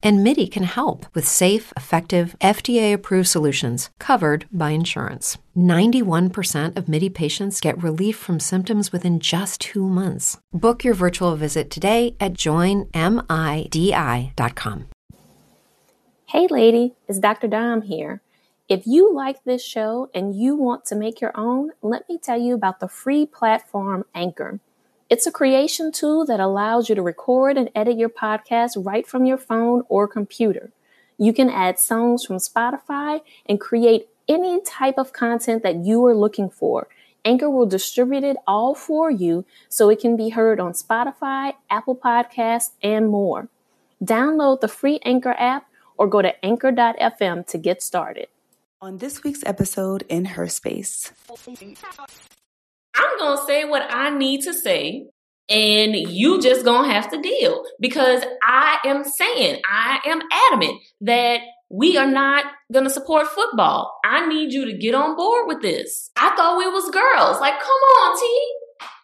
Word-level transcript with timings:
And 0.00 0.22
MIDI 0.22 0.46
can 0.46 0.62
help 0.62 1.06
with 1.14 1.26
safe, 1.26 1.72
effective, 1.76 2.36
FDA 2.40 2.92
approved 2.92 3.28
solutions 3.28 3.90
covered 3.98 4.46
by 4.52 4.70
insurance. 4.70 5.38
91% 5.56 6.76
of 6.76 6.88
MIDI 6.88 7.08
patients 7.08 7.60
get 7.60 7.82
relief 7.82 8.16
from 8.16 8.38
symptoms 8.38 8.92
within 8.92 9.18
just 9.18 9.60
two 9.60 9.88
months. 9.88 10.38
Book 10.52 10.84
your 10.84 10.94
virtual 10.94 11.34
visit 11.34 11.68
today 11.70 12.14
at 12.20 12.34
joinmidi.com. 12.34 12.94
Hey, 16.26 16.46
lady, 16.48 16.94
it's 17.08 17.18
Dr. 17.18 17.48
Dom 17.48 17.82
here. 17.82 18.20
If 18.68 18.86
you 18.86 19.14
like 19.14 19.42
this 19.44 19.64
show 19.64 20.10
and 20.14 20.36
you 20.38 20.54
want 20.54 20.84
to 20.86 20.94
make 20.94 21.22
your 21.22 21.32
own, 21.34 21.70
let 21.80 22.06
me 22.06 22.18
tell 22.18 22.38
you 22.38 22.54
about 22.54 22.80
the 22.80 22.88
free 22.88 23.24
platform 23.24 24.04
Anchor. 24.14 24.60
It's 25.10 25.26
a 25.26 25.32
creation 25.32 25.90
tool 25.90 26.26
that 26.26 26.38
allows 26.38 26.90
you 26.90 26.94
to 26.94 27.00
record 27.00 27.56
and 27.56 27.70
edit 27.74 27.96
your 27.96 28.10
podcast 28.10 28.84
right 28.84 29.06
from 29.06 29.24
your 29.24 29.38
phone 29.38 29.82
or 29.88 30.06
computer. 30.06 30.70
You 31.16 31.32
can 31.32 31.48
add 31.48 31.78
songs 31.78 32.26
from 32.26 32.36
Spotify 32.36 33.22
and 33.46 33.58
create 33.58 34.08
any 34.28 34.60
type 34.60 34.98
of 34.98 35.14
content 35.14 35.62
that 35.62 35.76
you 35.76 36.04
are 36.04 36.14
looking 36.14 36.50
for. 36.50 36.88
Anchor 37.24 37.48
will 37.48 37.64
distribute 37.64 38.22
it 38.22 38.36
all 38.46 38.74
for 38.74 39.10
you 39.10 39.46
so 39.70 39.88
it 39.88 39.98
can 39.98 40.14
be 40.14 40.28
heard 40.28 40.60
on 40.60 40.72
Spotify, 40.72 41.54
Apple 41.70 41.96
Podcasts, 41.96 42.72
and 42.82 43.08
more. 43.08 43.48
Download 44.04 44.60
the 44.60 44.68
free 44.68 45.00
Anchor 45.06 45.34
app 45.38 45.70
or 45.96 46.06
go 46.06 46.20
to 46.20 46.44
anchor.fm 46.44 47.46
to 47.46 47.56
get 47.56 47.82
started. 47.82 48.28
On 48.82 48.98
this 48.98 49.22
week's 49.22 49.42
episode 49.46 50.04
in 50.10 50.26
Her 50.36 50.48
Space, 50.48 51.12
I'm 52.98 53.18
going 53.18 53.38
to 53.38 53.44
say 53.44 53.64
what 53.64 53.82
I 53.88 54.10
need 54.10 54.42
to 54.42 54.52
say, 54.52 55.06
and 55.48 55.94
you 55.94 56.40
just 56.40 56.64
going 56.64 56.88
to 56.88 56.94
have 56.94 57.10
to 57.10 57.20
deal 57.20 57.64
because 57.80 58.24
I 58.42 58.78
am 58.84 59.04
saying, 59.04 59.60
I 59.70 60.00
am 60.04 60.20
adamant 60.50 60.80
that 61.02 61.40
we 61.70 61.96
are 61.96 62.10
not 62.10 62.44
going 62.72 62.84
to 62.84 62.90
support 62.90 63.26
football. 63.28 63.98
I 64.04 64.26
need 64.26 64.52
you 64.52 64.64
to 64.66 64.76
get 64.76 64.94
on 64.94 65.16
board 65.16 65.46
with 65.46 65.62
this. 65.62 66.10
I 66.16 66.34
thought 66.34 66.58
we 66.58 66.66
was 66.66 66.90
girls. 66.90 67.40
Like, 67.40 67.58
come 67.60 67.70
on, 67.70 68.20
T. 68.20 68.52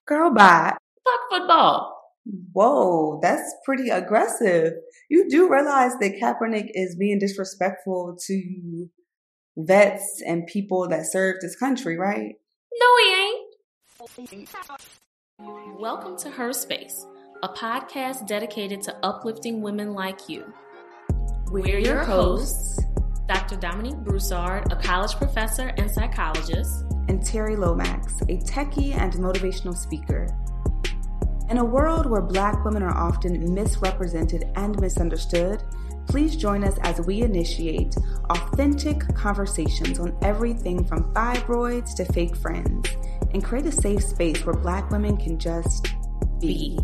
girl, 0.07 0.35
bye. 0.35 0.75
Fuck 1.05 1.21
football. 1.31 1.95
Whoa, 2.53 3.21
that's 3.23 3.55
pretty 3.65 3.91
aggressive. 3.91 4.73
You 5.11 5.29
do 5.29 5.51
realize 5.51 5.93
that 6.01 6.19
Kaepernick 6.21 6.71
is 6.73 6.97
being 6.97 7.19
disrespectful 7.19 8.17
to 8.27 8.89
vets 9.57 10.23
and 10.27 10.47
people 10.47 10.89
that 10.89 11.07
served 11.07 11.43
this 11.43 11.57
country, 11.57 11.99
right? 11.99 12.35
No, 12.73 12.87
he 13.03 13.15
ain't. 13.15 13.44
Welcome 15.79 16.19
to 16.19 16.31
Her 16.31 16.53
Space, 16.53 17.07
a 17.43 17.49
podcast 17.49 18.27
dedicated 18.27 18.83
to 18.83 18.95
uplifting 19.03 19.63
women 19.63 19.95
like 19.95 20.29
you. 20.29 20.53
We're 21.51 21.79
your 21.79 22.05
hosts, 22.05 22.79
Dr. 23.29 23.57
Dominique 23.57 23.97
Broussard, 23.97 24.71
a 24.71 24.77
college 24.77 25.15
professor 25.15 25.73
and 25.79 25.91
psychologist, 25.91 26.85
And 27.09 27.25
Terry 27.25 27.57
Lomax, 27.57 28.21
a 28.23 28.37
techie 28.37 28.95
and 28.95 29.15
motivational 29.15 29.75
speaker. 29.75 30.27
In 31.49 31.57
a 31.57 31.65
world 31.65 32.05
where 32.05 32.21
black 32.21 32.63
women 32.63 32.83
are 32.83 32.95
often 32.95 33.55
misrepresented 33.55 34.51
and 34.57 34.79
misunderstood, 34.81 35.63
please 36.09 36.37
join 36.37 36.63
us 36.63 36.77
as 36.83 37.01
we 37.07 37.23
initiate 37.23 37.97
authentic 38.29 39.01
conversations 39.15 39.99
on 39.99 40.15
everything 40.21 40.85
from 40.85 41.11
fibroids 41.15 41.95
to 41.97 42.05
fake 42.13 42.37
friends 42.37 42.87
and 43.35 43.45
create 43.45 43.67
a 43.67 43.73
safe 43.73 44.03
space 44.03 44.47
where 44.47 44.55
black 44.55 44.91
women 44.91 45.17
can 45.17 45.39
just 45.39 45.89
be. 46.41 46.79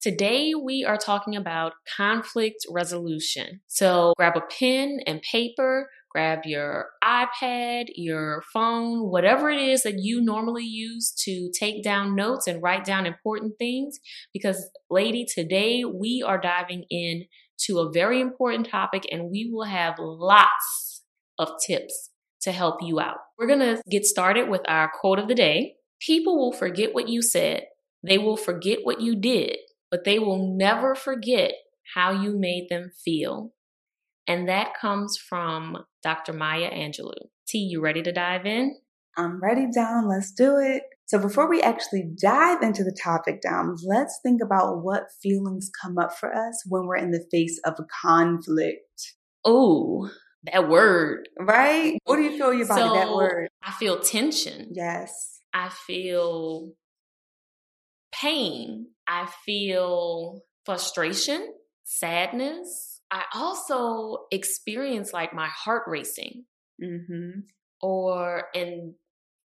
Today, 0.00 0.54
we 0.54 0.84
are 0.84 0.96
talking 0.96 1.36
about 1.36 1.74
conflict 1.96 2.66
resolution. 2.68 3.60
So, 3.68 4.14
grab 4.16 4.36
a 4.36 4.40
pen 4.40 4.98
and 5.06 5.22
paper, 5.22 5.88
grab 6.10 6.40
your 6.44 6.86
iPad, 7.04 7.84
your 7.94 8.42
phone, 8.52 9.10
whatever 9.10 9.48
it 9.48 9.60
is 9.60 9.84
that 9.84 10.00
you 10.00 10.20
normally 10.20 10.64
use 10.64 11.12
to 11.24 11.52
take 11.56 11.84
down 11.84 12.16
notes 12.16 12.48
and 12.48 12.60
write 12.60 12.84
down 12.84 13.06
important 13.06 13.52
things. 13.60 14.00
Because, 14.32 14.70
lady, 14.90 15.24
today 15.24 15.84
we 15.84 16.24
are 16.26 16.40
diving 16.40 16.84
in 16.90 17.26
to 17.66 17.78
a 17.78 17.90
very 17.92 18.20
important 18.20 18.68
topic 18.68 19.06
and 19.10 19.30
we 19.30 19.50
will 19.52 19.64
have 19.64 19.94
lots 19.98 21.02
of 21.38 21.50
tips 21.64 22.10
to 22.42 22.52
help 22.52 22.82
you 22.82 23.00
out. 23.00 23.18
We're 23.38 23.46
going 23.46 23.60
to 23.60 23.82
get 23.90 24.04
started 24.04 24.48
with 24.48 24.62
our 24.66 24.90
quote 25.00 25.18
of 25.18 25.28
the 25.28 25.34
day. 25.34 25.74
People 26.00 26.36
will 26.36 26.52
forget 26.52 26.94
what 26.94 27.08
you 27.08 27.22
said. 27.22 27.64
They 28.02 28.18
will 28.18 28.36
forget 28.36 28.80
what 28.82 29.00
you 29.00 29.14
did 29.14 29.56
but 29.92 30.04
they 30.04 30.18
will 30.18 30.56
never 30.56 30.96
forget 30.96 31.52
how 31.94 32.10
you 32.10 32.36
made 32.36 32.68
them 32.70 32.90
feel. 33.04 33.52
And 34.26 34.48
that 34.48 34.72
comes 34.80 35.18
from 35.18 35.84
Dr. 36.02 36.32
Maya 36.32 36.70
Angelou. 36.70 37.28
T, 37.46 37.58
you 37.58 37.82
ready 37.82 38.02
to 38.02 38.10
dive 38.10 38.46
in? 38.46 38.78
I'm 39.18 39.40
ready, 39.42 39.66
Dom. 39.72 40.08
Let's 40.08 40.32
do 40.32 40.56
it. 40.56 40.82
So 41.12 41.18
before 41.18 41.46
we 41.46 41.60
actually 41.60 42.10
dive 42.18 42.62
into 42.62 42.82
the 42.84 42.98
topic, 43.04 43.42
Dom, 43.42 43.76
let's 43.84 44.18
think 44.22 44.40
about 44.42 44.82
what 44.82 45.12
feelings 45.22 45.70
come 45.82 45.98
up 45.98 46.16
for 46.18 46.34
us 46.34 46.64
when 46.66 46.86
we're 46.86 46.96
in 46.96 47.10
the 47.10 47.26
face 47.30 47.60
of 47.66 47.74
a 47.78 47.84
conflict. 48.00 49.12
Oh, 49.44 50.08
that 50.50 50.70
word. 50.70 51.28
Right? 51.38 51.98
What 52.04 52.16
do 52.16 52.22
you 52.22 52.38
feel 52.38 52.54
your 52.54 52.66
body, 52.66 52.80
so, 52.80 52.94
that 52.94 53.12
word? 53.12 53.50
I 53.62 53.72
feel 53.72 54.00
tension. 54.00 54.70
Yes. 54.72 55.42
I 55.52 55.68
feel 55.68 56.72
pain. 58.10 58.86
I 59.06 59.28
feel 59.44 60.40
frustration, 60.64 61.46
sadness. 61.84 63.02
I 63.10 63.24
also 63.34 64.28
experience 64.30 65.12
like 65.12 65.34
my 65.34 65.48
heart 65.48 65.82
racing. 65.88 66.46
Mm-hmm. 66.82 67.40
Or, 67.82 68.44
and 68.54 68.94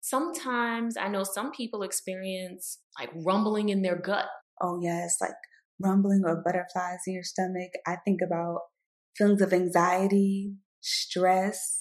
sometimes 0.04 0.98
I 0.98 1.08
know 1.08 1.24
some 1.24 1.52
people 1.52 1.82
experience 1.82 2.80
like 3.00 3.10
rumbling 3.26 3.70
in 3.70 3.82
their 3.82 3.96
gut. 3.96 4.26
Oh, 4.62 4.80
yes, 4.82 5.18
like 5.20 5.32
rumbling 5.80 6.24
or 6.26 6.44
butterflies 6.46 7.00
in 7.08 7.14
your 7.14 7.24
stomach. 7.24 7.72
I 7.88 7.96
think 8.04 8.20
about 8.22 8.60
feelings 9.18 9.42
of 9.42 9.54
anxiety, 9.54 10.56
stress, 10.82 11.80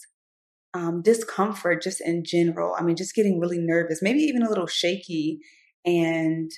um, 0.72 1.02
discomfort 1.02 1.82
just 1.82 2.00
in 2.00 2.22
general. 2.24 2.74
I 2.78 2.82
mean, 2.82 2.96
just 2.96 3.14
getting 3.14 3.40
really 3.40 3.58
nervous, 3.58 4.00
maybe 4.00 4.20
even 4.20 4.42
a 4.42 4.48
little 4.48 4.68
shaky 4.68 5.40
and 5.84 6.50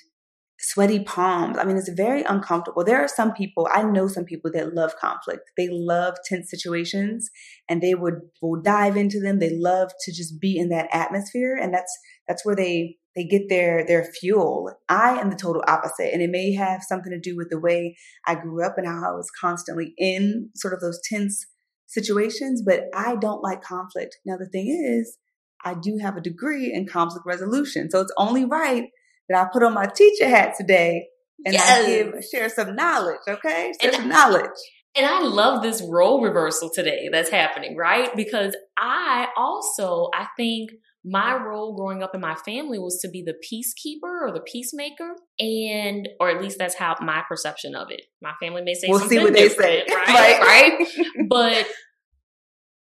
sweaty 0.59 1.03
palms. 1.03 1.57
I 1.57 1.65
mean, 1.65 1.77
it's 1.77 1.89
very 1.89 2.23
uncomfortable. 2.23 2.83
There 2.83 3.03
are 3.03 3.07
some 3.07 3.33
people, 3.33 3.67
I 3.71 3.83
know 3.83 4.07
some 4.07 4.23
people 4.23 4.51
that 4.53 4.73
love 4.73 4.95
conflict. 4.99 5.51
They 5.57 5.67
love 5.69 6.15
tense 6.25 6.49
situations 6.49 7.29
and 7.69 7.81
they 7.81 7.93
would 7.93 8.21
will 8.41 8.61
dive 8.61 8.95
into 8.95 9.19
them. 9.19 9.39
They 9.39 9.55
love 9.57 9.91
to 10.05 10.11
just 10.13 10.39
be 10.39 10.57
in 10.57 10.69
that 10.69 10.87
atmosphere 10.91 11.57
and 11.61 11.73
that's 11.73 11.97
that's 12.27 12.45
where 12.45 12.55
they 12.55 12.97
they 13.15 13.25
get 13.25 13.49
their 13.49 13.85
their 13.85 14.05
fuel. 14.05 14.71
I 14.87 15.19
am 15.19 15.29
the 15.29 15.35
total 15.35 15.63
opposite 15.67 16.13
and 16.13 16.21
it 16.21 16.29
may 16.29 16.53
have 16.53 16.83
something 16.83 17.11
to 17.11 17.19
do 17.19 17.35
with 17.35 17.49
the 17.49 17.59
way 17.59 17.97
I 18.25 18.35
grew 18.35 18.65
up 18.65 18.77
and 18.77 18.87
how 18.87 19.11
I 19.11 19.15
was 19.15 19.29
constantly 19.39 19.93
in 19.97 20.49
sort 20.55 20.73
of 20.73 20.79
those 20.79 21.01
tense 21.03 21.45
situations, 21.87 22.63
but 22.65 22.85
I 22.95 23.15
don't 23.17 23.43
like 23.43 23.61
conflict. 23.61 24.17
Now 24.25 24.37
the 24.37 24.49
thing 24.49 24.67
is, 24.67 25.17
I 25.63 25.73
do 25.73 25.97
have 26.01 26.15
a 26.15 26.21
degree 26.21 26.71
in 26.73 26.87
conflict 26.87 27.25
resolution. 27.25 27.89
So 27.89 28.01
it's 28.01 28.13
only 28.17 28.45
right 28.45 28.85
that 29.29 29.45
I 29.45 29.49
put 29.51 29.63
on 29.63 29.73
my 29.73 29.85
teacher 29.87 30.27
hat 30.27 30.53
today 30.57 31.07
and 31.45 31.53
Yes. 31.53 31.69
I 31.69 31.85
give 31.87 32.23
share 32.31 32.49
some 32.49 32.75
knowledge, 32.75 33.19
okay? 33.27 33.73
Share 33.81 33.91
And- 33.91 33.95
some 34.01 34.09
knowledge. 34.09 34.49
And 34.97 35.05
I 35.05 35.19
love 35.23 35.61
this 35.61 35.81
role 35.81 36.21
reversal 36.21 36.69
today 36.73 37.09
that's 37.11 37.29
happening, 37.29 37.75
right? 37.75 38.15
Because 38.15 38.55
I 38.77 39.27
also, 39.35 40.09
I 40.15 40.27
think 40.37 40.71
my 41.03 41.35
role 41.35 41.75
growing 41.75 42.01
up 42.01 42.15
in 42.15 42.21
my 42.21 42.35
family 42.45 42.79
was 42.79 42.99
to 43.01 43.09
be 43.09 43.21
the 43.21 43.33
peacekeeper 43.33 44.21
or 44.21 44.31
the 44.33 44.39
peacemaker. 44.39 45.15
And, 45.37 46.07
or 46.21 46.29
at 46.29 46.41
least 46.41 46.57
that's 46.57 46.75
how 46.75 46.95
my 47.01 47.23
perception 47.27 47.75
of 47.75 47.91
it. 47.91 48.03
My 48.21 48.31
family 48.39 48.61
may 48.61 48.73
say 48.73 48.87
We'll 48.87 48.99
see 48.99 49.17
something 49.17 49.23
what 49.25 49.33
they 49.33 49.49
say. 49.49 49.83
right? 49.93 50.07
Right. 50.07 50.79
right? 50.79 50.87
But 51.29 51.67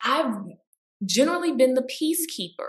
I've 0.04 0.34
generally 1.04 1.52
been 1.52 1.72
the 1.74 1.82
peacekeeper. 1.82 2.68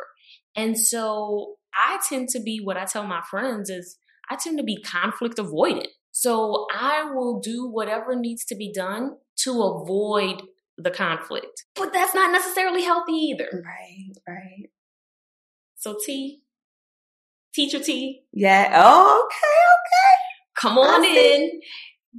And 0.56 0.80
so 0.80 1.56
I 1.77 2.00
tend 2.07 2.29
to 2.29 2.39
be 2.39 2.59
what 2.63 2.77
I 2.77 2.85
tell 2.85 3.06
my 3.06 3.21
friends 3.29 3.69
is 3.69 3.97
I 4.29 4.35
tend 4.35 4.57
to 4.57 4.63
be 4.63 4.81
conflict 4.81 5.38
avoidant. 5.38 5.88
So 6.12 6.65
I 6.74 7.12
will 7.13 7.39
do 7.39 7.69
whatever 7.69 8.15
needs 8.15 8.44
to 8.45 8.56
be 8.56 8.71
done 8.74 9.18
to 9.44 9.62
avoid 9.62 10.41
the 10.77 10.89
conflict. 10.91 11.65
But 11.75 11.94
that's 11.94 12.15
not 12.15 12.31
necessarily 12.31 12.83
healthy 12.83 13.13
either. 13.13 13.50
Right, 13.53 14.13
right. 14.27 14.69
So 15.75 15.95
T, 16.03 16.41
teacher 17.53 17.79
T. 17.79 18.24
Yeah. 18.33 18.71
Oh, 18.75 19.27
okay, 19.27 19.47
okay. 19.77 20.18
Come 20.56 20.77
on 20.79 21.06
in 21.06 21.62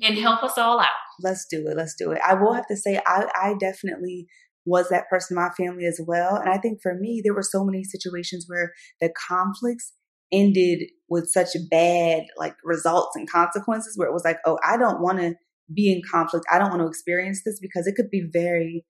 and 0.02 0.18
help 0.18 0.44
us 0.44 0.56
all 0.56 0.78
out. 0.78 0.86
Let's 1.20 1.46
do 1.50 1.66
it. 1.66 1.76
Let's 1.76 1.96
do 1.96 2.12
it. 2.12 2.20
I 2.24 2.34
will 2.34 2.52
have 2.52 2.68
to 2.68 2.76
say, 2.76 3.00
I, 3.04 3.26
I 3.34 3.54
definitely 3.58 4.28
was 4.68 4.88
that 4.90 5.08
person 5.08 5.36
in 5.36 5.42
my 5.42 5.50
family 5.56 5.86
as 5.86 6.00
well. 6.06 6.36
And 6.36 6.50
I 6.50 6.58
think 6.58 6.80
for 6.82 6.94
me, 6.94 7.20
there 7.24 7.34
were 7.34 7.42
so 7.42 7.64
many 7.64 7.84
situations 7.84 8.44
where 8.46 8.72
the 9.00 9.10
conflicts 9.28 9.92
ended 10.30 10.82
with 11.08 11.28
such 11.30 11.48
bad 11.70 12.24
like 12.36 12.54
results 12.62 13.16
and 13.16 13.30
consequences 13.30 13.96
where 13.96 14.08
it 14.08 14.12
was 14.12 14.24
like, 14.24 14.38
oh, 14.44 14.58
I 14.64 14.76
don't 14.76 15.00
want 15.00 15.18
to 15.20 15.34
be 15.72 15.90
in 15.90 16.02
conflict. 16.10 16.46
I 16.52 16.58
don't 16.58 16.70
want 16.70 16.82
to 16.82 16.88
experience 16.88 17.42
this 17.44 17.58
because 17.60 17.86
it 17.86 17.94
could 17.94 18.10
be 18.10 18.28
very 18.30 18.84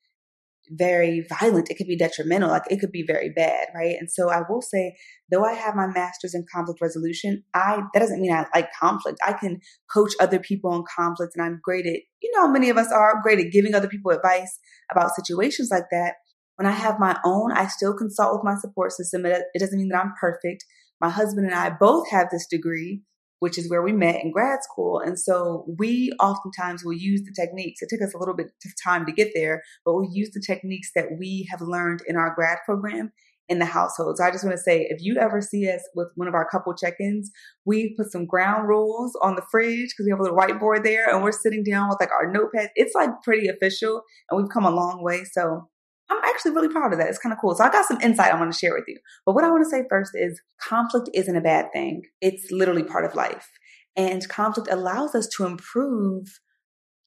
very 0.71 1.27
violent. 1.29 1.71
It 1.71 1.77
could 1.77 1.87
be 1.87 1.97
detrimental. 1.97 2.51
Like 2.51 2.65
it 2.71 2.81
could 2.81 2.93
be 2.93 3.05
very 3.07 3.31
bad, 3.31 3.69
right? 3.75 3.97
And 3.99 4.11
so 4.11 4.31
I 4.31 4.43
will 4.49 4.63
say, 4.63 4.97
though 5.31 5.45
I 5.45 5.55
have 5.55 5.75
my 5.75 5.87
master's 5.87 6.35
in 6.35 6.45
conflict 6.53 6.81
resolution, 6.81 7.43
I 7.55 7.83
that 7.93 8.01
doesn't 8.01 8.21
mean 8.21 8.33
I 8.33 8.47
like 8.55 8.69
conflict. 8.79 9.19
I 9.25 9.33
can 9.33 9.61
coach 9.93 10.13
other 10.21 10.39
people 10.39 10.71
on 10.71 10.85
conflict, 10.95 11.33
and 11.37 11.45
I'm 11.45 11.61
great 11.63 11.87
at 11.87 12.01
you 12.23 12.31
know 12.35 12.49
many 12.49 12.71
of 12.71 12.77
us 12.77 12.93
are 12.93 13.21
great 13.23 13.39
at 13.39 13.53
giving 13.53 13.75
other 13.75 13.89
people 13.89 14.11
advice 14.11 14.59
about 14.91 15.15
situations 15.15 15.69
like 15.71 15.87
that. 15.91 16.15
When 16.57 16.67
I 16.67 16.73
have 16.73 16.99
my 16.99 17.19
own, 17.25 17.53
I 17.53 17.67
still 17.67 17.95
consult 17.95 18.35
with 18.35 18.45
my 18.45 18.59
support 18.61 18.93
system. 18.93 19.25
It, 19.25 19.43
it 19.55 19.59
doesn't 19.61 19.79
mean 19.79 19.89
that 19.89 20.05
I'm 20.05 20.15
perfect. 20.21 20.65
My 21.01 21.11
husband 21.11 21.47
and 21.47 21.55
I 21.55 21.71
both 21.71 22.11
have 22.11 22.29
this 22.31 22.47
degree 22.51 23.03
which 23.41 23.59
is 23.59 23.71
where 23.71 23.83
we 23.83 23.93
met 23.93 24.23
in 24.23 24.33
grad 24.33 24.63
school. 24.63 25.01
And 25.01 25.19
so 25.19 25.65
we 25.79 26.13
oftentimes 26.21 26.85
will 26.85 26.95
use 26.95 27.23
the 27.23 27.35
techniques. 27.35 27.83
It 27.83 27.89
took 27.91 28.03
us 28.03 28.15
a 28.15 28.19
little 28.19 28.35
bit 28.35 28.47
of 28.65 28.73
time 28.83 29.07
to 29.07 29.13
get 29.13 29.31
there, 29.35 29.63
but 29.85 29.95
we 29.95 30.09
use 30.11 30.31
the 30.33 30.43
techniques 30.45 30.91
that 30.95 31.07
we 31.19 31.49
have 31.51 31.61
learned 31.61 32.01
in 32.07 32.17
our 32.17 32.35
grad 32.35 32.59
program 32.65 33.13
in 33.49 33.59
the 33.59 33.65
household. 33.65 34.19
So 34.19 34.25
I 34.25 34.31
just 34.31 34.45
want 34.45 34.57
to 34.57 34.63
say, 34.63 34.87
if 34.91 34.99
you 35.01 35.17
ever 35.17 35.41
see 35.41 35.71
us 35.71 35.81
with 35.95 36.09
one 36.17 36.29
of 36.29 36.35
our 36.35 36.47
couple 36.49 36.75
check-ins, 36.75 37.31
we 37.65 37.95
put 37.97 38.13
some 38.13 38.27
ground 38.27 38.69
rules 38.69 39.17
on 39.23 39.37
the 39.37 39.45
fridge 39.51 39.89
because 39.91 40.05
we 40.05 40.11
have 40.11 40.21
a 40.21 40.23
little 40.23 40.37
whiteboard 40.37 40.85
there 40.85 41.09
and 41.09 41.23
we're 41.23 41.33
sitting 41.33 41.65
down 41.65 41.89
with 41.89 41.99
like 41.99 42.11
our 42.13 42.31
notepad. 42.31 42.71
It's 42.75 42.95
like 42.95 43.11
pretty 43.25 43.49
official 43.49 44.03
and 44.31 44.39
we've 44.39 44.53
come 44.53 44.67
a 44.67 44.71
long 44.71 45.03
way. 45.03 45.25
So 45.25 45.69
I'm 46.11 46.25
actually 46.25 46.53
really 46.53 46.69
proud 46.69 46.93
of 46.93 46.99
that. 46.99 47.09
It's 47.09 47.19
kind 47.19 47.33
of 47.33 47.39
cool. 47.41 47.55
So 47.55 47.65
I 47.65 47.71
got 47.71 47.87
some 47.87 48.01
insight 48.01 48.33
I 48.33 48.39
want 48.39 48.53
to 48.53 48.59
share 48.59 48.75
with 48.75 48.85
you. 48.87 48.99
But 49.27 49.35
what 49.35 49.45
I 49.45 49.51
want 49.51 49.65
to 49.65 49.71
say 49.71 49.83
first 49.89 50.13
is 50.15 50.41
conflict 50.61 51.11
isn't 51.13 51.37
a 51.37 51.41
bad 51.41 51.67
thing. 51.73 52.03
It's 52.21 52.51
literally 52.51 52.83
part 52.83 53.05
of 53.05 53.15
life. 53.15 53.49
And 53.97 54.27
conflict 54.29 54.69
allows 54.71 55.15
us 55.15 55.29
to 55.37 55.45
improve 55.45 56.41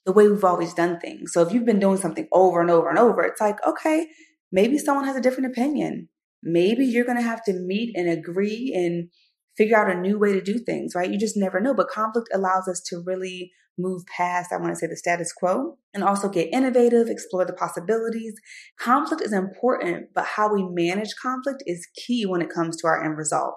the 0.05 0.11
way 0.11 0.27
we've 0.27 0.43
always 0.43 0.73
done 0.73 0.99
things. 0.99 1.31
So 1.33 1.41
if 1.41 1.53
you've 1.53 1.65
been 1.65 1.79
doing 1.79 1.97
something 1.97 2.27
over 2.31 2.59
and 2.61 2.69
over 2.69 2.89
and 2.89 2.99
over, 2.99 3.23
it's 3.23 3.41
like, 3.41 3.57
okay, 3.65 4.07
maybe 4.51 4.77
someone 4.77 5.05
has 5.05 5.15
a 5.15 5.21
different 5.21 5.51
opinion. 5.51 6.09
Maybe 6.43 6.85
you're 6.85 7.05
going 7.05 7.17
to 7.17 7.23
have 7.23 7.43
to 7.45 7.53
meet 7.53 7.95
and 7.95 8.09
agree 8.09 8.73
and 8.75 9.09
figure 9.57 9.77
out 9.77 9.91
a 9.91 9.99
new 9.99 10.17
way 10.19 10.33
to 10.33 10.41
do 10.41 10.59
things, 10.59 10.93
right? 10.95 11.11
You 11.11 11.19
just 11.19 11.37
never 11.37 11.59
know. 11.59 11.73
But 11.73 11.89
conflict 11.89 12.29
allows 12.33 12.67
us 12.67 12.81
to 12.87 13.03
really 13.05 13.51
move 13.77 14.03
past, 14.05 14.51
I 14.51 14.57
want 14.57 14.71
to 14.71 14.75
say, 14.75 14.87
the 14.87 14.97
status 14.97 15.31
quo 15.33 15.77
and 15.93 16.03
also 16.03 16.29
get 16.29 16.53
innovative, 16.53 17.07
explore 17.07 17.45
the 17.45 17.53
possibilities. 17.53 18.33
Conflict 18.79 19.21
is 19.21 19.33
important, 19.33 20.07
but 20.13 20.25
how 20.25 20.53
we 20.53 20.67
manage 20.69 21.15
conflict 21.21 21.63
is 21.65 21.87
key 21.95 22.25
when 22.25 22.41
it 22.41 22.53
comes 22.53 22.77
to 22.77 22.87
our 22.87 23.03
end 23.03 23.17
result. 23.17 23.55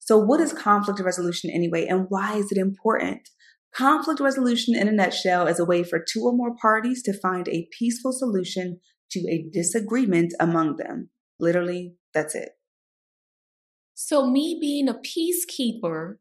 So, 0.00 0.18
what 0.18 0.40
is 0.40 0.52
conflict 0.52 1.00
resolution 1.00 1.50
anyway, 1.50 1.86
and 1.86 2.06
why 2.08 2.36
is 2.36 2.52
it 2.52 2.58
important? 2.58 3.28
Conflict 3.74 4.20
resolution, 4.20 4.74
in 4.74 4.88
a 4.88 4.92
nutshell, 4.92 5.46
is 5.46 5.58
a 5.58 5.64
way 5.64 5.82
for 5.82 5.98
two 5.98 6.22
or 6.22 6.32
more 6.32 6.54
parties 6.62 7.02
to 7.02 7.18
find 7.20 7.48
a 7.48 7.68
peaceful 7.78 8.12
solution 8.12 8.80
to 9.10 9.20
a 9.28 9.46
disagreement 9.52 10.32
among 10.40 10.76
them. 10.76 11.10
Literally, 11.38 11.94
that's 12.14 12.34
it. 12.34 12.50
So, 13.98 14.26
me 14.26 14.58
being 14.60 14.90
a 14.90 14.94
peacekeeper 14.94 16.16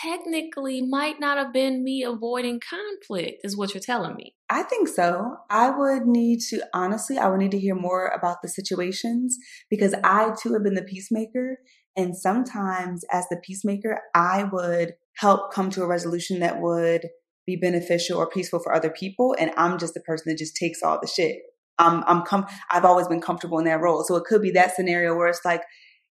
technically 0.00 0.80
might 0.80 1.18
not 1.18 1.38
have 1.38 1.52
been 1.52 1.82
me 1.82 2.04
avoiding 2.04 2.60
conflict, 2.60 3.40
is 3.42 3.56
what 3.56 3.74
you're 3.74 3.80
telling 3.80 4.14
me. 4.14 4.36
I 4.48 4.62
think 4.62 4.86
so. 4.86 5.38
I 5.50 5.70
would 5.70 6.06
need 6.06 6.38
to, 6.50 6.64
honestly, 6.72 7.18
I 7.18 7.28
would 7.28 7.40
need 7.40 7.50
to 7.50 7.58
hear 7.58 7.74
more 7.74 8.06
about 8.06 8.42
the 8.42 8.48
situations 8.48 9.36
because 9.68 9.92
I 10.04 10.36
too 10.40 10.52
have 10.52 10.62
been 10.62 10.74
the 10.74 10.82
peacemaker. 10.82 11.58
And 11.96 12.16
sometimes, 12.16 13.04
as 13.12 13.26
the 13.28 13.40
peacemaker, 13.44 13.98
I 14.14 14.44
would 14.44 14.94
help 15.16 15.52
come 15.52 15.68
to 15.70 15.82
a 15.82 15.88
resolution 15.88 16.38
that 16.38 16.60
would 16.60 17.08
be 17.44 17.56
beneficial 17.56 18.18
or 18.18 18.30
peaceful 18.30 18.60
for 18.60 18.72
other 18.72 18.90
people. 18.90 19.34
And 19.36 19.50
I'm 19.56 19.78
just 19.78 19.94
the 19.94 20.00
person 20.00 20.30
that 20.30 20.38
just 20.38 20.54
takes 20.54 20.80
all 20.80 21.00
the 21.02 21.08
shit. 21.08 21.38
I'm, 21.78 22.04
I'm 22.06 22.22
com- 22.22 22.46
I've 22.70 22.84
always 22.84 23.08
been 23.08 23.20
comfortable 23.20 23.58
in 23.58 23.64
that 23.64 23.80
role. 23.80 24.04
So 24.04 24.14
it 24.14 24.24
could 24.24 24.42
be 24.42 24.52
that 24.52 24.76
scenario 24.76 25.16
where 25.16 25.26
it's 25.26 25.44
like, 25.44 25.62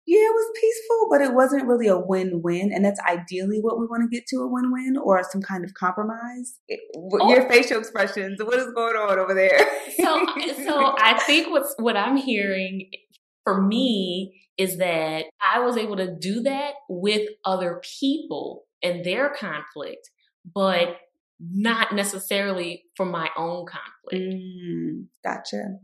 yeah, 0.08 0.20
it 0.20 0.34
was 0.34 0.60
peaceful, 0.62 1.08
but 1.10 1.22
it 1.22 1.34
wasn't 1.34 1.66
really 1.66 1.88
a 1.88 1.98
win-win. 1.98 2.72
And 2.72 2.86
that's 2.86 3.00
ideally 3.02 3.60
what 3.60 3.80
we 3.80 3.88
want 3.88 4.04
to 4.04 4.16
get 4.16 4.28
to 4.28 4.38
a 4.38 4.48
win-win 4.48 4.98
or 4.98 5.24
some 5.24 5.42
kind 5.42 5.66
of 5.66 5.74
compromise. 5.74 6.60
Oh. 6.96 7.30
Your 7.30 7.50
facial 7.50 7.80
expressions, 7.80 8.42
what 8.44 8.60
is 8.60 8.72
going 8.74 8.96
on 8.96 9.18
over 9.18 9.34
there? 9.34 9.58
so, 9.98 10.26
so 10.64 10.96
I 11.00 11.20
think 11.26 11.50
what's 11.50 11.74
what 11.80 11.98
I'm 11.98 12.18
hearing 12.18 12.90
for 13.44 13.62
me 13.62 14.42
is 14.58 14.78
that 14.78 15.26
I 15.42 15.60
was 15.60 15.76
able 15.76 15.98
to 15.98 16.16
do 16.16 16.42
that 16.42 16.74
with 16.88 17.28
other 17.44 17.82
people 18.00 18.66
and 18.84 19.04
their 19.04 19.30
conflict, 19.30 20.12
but 20.54 20.98
not 21.40 21.94
necessarily 21.94 22.84
for 22.96 23.06
my 23.08 23.30
own 23.36 23.66
conflict. 23.66 24.34
Mm, 24.34 25.08
gotcha. 25.24 25.80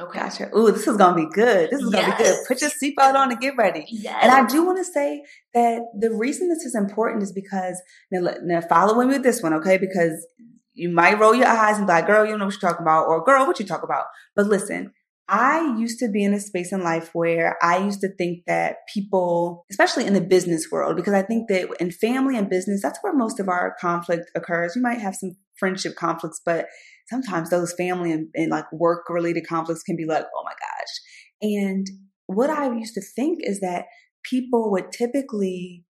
Okay. 0.00 0.18
Gotcha. 0.18 0.50
Ooh, 0.56 0.72
this 0.72 0.86
is 0.86 0.96
gonna 0.96 1.14
be 1.14 1.28
good. 1.32 1.70
This 1.70 1.82
is 1.82 1.90
gonna 1.90 2.16
be 2.16 2.24
good. 2.24 2.38
Put 2.48 2.62
your 2.62 2.70
seatbelt 2.70 3.14
on 3.14 3.30
and 3.30 3.40
get 3.40 3.56
ready. 3.58 3.84
Yes. 3.88 4.20
And 4.22 4.32
I 4.32 4.46
do 4.46 4.64
want 4.64 4.78
to 4.78 4.84
say 4.84 5.22
that 5.52 5.82
the 5.98 6.10
reason 6.10 6.48
this 6.48 6.64
is 6.64 6.74
important 6.74 7.22
is 7.22 7.32
because 7.32 7.80
now, 8.10 8.34
now 8.42 8.62
follow 8.62 8.98
me 8.98 9.06
with 9.06 9.22
this 9.22 9.42
one, 9.42 9.52
okay? 9.54 9.76
Because 9.76 10.26
you 10.72 10.88
might 10.88 11.18
roll 11.20 11.34
your 11.34 11.46
eyes 11.46 11.76
and 11.76 11.86
be 11.86 11.92
like, 11.92 12.06
"Girl, 12.06 12.24
you 12.24 12.38
know 12.38 12.46
what 12.46 12.54
you're 12.54 12.70
talking 12.70 12.84
about," 12.84 13.06
or 13.06 13.22
"Girl, 13.22 13.46
what 13.46 13.60
you 13.60 13.66
talk 13.66 13.82
about." 13.82 14.06
But 14.34 14.46
listen, 14.46 14.92
I 15.28 15.76
used 15.78 15.98
to 16.00 16.08
be 16.08 16.24
in 16.24 16.32
a 16.32 16.40
space 16.40 16.72
in 16.72 16.82
life 16.82 17.10
where 17.12 17.56
I 17.62 17.78
used 17.78 18.00
to 18.00 18.08
think 18.08 18.44
that 18.46 18.76
people, 18.92 19.66
especially 19.70 20.06
in 20.06 20.14
the 20.14 20.20
business 20.20 20.68
world, 20.70 20.96
because 20.96 21.14
I 21.14 21.22
think 21.22 21.48
that 21.48 21.68
in 21.80 21.90
family 21.90 22.36
and 22.38 22.48
business, 22.48 22.82
that's 22.82 22.98
where 23.02 23.14
most 23.14 23.38
of 23.38 23.48
our 23.48 23.76
conflict 23.80 24.30
occurs. 24.34 24.74
You 24.74 24.82
might 24.82 25.00
have 25.00 25.14
some 25.14 25.36
friendship 25.54 25.94
conflicts, 25.96 26.40
but 26.44 26.66
sometimes 27.08 27.50
those 27.50 27.72
family 27.72 28.12
and, 28.12 28.28
and 28.34 28.50
like 28.50 28.70
work 28.72 29.08
related 29.08 29.46
conflicts 29.46 29.82
can 29.82 29.96
be 29.96 30.04
like, 30.06 30.24
oh 30.24 30.44
my 30.44 30.52
gosh. 30.52 31.00
And 31.42 31.86
what 32.26 32.50
I 32.50 32.72
used 32.74 32.94
to 32.94 33.02
think 33.02 33.40
is 33.42 33.60
that 33.60 33.86
people 34.24 34.70
would 34.70 34.92
typically 34.92 35.84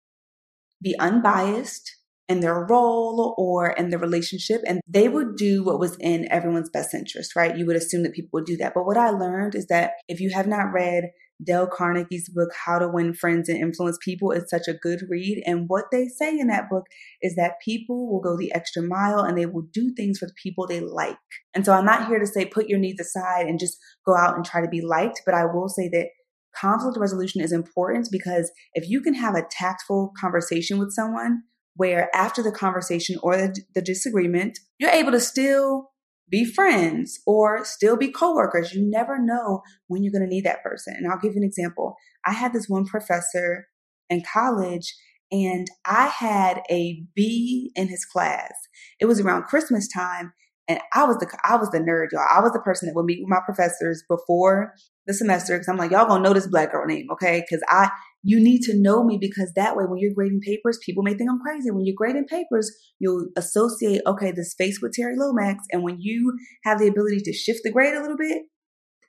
be 0.82 0.96
unbiased 1.00 1.98
in 2.28 2.42
their 2.42 2.66
role 2.70 3.34
or 3.38 3.72
in 3.72 3.90
the 3.90 3.98
relationship 3.98 4.62
and 4.68 4.80
they 4.88 5.10
would 5.10 5.36
do 5.36 5.64
what 5.64 5.80
was 5.80 5.98
in 6.00 6.32
everyone's 6.32 6.70
best 6.70 6.94
interest, 6.94 7.36
right? 7.36 7.58
You 7.58 7.66
would 7.66 7.76
assume 7.76 8.04
that 8.04 8.14
people 8.14 8.30
would 8.34 8.46
do 8.46 8.56
that. 8.58 8.74
But 8.76 8.86
what 8.86 8.98
I 8.98 9.10
learned 9.10 9.56
is 9.56 9.66
that 9.68 9.94
if 10.08 10.20
you 10.20 10.30
have 10.30 10.46
not 10.46 10.72
read 10.72 11.06
Dale 11.44 11.68
Carnegie's 11.68 12.30
book, 12.30 12.50
How 12.66 12.80
to 12.80 12.88
Win 12.88 13.14
Friends 13.14 13.48
and 13.48 13.58
Influence 13.58 13.98
People, 14.04 14.32
is 14.32 14.50
such 14.50 14.68
a 14.68 14.74
good 14.74 15.04
read. 15.10 15.42
And 15.46 15.66
what 15.68 15.86
they 15.92 16.08
say 16.08 16.38
in 16.38 16.48
that 16.48 16.70
book 16.70 16.86
is 17.22 17.36
that 17.36 17.62
people 17.64 18.12
will 18.12 18.20
go 18.20 18.38
the 18.38 18.54
extra 18.54 18.82
mile 18.82 19.20
and 19.20 19.38
they 19.38 19.46
will 19.46 19.68
do 19.74 19.94
things 19.96 20.20
for 20.20 20.26
the 20.26 20.34
people 20.42 20.68
they 20.68 20.82
like. 20.82 21.18
And 21.54 21.66
so 21.66 21.74
I'm 21.74 21.86
not 21.86 22.08
here 22.08 22.20
to 22.20 22.28
say 22.28 22.46
put 22.46 22.68
your 22.68 22.80
needs 22.80 23.00
aside 23.00 23.48
and 23.48 23.60
just 23.60 23.78
go 24.06 24.16
out 24.16 24.36
and 24.36 24.46
try 24.46 24.62
to 24.62 24.68
be 24.68 24.82
liked, 24.82 25.22
but 25.26 25.34
I 25.34 25.46
will 25.46 25.70
say 25.70 25.90
that 25.90 26.08
conflict 26.56 26.98
resolution 27.00 27.42
is 27.42 27.52
important 27.52 28.08
because 28.12 28.52
if 28.74 28.90
you 28.90 29.02
can 29.02 29.14
have 29.14 29.36
a 29.36 29.46
tactful 29.50 30.14
conversation 30.20 30.78
with 30.78 30.92
someone 30.92 31.44
where 31.76 32.10
after 32.14 32.44
the 32.44 32.52
conversation 32.52 33.18
or 33.24 33.38
the, 33.38 33.56
the 33.74 33.82
disagreement, 33.82 34.60
you're 34.80 34.90
able 34.90 35.12
to 35.12 35.20
still 35.20 35.89
be 36.30 36.46
friends 36.46 37.20
or 37.26 37.66
still 37.66 37.98
be 37.98 38.12
coworkers. 38.12 38.74
You 38.74 38.90
never 38.90 39.18
know 39.20 39.62
when 39.88 40.04
you're 40.04 40.12
going 40.12 40.24
to 40.24 40.34
need 40.34 40.46
that 40.46 40.64
person. 40.64 40.94
And 40.98 41.12
I'll 41.12 41.20
give 41.20 41.34
you 41.34 41.42
an 41.42 41.48
example. 41.48 41.96
I 42.26 42.34
had 42.34 42.54
this 42.54 42.68
one 42.68 42.86
professor 42.86 43.68
in 44.10 44.24
college 44.32 44.96
and 45.32 45.68
I 45.86 46.08
had 46.08 46.62
a 46.70 47.04
B 47.16 47.72
in 47.76 47.88
his 47.88 48.06
class. 48.06 48.54
It 49.00 49.06
was 49.06 49.20
around 49.20 49.44
Christmas 49.44 49.88
time 49.88 50.34
and 50.70 50.80
I 50.94 51.04
was 51.04 51.18
the 51.18 51.28
I 51.44 51.56
was 51.56 51.72
the 51.72 51.80
nerd, 51.80 52.12
y'all. 52.12 52.26
I 52.32 52.42
was 52.42 52.54
the 52.54 52.60
person 52.60 52.88
that 52.88 52.96
would 52.96 53.06
meet 53.06 53.22
with 53.22 53.30
my 53.30 53.42
professors 53.44 54.04
before 54.08 54.76
the 55.08 55.16
semester 55.16 55.56
because 55.56 55.68
I'm 55.68 55.78
like, 55.78 55.90
y'all 55.90 56.08
gonna 56.08 56.24
know 56.24 56.34
this 56.34 56.46
black 56.46 56.72
girl 56.72 56.86
name, 56.86 57.08
okay? 57.12 57.42
Because 57.42 57.64
I 57.70 57.90
you 58.24 58.40
need 58.40 58.62
to 58.64 58.80
know 58.80 59.04
me 59.04 59.18
because 59.20 59.52
that 59.56 59.76
way 59.76 59.86
when 59.86 60.00
you're 60.00 60.14
grading 60.14 60.42
papers, 60.42 60.80
people 60.86 61.04
may 61.04 61.14
think 61.14 61.30
I'm 61.30 61.40
crazy. 61.40 61.72
When 61.72 61.86
you're 61.86 61.96
grading 61.96 62.26
papers, 62.26 62.72
you'll 63.00 63.28
associate, 63.38 64.02
okay, 64.06 64.32
this 64.32 64.54
face 64.58 64.82
with 64.82 64.94
Terry 64.94 65.16
Lomax. 65.18 65.64
And 65.72 65.84
when 65.84 65.98
you 66.00 66.38
have 66.66 66.80
the 66.80 66.88
ability 66.88 67.22
to 67.22 67.34
shift 67.34 67.62
the 67.64 67.72
grade 67.72 67.96
a 67.96 68.02
little 68.02 68.18
bit, 68.18 68.44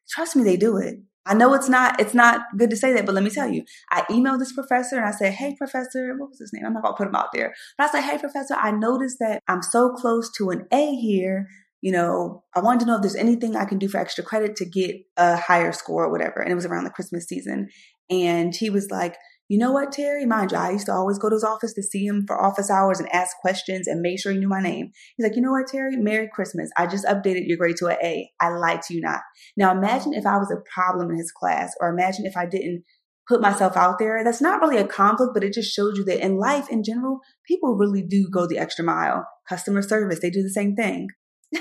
trust 0.09 0.37
me, 0.37 0.45
they 0.45 0.57
do 0.57 0.77
it. 0.77 0.97
I 1.27 1.35
know 1.35 1.53
it's 1.55 1.69
not 1.69 2.01
it's 2.01 2.15
not 2.15 2.41
good 2.57 2.71
to 2.71 2.77
say 2.77 2.93
that, 2.95 3.05
but 3.05 3.15
let 3.15 3.25
me 3.25 3.31
tell 3.31 3.49
you. 3.49 3.65
I 3.91 4.03
emailed 4.11 4.39
this 4.39 4.53
professor 4.53 4.97
and 4.97 5.05
I 5.05 5.11
said, 5.11 5.35
Hey 5.35 5.55
professor, 5.57 6.17
what 6.17 6.31
was 6.31 6.39
his 6.39 6.51
name? 6.53 6.65
I'm 6.65 6.73
not 6.73 6.83
gonna 6.83 6.97
put 6.97 7.09
him 7.09 7.15
out 7.15 7.29
there. 7.33 7.55
But 7.77 7.89
I 7.89 7.93
said, 7.93 8.01
Hey 8.03 8.19
professor, 8.19 8.55
I 8.55 8.71
noticed 8.71 9.19
that 9.21 9.43
I'm 9.47 9.63
so 9.63 9.91
close 9.91 10.31
to 10.39 10.51
an 10.51 10.67
A 10.73 10.95
here. 10.95 11.47
You 11.83 11.93
know, 11.93 12.45
I 12.55 12.61
wanted 12.61 12.81
to 12.81 12.87
know 12.87 12.97
if 12.97 13.03
there's 13.03 13.17
anything 13.17 13.57
I 13.57 13.65
can 13.65 13.79
do 13.79 13.89
for 13.89 13.99
extra 13.99 14.25
credit 14.25 14.57
to 14.57 14.65
get 14.65 14.97
a 15.17 15.37
higher 15.37 15.73
score 15.73 16.05
or 16.05 16.11
whatever. 16.11 16.41
And 16.41 16.51
it 16.51 16.55
was 16.55 16.67
around 16.67 16.85
the 16.85 16.91
Christmas 16.91 17.27
season. 17.27 17.69
And 18.11 18.55
he 18.55 18.71
was 18.71 18.91
like, 18.91 19.17
you 19.49 19.59
know 19.59 19.73
what, 19.73 19.91
Terry? 19.91 20.27
Mind 20.27 20.53
you, 20.53 20.59
I 20.59 20.71
used 20.71 20.87
to 20.87 20.93
always 20.93 21.19
go 21.19 21.29
to 21.29 21.35
his 21.35 21.43
office 21.43 21.73
to 21.75 21.83
see 21.83 22.07
him 22.07 22.25
for 22.27 22.41
office 22.41 22.71
hours 22.71 23.01
and 23.01 23.13
ask 23.13 23.37
questions 23.39 23.89
and 23.89 24.01
make 24.01 24.21
sure 24.21 24.31
he 24.31 24.39
knew 24.39 24.49
my 24.49 24.63
name. 24.63 24.93
He's 25.17 25.25
like, 25.25 25.35
you 25.35 25.43
know 25.43 25.51
what, 25.51 25.67
Terry? 25.67 25.97
Merry 25.97 26.29
Christmas. 26.33 26.71
I 26.77 26.87
just 26.87 27.05
updated 27.05 27.49
your 27.49 27.59
grade 27.59 27.77
to 27.79 27.87
an 27.89 27.97
A. 28.03 28.31
I 28.41 28.51
lied 28.51 28.83
to 28.83 28.95
you 28.95 29.01
not. 29.01 29.23
Now 29.57 29.73
imagine 29.73 30.15
if 30.15 30.25
I 30.25 30.39
was 30.39 30.53
a 30.53 30.63
problem 30.73 31.11
in 31.11 31.17
his 31.17 31.33
class, 31.33 31.75
or 31.81 31.89
imagine 31.89 32.27
if 32.27 32.37
I 32.37 32.47
didn't 32.47 32.85
put 33.31 33.41
myself 33.41 33.77
out 33.77 33.99
there. 33.99 34.23
That's 34.23 34.41
not 34.41 34.61
really 34.61 34.77
a 34.77 34.87
conflict, 34.87 35.33
but 35.35 35.45
it 35.45 35.53
just 35.53 35.75
shows 35.75 35.97
you 35.97 36.05
that 36.05 36.25
in 36.25 36.37
life 36.37 36.69
in 36.69 36.85
general, 36.85 37.21
people 37.47 37.77
really 37.77 38.03
do 38.03 38.29
go 38.33 38.47
the 38.47 38.59
extra 38.59 38.85
mile. 38.85 39.27
Customer 39.49 39.83
service, 39.83 40.21
they 40.21 40.31
do 40.31 40.43
the 40.43 40.51
same 40.51 40.77
thing. 40.77 41.09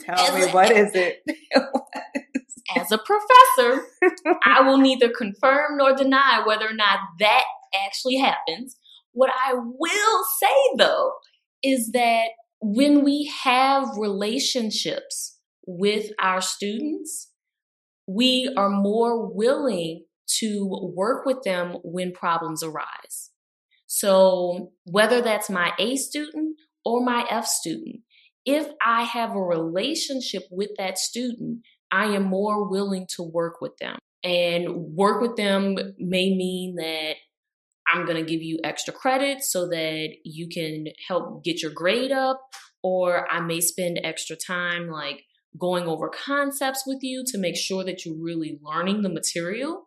Tell 0.00 0.38
me, 0.38 0.46
what 0.50 0.70
is 0.70 0.92
it? 0.94 1.18
as 2.76 2.92
a 2.92 2.98
professor, 2.98 3.86
I 4.44 4.60
will 4.62 4.78
neither 4.78 5.08
confirm 5.08 5.78
nor 5.78 5.94
deny 5.94 6.42
whether 6.46 6.66
or 6.66 6.74
not 6.74 6.98
that 7.18 7.44
actually 7.86 8.16
happens. 8.16 8.76
What 9.12 9.30
I 9.30 9.54
will 9.54 10.24
say 10.40 10.76
though 10.76 11.12
is 11.62 11.92
that 11.92 12.28
when 12.60 13.04
we 13.04 13.32
have 13.42 13.96
relationships 13.96 15.38
with 15.66 16.10
our 16.20 16.40
students, 16.40 17.30
we 18.06 18.52
are 18.56 18.70
more 18.70 19.26
willing 19.32 20.04
to 20.38 20.92
work 20.94 21.24
with 21.24 21.42
them 21.42 21.76
when 21.82 22.12
problems 22.12 22.62
arise. 22.62 23.30
So 23.86 24.72
whether 24.84 25.20
that's 25.22 25.48
my 25.48 25.72
A 25.78 25.96
student 25.96 26.56
or 26.84 27.02
my 27.02 27.24
F 27.30 27.46
student, 27.46 28.00
if 28.44 28.68
I 28.84 29.02
have 29.02 29.30
a 29.30 29.42
relationship 29.42 30.44
with 30.50 30.70
that 30.78 30.98
student, 30.98 31.60
I 31.90 32.06
am 32.06 32.24
more 32.24 32.68
willing 32.68 33.06
to 33.16 33.22
work 33.22 33.60
with 33.60 33.76
them. 33.78 33.98
And 34.24 34.94
work 34.94 35.20
with 35.22 35.36
them 35.36 35.76
may 35.98 36.34
mean 36.34 36.74
that 36.76 37.14
I'm 37.86 38.04
going 38.04 38.22
to 38.22 38.30
give 38.30 38.42
you 38.42 38.58
extra 38.64 38.92
credit 38.92 39.42
so 39.42 39.68
that 39.68 40.08
you 40.24 40.48
can 40.48 40.88
help 41.06 41.44
get 41.44 41.62
your 41.62 41.70
grade 41.72 42.12
up, 42.12 42.40
or 42.82 43.30
I 43.30 43.40
may 43.40 43.60
spend 43.60 44.00
extra 44.02 44.36
time 44.36 44.88
like 44.88 45.22
going 45.58 45.84
over 45.84 46.10
concepts 46.10 46.84
with 46.86 46.98
you 47.02 47.24
to 47.28 47.38
make 47.38 47.56
sure 47.56 47.84
that 47.84 48.04
you're 48.04 48.22
really 48.22 48.58
learning 48.62 49.02
the 49.02 49.08
material. 49.08 49.84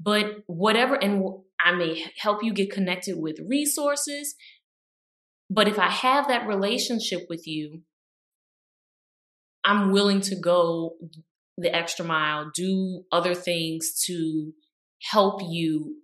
But 0.00 0.42
whatever, 0.46 0.94
and 0.94 1.24
I 1.58 1.72
may 1.72 2.04
help 2.18 2.44
you 2.44 2.52
get 2.52 2.70
connected 2.70 3.16
with 3.18 3.40
resources. 3.48 4.34
But 5.50 5.68
if 5.68 5.78
I 5.78 5.88
have 5.88 6.28
that 6.28 6.46
relationship 6.46 7.26
with 7.28 7.46
you, 7.46 7.82
I'm 9.64 9.92
willing 9.92 10.20
to 10.22 10.36
go 10.36 10.96
the 11.56 11.74
extra 11.74 12.04
mile, 12.04 12.50
do 12.54 13.04
other 13.12 13.34
things 13.34 14.00
to 14.06 14.52
help 15.00 15.40
you 15.42 15.96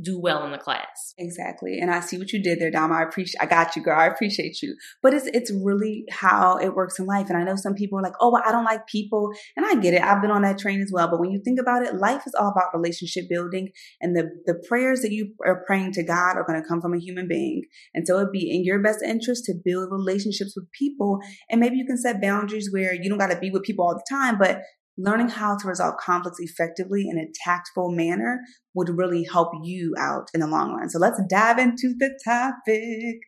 do 0.00 0.18
well 0.18 0.44
in 0.44 0.52
the 0.52 0.58
class. 0.58 1.14
Exactly. 1.18 1.78
And 1.78 1.90
I 1.90 2.00
see 2.00 2.18
what 2.18 2.32
you 2.32 2.42
did 2.42 2.60
there, 2.60 2.70
Dom. 2.70 2.92
I 2.92 3.02
appreciate 3.02 3.40
I 3.40 3.46
got 3.46 3.76
you, 3.76 3.82
girl. 3.82 3.98
I 3.98 4.06
appreciate 4.06 4.62
you. 4.62 4.76
But 5.02 5.14
it's 5.14 5.26
it's 5.26 5.52
really 5.52 6.04
how 6.10 6.56
it 6.56 6.74
works 6.74 6.98
in 6.98 7.06
life. 7.06 7.28
And 7.28 7.36
I 7.36 7.44
know 7.44 7.56
some 7.56 7.74
people 7.74 7.98
are 7.98 8.02
like, 8.02 8.14
oh 8.20 8.30
well, 8.32 8.42
I 8.44 8.52
don't 8.52 8.64
like 8.64 8.86
people. 8.86 9.30
And 9.56 9.66
I 9.66 9.74
get 9.76 9.94
it. 9.94 10.02
I've 10.02 10.22
been 10.22 10.30
on 10.30 10.42
that 10.42 10.58
train 10.58 10.80
as 10.80 10.90
well. 10.92 11.08
But 11.08 11.20
when 11.20 11.30
you 11.30 11.40
think 11.44 11.60
about 11.60 11.82
it, 11.82 11.96
life 11.96 12.22
is 12.26 12.34
all 12.34 12.48
about 12.48 12.74
relationship 12.74 13.24
building. 13.28 13.70
And 14.00 14.16
the 14.16 14.30
the 14.46 14.62
prayers 14.68 15.00
that 15.02 15.12
you 15.12 15.34
are 15.44 15.62
praying 15.66 15.92
to 15.92 16.02
God 16.02 16.36
are 16.36 16.44
going 16.46 16.60
to 16.60 16.68
come 16.68 16.80
from 16.80 16.94
a 16.94 17.00
human 17.00 17.28
being. 17.28 17.62
And 17.94 18.06
so 18.06 18.16
it'd 18.16 18.32
be 18.32 18.50
in 18.50 18.64
your 18.64 18.82
best 18.82 19.02
interest 19.02 19.44
to 19.46 19.54
build 19.64 19.90
relationships 19.90 20.54
with 20.56 20.70
people. 20.72 21.18
And 21.50 21.60
maybe 21.60 21.76
you 21.76 21.86
can 21.86 21.98
set 21.98 22.20
boundaries 22.20 22.70
where 22.72 22.94
you 22.94 23.08
don't 23.08 23.18
gotta 23.18 23.38
be 23.38 23.50
with 23.50 23.62
people 23.62 23.86
all 23.86 23.94
the 23.94 24.04
time, 24.08 24.38
but 24.38 24.62
learning 24.98 25.28
how 25.28 25.56
to 25.56 25.68
resolve 25.68 25.96
conflicts 25.98 26.40
effectively 26.40 27.06
in 27.08 27.18
a 27.18 27.30
tactful 27.44 27.90
manner 27.90 28.40
would 28.74 28.88
really 28.90 29.24
help 29.24 29.52
you 29.62 29.94
out 29.98 30.28
in 30.34 30.40
the 30.40 30.46
long 30.46 30.74
run. 30.74 30.88
So 30.90 30.98
let's 30.98 31.20
dive 31.28 31.58
into 31.58 31.94
the 31.98 32.18
topic. 32.24 33.20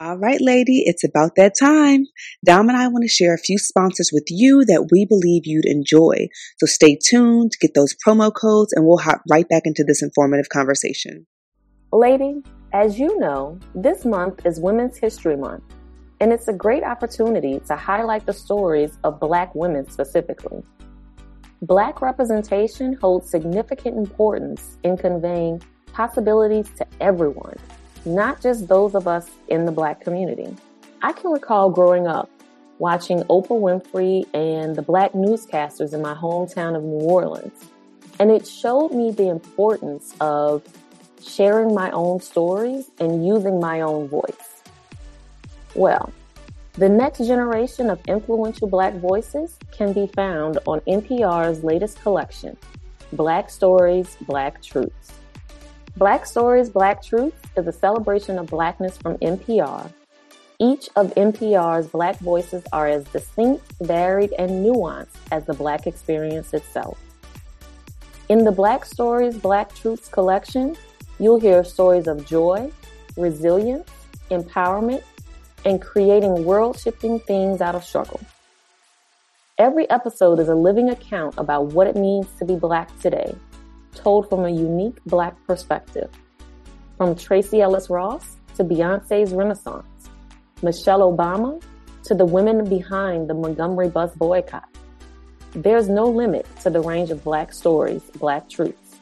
All 0.00 0.16
right, 0.16 0.40
lady, 0.40 0.84
it's 0.86 1.04
about 1.04 1.32
that 1.36 1.52
time. 1.60 2.06
Dom 2.42 2.70
and 2.70 2.78
I 2.78 2.88
want 2.88 3.02
to 3.02 3.08
share 3.08 3.34
a 3.34 3.38
few 3.38 3.58
sponsors 3.58 4.10
with 4.10 4.24
you 4.30 4.64
that 4.64 4.88
we 4.90 5.04
believe 5.04 5.42
you'd 5.44 5.66
enjoy. 5.66 6.28
So 6.58 6.64
stay 6.64 6.98
tuned, 7.06 7.52
get 7.60 7.74
those 7.74 7.94
promo 8.06 8.32
codes, 8.34 8.72
and 8.72 8.86
we'll 8.86 8.96
hop 8.96 9.20
right 9.30 9.46
back 9.46 9.62
into 9.66 9.84
this 9.84 10.02
informative 10.02 10.48
conversation. 10.48 11.26
Lady, 11.92 12.42
as 12.72 12.98
you 12.98 13.18
know, 13.18 13.58
this 13.74 14.06
month 14.06 14.46
is 14.46 14.58
Women's 14.58 14.96
History 14.96 15.36
Month 15.36 15.64
and 16.20 16.32
it's 16.32 16.48
a 16.48 16.52
great 16.52 16.82
opportunity 16.82 17.60
to 17.66 17.74
highlight 17.74 18.26
the 18.26 18.32
stories 18.32 18.98
of 19.04 19.18
Black 19.18 19.54
women 19.54 19.90
specifically. 19.90 20.62
Black 21.62 22.00
representation 22.02 22.92
holds 22.94 23.30
significant 23.30 23.96
importance 23.96 24.78
in 24.82 24.96
conveying 24.96 25.62
possibilities 25.92 26.70
to 26.76 26.86
everyone, 27.00 27.56
not 28.04 28.40
just 28.40 28.68
those 28.68 28.94
of 28.94 29.08
us 29.08 29.30
in 29.48 29.64
the 29.64 29.72
Black 29.72 30.00
community. 30.00 30.54
I 31.02 31.12
can 31.12 31.30
recall 31.30 31.70
growing 31.70 32.06
up 32.06 32.30
watching 32.78 33.18
Oprah 33.24 33.60
Winfrey 33.60 34.26
and 34.34 34.74
the 34.74 34.82
Black 34.82 35.12
newscasters 35.12 35.92
in 35.92 36.00
my 36.00 36.14
hometown 36.14 36.76
of 36.76 36.82
New 36.82 37.00
Orleans, 37.00 37.66
and 38.18 38.30
it 38.30 38.46
showed 38.46 38.90
me 38.92 39.10
the 39.10 39.28
importance 39.28 40.14
of 40.20 40.62
sharing 41.22 41.74
my 41.74 41.90
own 41.90 42.20
stories 42.20 42.90
and 42.98 43.26
using 43.26 43.60
my 43.60 43.82
own 43.82 44.08
voice. 44.08 44.49
Well, 45.74 46.12
the 46.74 46.88
next 46.88 47.18
generation 47.18 47.90
of 47.90 48.00
influential 48.08 48.68
Black 48.68 48.94
voices 48.94 49.58
can 49.70 49.92
be 49.92 50.06
found 50.08 50.58
on 50.66 50.80
NPR's 50.80 51.62
latest 51.62 52.00
collection, 52.02 52.56
Black 53.12 53.50
Stories, 53.50 54.16
Black 54.22 54.62
Truths. 54.62 55.12
Black 55.96 56.24
Stories, 56.26 56.70
Black 56.70 57.02
Truths 57.02 57.36
is 57.56 57.66
a 57.66 57.72
celebration 57.72 58.38
of 58.38 58.46
Blackness 58.46 58.96
from 58.96 59.16
NPR. 59.18 59.92
Each 60.58 60.88
of 60.96 61.12
NPR's 61.14 61.88
Black 61.88 62.18
voices 62.18 62.62
are 62.72 62.86
as 62.86 63.04
distinct, 63.04 63.64
varied, 63.80 64.32
and 64.38 64.64
nuanced 64.64 65.16
as 65.32 65.44
the 65.46 65.54
Black 65.54 65.86
experience 65.86 66.54
itself. 66.54 66.98
In 68.28 68.44
the 68.44 68.52
Black 68.52 68.84
Stories, 68.84 69.36
Black 69.36 69.74
Truths 69.74 70.08
collection, 70.08 70.76
you'll 71.18 71.40
hear 71.40 71.64
stories 71.64 72.06
of 72.06 72.24
joy, 72.24 72.70
resilience, 73.16 73.90
empowerment, 74.30 75.02
and 75.64 75.80
creating 75.80 76.44
world 76.44 76.78
shifting 76.78 77.20
things 77.20 77.60
out 77.60 77.74
of 77.74 77.84
struggle. 77.84 78.20
Every 79.58 79.88
episode 79.90 80.40
is 80.40 80.48
a 80.48 80.54
living 80.54 80.88
account 80.88 81.34
about 81.36 81.66
what 81.66 81.86
it 81.86 81.96
means 81.96 82.26
to 82.38 82.44
be 82.44 82.56
Black 82.56 82.88
today, 83.00 83.34
told 83.94 84.28
from 84.28 84.44
a 84.44 84.50
unique 84.50 84.96
Black 85.04 85.36
perspective. 85.46 86.10
From 86.96 87.14
Tracee 87.14 87.60
Ellis 87.60 87.90
Ross 87.90 88.36
to 88.56 88.64
Beyonce's 88.64 89.32
Renaissance, 89.32 89.86
Michelle 90.62 91.00
Obama 91.00 91.62
to 92.04 92.14
the 92.14 92.24
women 92.24 92.68
behind 92.68 93.28
the 93.28 93.34
Montgomery 93.34 93.88
bus 93.88 94.14
boycott. 94.14 94.68
There's 95.52 95.88
no 95.88 96.06
limit 96.06 96.46
to 96.62 96.70
the 96.70 96.80
range 96.80 97.10
of 97.10 97.22
Black 97.22 97.52
stories, 97.52 98.02
Black 98.18 98.48
truths. 98.48 98.96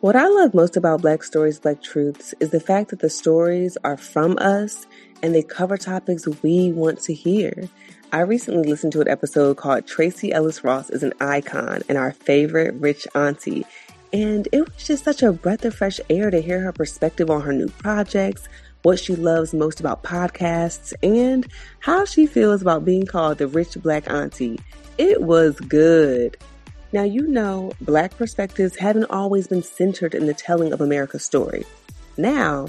What 0.00 0.14
I 0.14 0.28
love 0.28 0.52
most 0.52 0.76
about 0.76 1.00
Black 1.00 1.24
Stories, 1.24 1.58
Black 1.58 1.82
Truths 1.82 2.34
is 2.38 2.50
the 2.50 2.60
fact 2.60 2.90
that 2.90 3.00
the 3.00 3.08
stories 3.08 3.78
are 3.82 3.96
from 3.96 4.36
us 4.38 4.86
and 5.22 5.34
they 5.34 5.42
cover 5.42 5.76
topics 5.76 6.26
we 6.42 6.72
want 6.72 7.00
to 7.02 7.14
hear. 7.14 7.68
I 8.12 8.20
recently 8.20 8.68
listened 8.68 8.92
to 8.92 9.00
an 9.00 9.08
episode 9.08 9.56
called 9.56 9.86
Tracee 9.86 10.32
Ellis 10.32 10.62
Ross 10.62 10.90
is 10.90 11.02
an 11.02 11.12
Icon 11.20 11.82
and 11.88 11.98
Our 11.98 12.12
Favorite 12.12 12.74
Rich 12.74 13.06
Auntie. 13.14 13.66
And 14.12 14.48
it 14.52 14.64
was 14.64 14.86
just 14.86 15.04
such 15.04 15.22
a 15.22 15.32
breath 15.32 15.64
of 15.64 15.74
fresh 15.74 16.00
air 16.08 16.30
to 16.30 16.40
hear 16.40 16.60
her 16.60 16.72
perspective 16.72 17.30
on 17.30 17.42
her 17.42 17.52
new 17.52 17.68
projects, 17.68 18.48
what 18.82 19.00
she 19.00 19.16
loves 19.16 19.52
most 19.52 19.80
about 19.80 20.04
podcasts, 20.04 20.94
and 21.02 21.46
how 21.80 22.04
she 22.04 22.26
feels 22.26 22.62
about 22.62 22.84
being 22.84 23.04
called 23.04 23.38
the 23.38 23.48
rich 23.48 23.76
black 23.82 24.08
auntie. 24.08 24.60
It 24.96 25.22
was 25.22 25.58
good. 25.60 26.36
Now, 26.92 27.02
you 27.02 27.26
know, 27.26 27.72
black 27.80 28.16
perspectives 28.16 28.76
haven't 28.76 29.10
always 29.10 29.48
been 29.48 29.62
centered 29.62 30.14
in 30.14 30.26
the 30.26 30.34
telling 30.34 30.72
of 30.72 30.80
America's 30.80 31.24
story. 31.24 31.64
Now, 32.16 32.68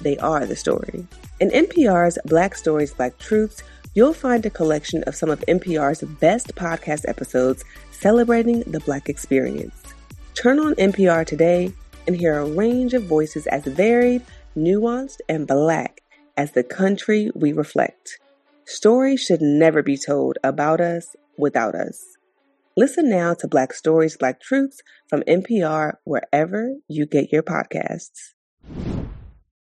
they 0.00 0.16
are 0.18 0.46
the 0.46 0.56
story. 0.56 1.06
In 1.40 1.50
NPR's 1.50 2.18
Black 2.24 2.54
Stories, 2.54 2.92
Black 2.94 3.18
Truths, 3.18 3.62
you'll 3.94 4.14
find 4.14 4.44
a 4.44 4.50
collection 4.50 5.02
of 5.04 5.14
some 5.14 5.30
of 5.30 5.40
NPR's 5.40 6.02
best 6.20 6.54
podcast 6.54 7.08
episodes 7.08 7.64
celebrating 7.90 8.60
the 8.62 8.80
Black 8.80 9.08
experience. 9.08 9.94
Turn 10.34 10.58
on 10.58 10.74
NPR 10.74 11.26
today 11.26 11.72
and 12.06 12.16
hear 12.16 12.38
a 12.38 12.46
range 12.46 12.94
of 12.94 13.04
voices 13.04 13.46
as 13.48 13.64
varied, 13.64 14.22
nuanced, 14.56 15.18
and 15.28 15.46
Black 15.46 16.02
as 16.36 16.52
the 16.52 16.62
country 16.62 17.30
we 17.34 17.52
reflect. 17.52 18.18
Stories 18.64 19.20
should 19.20 19.42
never 19.42 19.82
be 19.82 19.96
told 19.96 20.38
about 20.44 20.80
us 20.80 21.16
without 21.36 21.74
us. 21.74 22.04
Listen 22.76 23.10
now 23.10 23.34
to 23.34 23.48
Black 23.48 23.74
Stories, 23.74 24.16
Black 24.16 24.40
Truths 24.40 24.80
from 25.08 25.22
NPR 25.22 25.94
wherever 26.04 26.76
you 26.88 27.04
get 27.04 27.32
your 27.32 27.42
podcasts. 27.42 28.34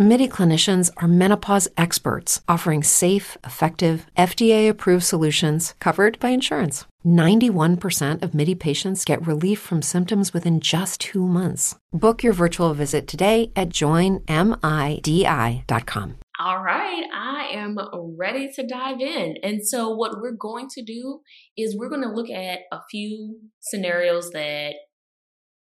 MIDI 0.00 0.28
clinicians 0.28 0.92
are 0.98 1.08
menopause 1.08 1.66
experts 1.76 2.40
offering 2.46 2.84
safe, 2.84 3.36
effective, 3.44 4.06
FDA 4.16 4.68
approved 4.68 5.02
solutions 5.02 5.74
covered 5.80 6.20
by 6.20 6.28
insurance. 6.28 6.84
91% 7.04 8.22
of 8.22 8.32
MIDI 8.32 8.54
patients 8.54 9.04
get 9.04 9.26
relief 9.26 9.58
from 9.58 9.82
symptoms 9.82 10.32
within 10.32 10.60
just 10.60 11.00
two 11.00 11.26
months. 11.26 11.74
Book 11.92 12.22
your 12.22 12.32
virtual 12.32 12.74
visit 12.74 13.08
today 13.08 13.50
at 13.56 13.70
joinmidi.com. 13.70 14.22
All 16.38 16.62
right, 16.62 17.04
I 17.12 17.48
am 17.54 17.76
ready 18.16 18.52
to 18.54 18.64
dive 18.64 19.00
in. 19.00 19.34
And 19.42 19.66
so, 19.66 19.90
what 19.90 20.20
we're 20.20 20.30
going 20.30 20.68
to 20.74 20.82
do 20.84 21.22
is 21.56 21.76
we're 21.76 21.88
going 21.88 22.02
to 22.02 22.12
look 22.12 22.30
at 22.30 22.60
a 22.70 22.78
few 22.88 23.40
scenarios 23.58 24.30
that 24.30 24.76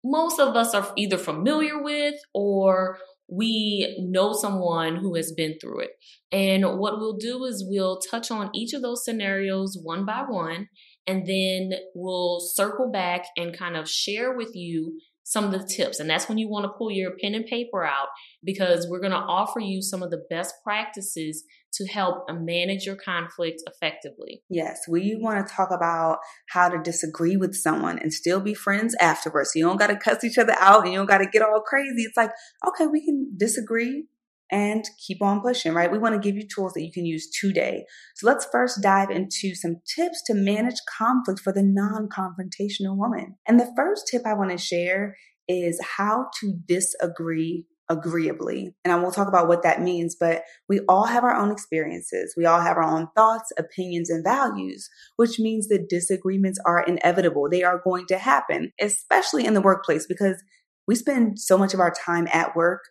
most 0.05 0.39
of 0.39 0.55
us 0.55 0.75
are 0.75 0.93
either 0.95 1.17
familiar 1.17 1.81
with 1.81 2.13
or 2.35 2.99
we 3.29 3.97
know 3.99 4.33
someone 4.33 4.97
who 4.97 5.15
has 5.15 5.31
been 5.31 5.57
through 5.59 5.81
it. 5.81 5.91
And 6.31 6.79
what 6.79 6.99
we'll 6.99 7.17
do 7.17 7.43
is 7.45 7.65
we'll 7.67 7.99
touch 7.99 8.31
on 8.31 8.49
each 8.53 8.73
of 8.73 8.81
those 8.81 9.03
scenarios 9.03 9.77
one 9.81 10.05
by 10.05 10.23
one, 10.27 10.69
and 11.05 11.25
then 11.25 11.71
we'll 11.93 12.39
circle 12.39 12.91
back 12.91 13.25
and 13.35 13.57
kind 13.57 13.75
of 13.75 13.89
share 13.89 14.35
with 14.35 14.55
you 14.55 14.99
some 15.23 15.43
of 15.43 15.51
the 15.51 15.67
tips. 15.67 15.99
And 15.99 16.09
that's 16.09 16.29
when 16.29 16.37
you 16.37 16.47
want 16.47 16.63
to 16.63 16.77
pull 16.77 16.89
your 16.89 17.11
pen 17.21 17.35
and 17.35 17.45
paper 17.45 17.83
out 17.83 18.07
because 18.45 18.87
we're 18.89 19.01
going 19.01 19.11
to 19.11 19.17
offer 19.17 19.59
you 19.59 19.81
some 19.81 20.01
of 20.01 20.09
the 20.09 20.23
best 20.29 20.55
practices 20.63 21.43
to 21.73 21.85
help 21.87 22.25
uh, 22.29 22.33
manage 22.33 22.85
your 22.85 22.95
conflict 22.95 23.61
effectively. 23.67 24.41
Yes, 24.49 24.81
we 24.87 25.17
want 25.19 25.45
to 25.45 25.53
talk 25.53 25.69
about 25.71 26.19
how 26.49 26.69
to 26.69 26.81
disagree 26.81 27.37
with 27.37 27.55
someone 27.55 27.99
and 27.99 28.13
still 28.13 28.39
be 28.39 28.53
friends 28.53 28.95
afterwards. 28.99 29.51
You 29.55 29.65
don't 29.65 29.79
got 29.79 29.87
to 29.87 29.97
cuss 29.97 30.23
each 30.23 30.37
other 30.37 30.55
out 30.59 30.83
and 30.83 30.93
you 30.93 30.99
don't 30.99 31.07
got 31.07 31.19
to 31.19 31.29
get 31.31 31.41
all 31.41 31.61
crazy. 31.61 32.03
It's 32.03 32.17
like, 32.17 32.31
okay, 32.67 32.87
we 32.87 33.03
can 33.05 33.33
disagree 33.37 34.05
and 34.51 34.85
keep 35.05 35.21
on 35.21 35.41
pushing, 35.41 35.73
right? 35.73 35.91
We 35.91 35.97
want 35.97 36.15
to 36.15 36.25
give 36.25 36.37
you 36.37 36.47
tools 36.47 36.73
that 36.73 36.83
you 36.83 36.91
can 36.91 37.05
use 37.05 37.29
today. 37.29 37.83
So 38.15 38.27
let's 38.27 38.47
first 38.51 38.81
dive 38.81 39.09
into 39.09 39.55
some 39.55 39.77
tips 39.95 40.23
to 40.27 40.33
manage 40.33 40.77
conflict 40.97 41.41
for 41.41 41.51
the 41.51 41.63
non 41.63 42.07
confrontational 42.07 42.95
woman. 42.95 43.35
And 43.47 43.59
the 43.59 43.71
first 43.75 44.07
tip 44.09 44.21
I 44.25 44.33
want 44.33 44.51
to 44.51 44.57
share 44.57 45.17
is 45.47 45.79
how 45.97 46.27
to 46.39 46.53
disagree 46.67 47.65
agreeably. 47.89 48.75
And 48.83 48.91
I 48.91 48.97
won't 48.97 49.13
talk 49.13 49.27
about 49.27 49.47
what 49.47 49.63
that 49.63 49.81
means, 49.81 50.15
but 50.19 50.43
we 50.67 50.81
all 50.89 51.05
have 51.05 51.23
our 51.23 51.35
own 51.35 51.51
experiences. 51.51 52.33
We 52.37 52.45
all 52.45 52.61
have 52.61 52.77
our 52.77 52.83
own 52.83 53.07
thoughts, 53.15 53.51
opinions, 53.57 54.09
and 54.09 54.23
values, 54.23 54.89
which 55.15 55.39
means 55.39 55.67
that 55.67 55.89
disagreements 55.89 56.59
are 56.65 56.83
inevitable. 56.83 57.47
They 57.49 57.63
are 57.63 57.81
going 57.83 58.05
to 58.07 58.17
happen, 58.17 58.71
especially 58.79 59.45
in 59.45 59.53
the 59.53 59.61
workplace, 59.61 60.05
because 60.05 60.43
we 60.87 60.95
spend 60.95 61.39
so 61.39 61.57
much 61.57 61.73
of 61.73 61.79
our 61.79 61.93
time 62.05 62.27
at 62.31 62.55
work 62.55 62.81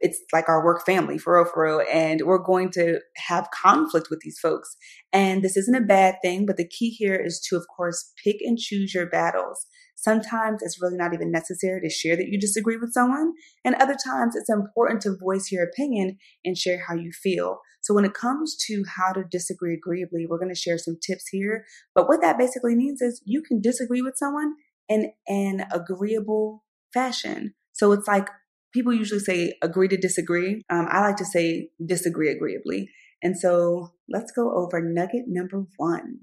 it's 0.00 0.18
like 0.32 0.48
our 0.48 0.64
work 0.64 0.84
family 0.84 1.18
for 1.18 1.36
real, 1.36 1.44
for 1.44 1.64
real. 1.64 1.82
And 1.92 2.22
we're 2.24 2.42
going 2.42 2.70
to 2.72 3.00
have 3.16 3.50
conflict 3.50 4.08
with 4.10 4.20
these 4.20 4.38
folks. 4.38 4.76
And 5.12 5.42
this 5.42 5.56
isn't 5.56 5.74
a 5.74 5.86
bad 5.86 6.16
thing, 6.22 6.46
but 6.46 6.56
the 6.56 6.66
key 6.66 6.90
here 6.90 7.14
is 7.14 7.38
to, 7.48 7.56
of 7.56 7.66
course, 7.74 8.12
pick 8.24 8.36
and 8.40 8.58
choose 8.58 8.94
your 8.94 9.06
battles. 9.06 9.66
Sometimes 10.00 10.62
it's 10.62 10.80
really 10.80 10.96
not 10.96 11.12
even 11.12 11.30
necessary 11.30 11.78
to 11.82 11.90
share 11.90 12.16
that 12.16 12.28
you 12.28 12.40
disagree 12.40 12.78
with 12.78 12.94
someone. 12.94 13.34
And 13.66 13.74
other 13.74 13.96
times 14.02 14.34
it's 14.34 14.48
important 14.48 15.02
to 15.02 15.14
voice 15.14 15.52
your 15.52 15.62
opinion 15.62 16.16
and 16.42 16.56
share 16.56 16.82
how 16.88 16.94
you 16.94 17.12
feel. 17.12 17.58
So 17.82 17.92
when 17.92 18.06
it 18.06 18.14
comes 18.14 18.56
to 18.66 18.82
how 18.96 19.12
to 19.12 19.24
disagree 19.30 19.74
agreeably, 19.74 20.26
we're 20.26 20.38
going 20.38 20.54
to 20.54 20.58
share 20.58 20.78
some 20.78 20.96
tips 21.06 21.28
here. 21.28 21.66
But 21.94 22.08
what 22.08 22.22
that 22.22 22.38
basically 22.38 22.74
means 22.74 23.02
is 23.02 23.20
you 23.26 23.42
can 23.42 23.60
disagree 23.60 24.00
with 24.00 24.16
someone 24.16 24.54
in 24.88 25.12
an 25.28 25.66
agreeable 25.70 26.64
fashion. 26.94 27.52
So 27.72 27.92
it's 27.92 28.08
like 28.08 28.28
people 28.72 28.94
usually 28.94 29.20
say 29.20 29.52
agree 29.60 29.88
to 29.88 29.98
disagree. 29.98 30.64
Um, 30.70 30.86
I 30.90 31.00
like 31.00 31.16
to 31.16 31.26
say 31.26 31.68
disagree 31.84 32.30
agreeably. 32.30 32.88
And 33.22 33.38
so 33.38 33.92
let's 34.08 34.32
go 34.32 34.50
over 34.56 34.80
nugget 34.80 35.24
number 35.26 35.66
one. 35.76 36.20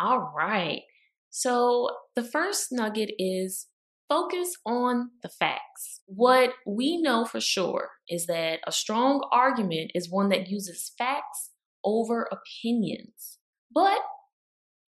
All 0.00 0.32
right. 0.36 0.82
So 1.30 1.90
the 2.16 2.24
first 2.24 2.68
nugget 2.70 3.12
is 3.18 3.68
focus 4.08 4.52
on 4.66 5.10
the 5.22 5.28
facts. 5.28 6.02
What 6.06 6.50
we 6.66 7.00
know 7.00 7.24
for 7.24 7.40
sure 7.40 7.90
is 8.08 8.26
that 8.26 8.60
a 8.66 8.72
strong 8.72 9.26
argument 9.32 9.92
is 9.94 10.10
one 10.10 10.28
that 10.30 10.48
uses 10.48 10.92
facts 10.98 11.50
over 11.84 12.28
opinions. 12.30 13.38
But 13.72 14.00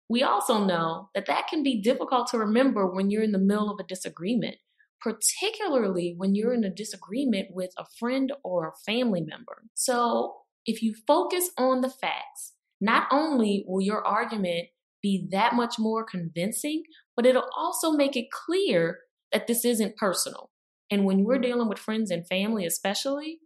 we 0.09 0.23
also 0.23 0.63
know 0.63 1.09
that 1.15 1.25
that 1.25 1.47
can 1.47 1.63
be 1.63 1.81
difficult 1.81 2.27
to 2.27 2.37
remember 2.37 2.85
when 2.89 3.09
you're 3.09 3.23
in 3.23 3.33
the 3.33 3.39
middle 3.39 3.69
of 3.69 3.79
a 3.79 3.87
disagreement 3.87 4.57
particularly 5.01 6.15
when 6.17 6.35
you're 6.35 6.53
in 6.53 6.63
a 6.63 6.69
disagreement 6.69 7.47
with 7.51 7.71
a 7.77 7.85
friend 7.99 8.31
or 8.43 8.67
a 8.67 8.91
family 8.91 9.21
member. 9.21 9.63
So, 9.73 10.35
if 10.65 10.81
you 10.81 10.95
focus 11.07 11.49
on 11.57 11.81
the 11.81 11.89
facts, 11.89 12.53
not 12.81 13.07
only 13.11 13.63
will 13.67 13.81
your 13.81 14.05
argument 14.05 14.67
be 15.01 15.27
that 15.31 15.53
much 15.53 15.75
more 15.77 16.03
convincing, 16.03 16.83
but 17.15 17.25
it'll 17.25 17.49
also 17.55 17.91
make 17.91 18.15
it 18.15 18.31
clear 18.31 18.99
that 19.31 19.47
this 19.47 19.65
isn't 19.65 19.97
personal. 19.97 20.49
And 20.89 21.05
when 21.05 21.23
we're 21.23 21.35
mm-hmm. 21.35 21.43
dealing 21.43 21.69
with 21.69 21.79
friends 21.79 22.11
and 22.11 22.27
family, 22.27 22.65
especially, 22.65 23.39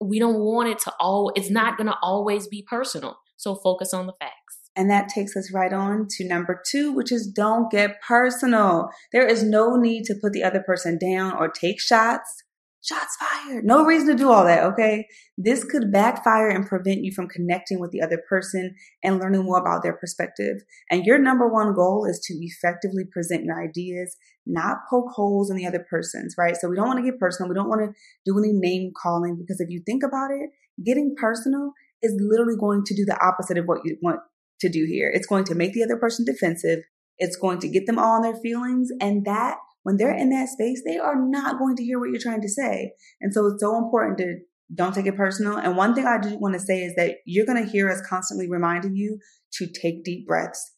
we 0.00 0.18
don't 0.18 0.40
want 0.40 0.68
it 0.68 0.78
to 0.80 0.92
all, 0.98 1.32
it's 1.36 1.50
not 1.50 1.76
going 1.76 1.86
to 1.86 1.98
always 2.02 2.48
be 2.48 2.64
personal. 2.68 3.18
So 3.36 3.54
focus 3.54 3.94
on 3.94 4.06
the 4.06 4.14
facts. 4.18 4.58
And 4.74 4.90
that 4.90 5.08
takes 5.08 5.36
us 5.36 5.52
right 5.52 5.72
on 5.72 6.06
to 6.16 6.26
number 6.26 6.60
two, 6.66 6.92
which 6.92 7.12
is 7.12 7.26
don't 7.26 7.70
get 7.70 8.00
personal. 8.00 8.88
There 9.12 9.26
is 9.26 9.42
no 9.42 9.76
need 9.76 10.04
to 10.04 10.14
put 10.14 10.32
the 10.32 10.42
other 10.42 10.62
person 10.62 10.98
down 10.98 11.36
or 11.36 11.48
take 11.48 11.80
shots. 11.80 12.42
Shots 12.84 13.16
fired. 13.16 13.64
No 13.64 13.84
reason 13.84 14.08
to 14.08 14.14
do 14.16 14.32
all 14.32 14.44
that, 14.44 14.64
okay? 14.64 15.06
This 15.38 15.62
could 15.62 15.92
backfire 15.92 16.48
and 16.48 16.66
prevent 16.66 17.04
you 17.04 17.12
from 17.12 17.28
connecting 17.28 17.78
with 17.78 17.92
the 17.92 18.02
other 18.02 18.20
person 18.28 18.74
and 19.04 19.20
learning 19.20 19.44
more 19.44 19.60
about 19.60 19.84
their 19.84 19.92
perspective. 19.92 20.56
And 20.90 21.04
your 21.04 21.18
number 21.18 21.46
one 21.46 21.74
goal 21.74 22.04
is 22.10 22.18
to 22.24 22.34
effectively 22.34 23.04
present 23.12 23.44
your 23.44 23.62
ideas, 23.62 24.16
not 24.46 24.78
poke 24.90 25.12
holes 25.14 25.48
in 25.48 25.56
the 25.56 25.66
other 25.66 25.86
person's, 25.88 26.34
right? 26.36 26.56
So 26.56 26.68
we 26.68 26.74
don't 26.74 26.88
want 26.88 26.98
to 26.98 27.08
get 27.08 27.20
personal. 27.20 27.48
We 27.48 27.54
don't 27.54 27.68
want 27.68 27.82
to 27.82 27.94
do 28.26 28.36
any 28.36 28.52
name 28.52 28.90
calling 29.00 29.36
because 29.36 29.60
if 29.60 29.70
you 29.70 29.80
think 29.86 30.02
about 30.02 30.32
it, 30.32 30.50
getting 30.84 31.14
personal 31.16 31.74
is 32.02 32.20
literally 32.20 32.56
going 32.58 32.82
to 32.84 32.96
do 32.96 33.04
the 33.04 33.18
opposite 33.24 33.58
of 33.58 33.66
what 33.66 33.82
you 33.84 33.96
want 34.02 34.18
to 34.60 34.68
do 34.68 34.86
here. 34.88 35.08
It's 35.14 35.26
going 35.26 35.44
to 35.44 35.54
make 35.54 35.72
the 35.72 35.84
other 35.84 35.96
person 35.96 36.24
defensive. 36.24 36.80
It's 37.18 37.36
going 37.36 37.60
to 37.60 37.68
get 37.68 37.86
them 37.86 37.98
all 37.98 38.16
on 38.16 38.22
their 38.22 38.36
feelings. 38.36 38.88
And 39.00 39.24
that, 39.24 39.58
when 39.82 39.96
they're 39.96 40.16
in 40.16 40.30
that 40.30 40.48
space, 40.48 40.82
they 40.84 40.98
are 40.98 41.16
not 41.16 41.58
going 41.58 41.76
to 41.76 41.84
hear 41.84 41.98
what 41.98 42.10
you're 42.10 42.20
trying 42.20 42.42
to 42.42 42.48
say. 42.48 42.92
And 43.20 43.32
so 43.32 43.46
it's 43.46 43.62
so 43.62 43.76
important 43.76 44.18
to 44.18 44.38
don't 44.74 44.94
take 44.94 45.06
it 45.06 45.16
personal. 45.16 45.56
And 45.56 45.76
one 45.76 45.94
thing 45.94 46.06
I 46.06 46.18
do 46.18 46.38
want 46.38 46.54
to 46.54 46.60
say 46.60 46.82
is 46.82 46.94
that 46.96 47.16
you're 47.26 47.46
going 47.46 47.62
to 47.62 47.70
hear 47.70 47.90
us 47.90 48.00
constantly 48.08 48.48
reminding 48.48 48.96
you 48.96 49.18
to 49.54 49.66
take 49.66 50.04
deep 50.04 50.26
breaths. 50.26 50.72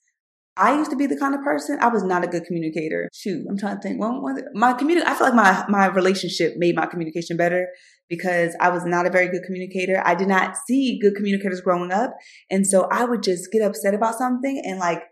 I 0.56 0.76
used 0.76 0.90
to 0.90 0.96
be 0.96 1.06
the 1.06 1.18
kind 1.18 1.34
of 1.34 1.42
person 1.42 1.78
I 1.80 1.88
was 1.88 2.04
not 2.04 2.22
a 2.22 2.28
good 2.28 2.44
communicator. 2.44 3.08
Shoot, 3.12 3.44
I'm 3.48 3.58
trying 3.58 3.76
to 3.76 3.82
think. 3.82 4.00
Well, 4.00 4.22
my 4.54 4.72
community, 4.72 5.06
I 5.06 5.14
feel 5.14 5.26
like 5.26 5.34
my 5.34 5.64
my 5.68 5.86
relationship 5.86 6.54
made 6.56 6.76
my 6.76 6.86
communication 6.86 7.36
better 7.36 7.66
because 8.08 8.54
I 8.60 8.68
was 8.68 8.84
not 8.84 9.04
a 9.04 9.10
very 9.10 9.28
good 9.28 9.42
communicator. 9.44 10.00
I 10.04 10.14
did 10.14 10.28
not 10.28 10.56
see 10.68 10.98
good 11.00 11.16
communicators 11.16 11.60
growing 11.60 11.90
up, 11.90 12.14
and 12.50 12.64
so 12.64 12.86
I 12.92 13.04
would 13.04 13.24
just 13.24 13.50
get 13.50 13.62
upset 13.62 13.94
about 13.94 14.14
something 14.14 14.62
and 14.64 14.78
like 14.78 15.02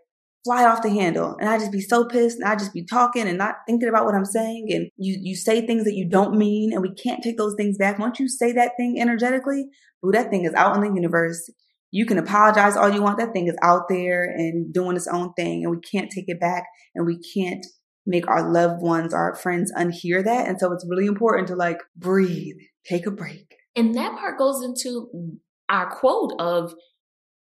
fly 0.43 0.65
off 0.65 0.81
the 0.81 0.89
handle, 0.89 1.35
and 1.39 1.49
I 1.49 1.57
just 1.57 1.71
be 1.71 1.81
so 1.81 2.05
pissed, 2.05 2.39
and 2.39 2.47
I 2.47 2.55
just 2.55 2.73
be 2.73 2.85
talking 2.85 3.27
and 3.27 3.37
not 3.37 3.57
thinking 3.67 3.89
about 3.89 4.05
what 4.05 4.15
I'm 4.15 4.25
saying, 4.25 4.67
and 4.71 4.89
you 4.97 5.17
you 5.21 5.35
say 5.35 5.65
things 5.65 5.83
that 5.85 5.95
you 5.95 6.09
don't 6.09 6.37
mean, 6.37 6.73
and 6.73 6.81
we 6.81 6.93
can't 6.93 7.23
take 7.23 7.37
those 7.37 7.55
things 7.55 7.77
back. 7.77 7.99
Once 7.99 8.19
you 8.19 8.27
say 8.27 8.51
that 8.53 8.73
thing 8.77 8.99
energetically, 8.99 9.65
ooh, 10.05 10.11
that 10.11 10.29
thing 10.29 10.45
is 10.45 10.53
out 10.53 10.75
in 10.75 10.81
the 10.81 10.93
universe 10.93 11.49
you 11.93 12.07
can 12.07 12.17
apologize 12.17 12.75
all 12.75 12.89
you 12.89 13.03
want. 13.03 13.19
That 13.19 13.33
thing 13.33 13.47
is 13.47 13.55
out 13.61 13.83
there 13.87 14.23
and 14.23 14.73
doing 14.73 14.97
its 14.97 15.07
own 15.07 15.31
thing, 15.33 15.63
and 15.63 15.69
we 15.69 15.79
can't 15.79 16.09
take 16.09 16.25
it 16.27 16.39
back, 16.39 16.63
and 16.95 17.05
we 17.05 17.19
can't 17.35 17.63
make 18.05 18.27
our 18.27 18.51
loved 18.51 18.81
ones, 18.81 19.13
our 19.13 19.35
friends 19.35 19.71
unhear 19.77 20.23
that. 20.23 20.47
And 20.47 20.59
so 20.59 20.73
it's 20.73 20.85
really 20.89 21.05
important 21.05 21.47
to 21.49 21.55
like 21.55 21.77
breathe, 21.95 22.55
take 22.83 23.05
a 23.05 23.11
break. 23.11 23.55
And 23.75 23.93
that 23.93 24.17
part 24.17 24.39
goes 24.39 24.63
into 24.63 25.37
our 25.69 25.89
quote 25.89 26.33
of 26.39 26.73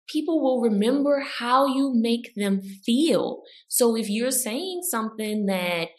people 0.08 0.42
will 0.42 0.62
remember 0.62 1.22
how 1.22 1.68
you 1.68 1.94
make 1.94 2.34
them 2.36 2.62
feel. 2.62 3.42
So 3.68 3.96
if 3.96 4.10
you're 4.10 4.32
saying 4.32 4.82
something 4.90 5.46
that 5.48 5.90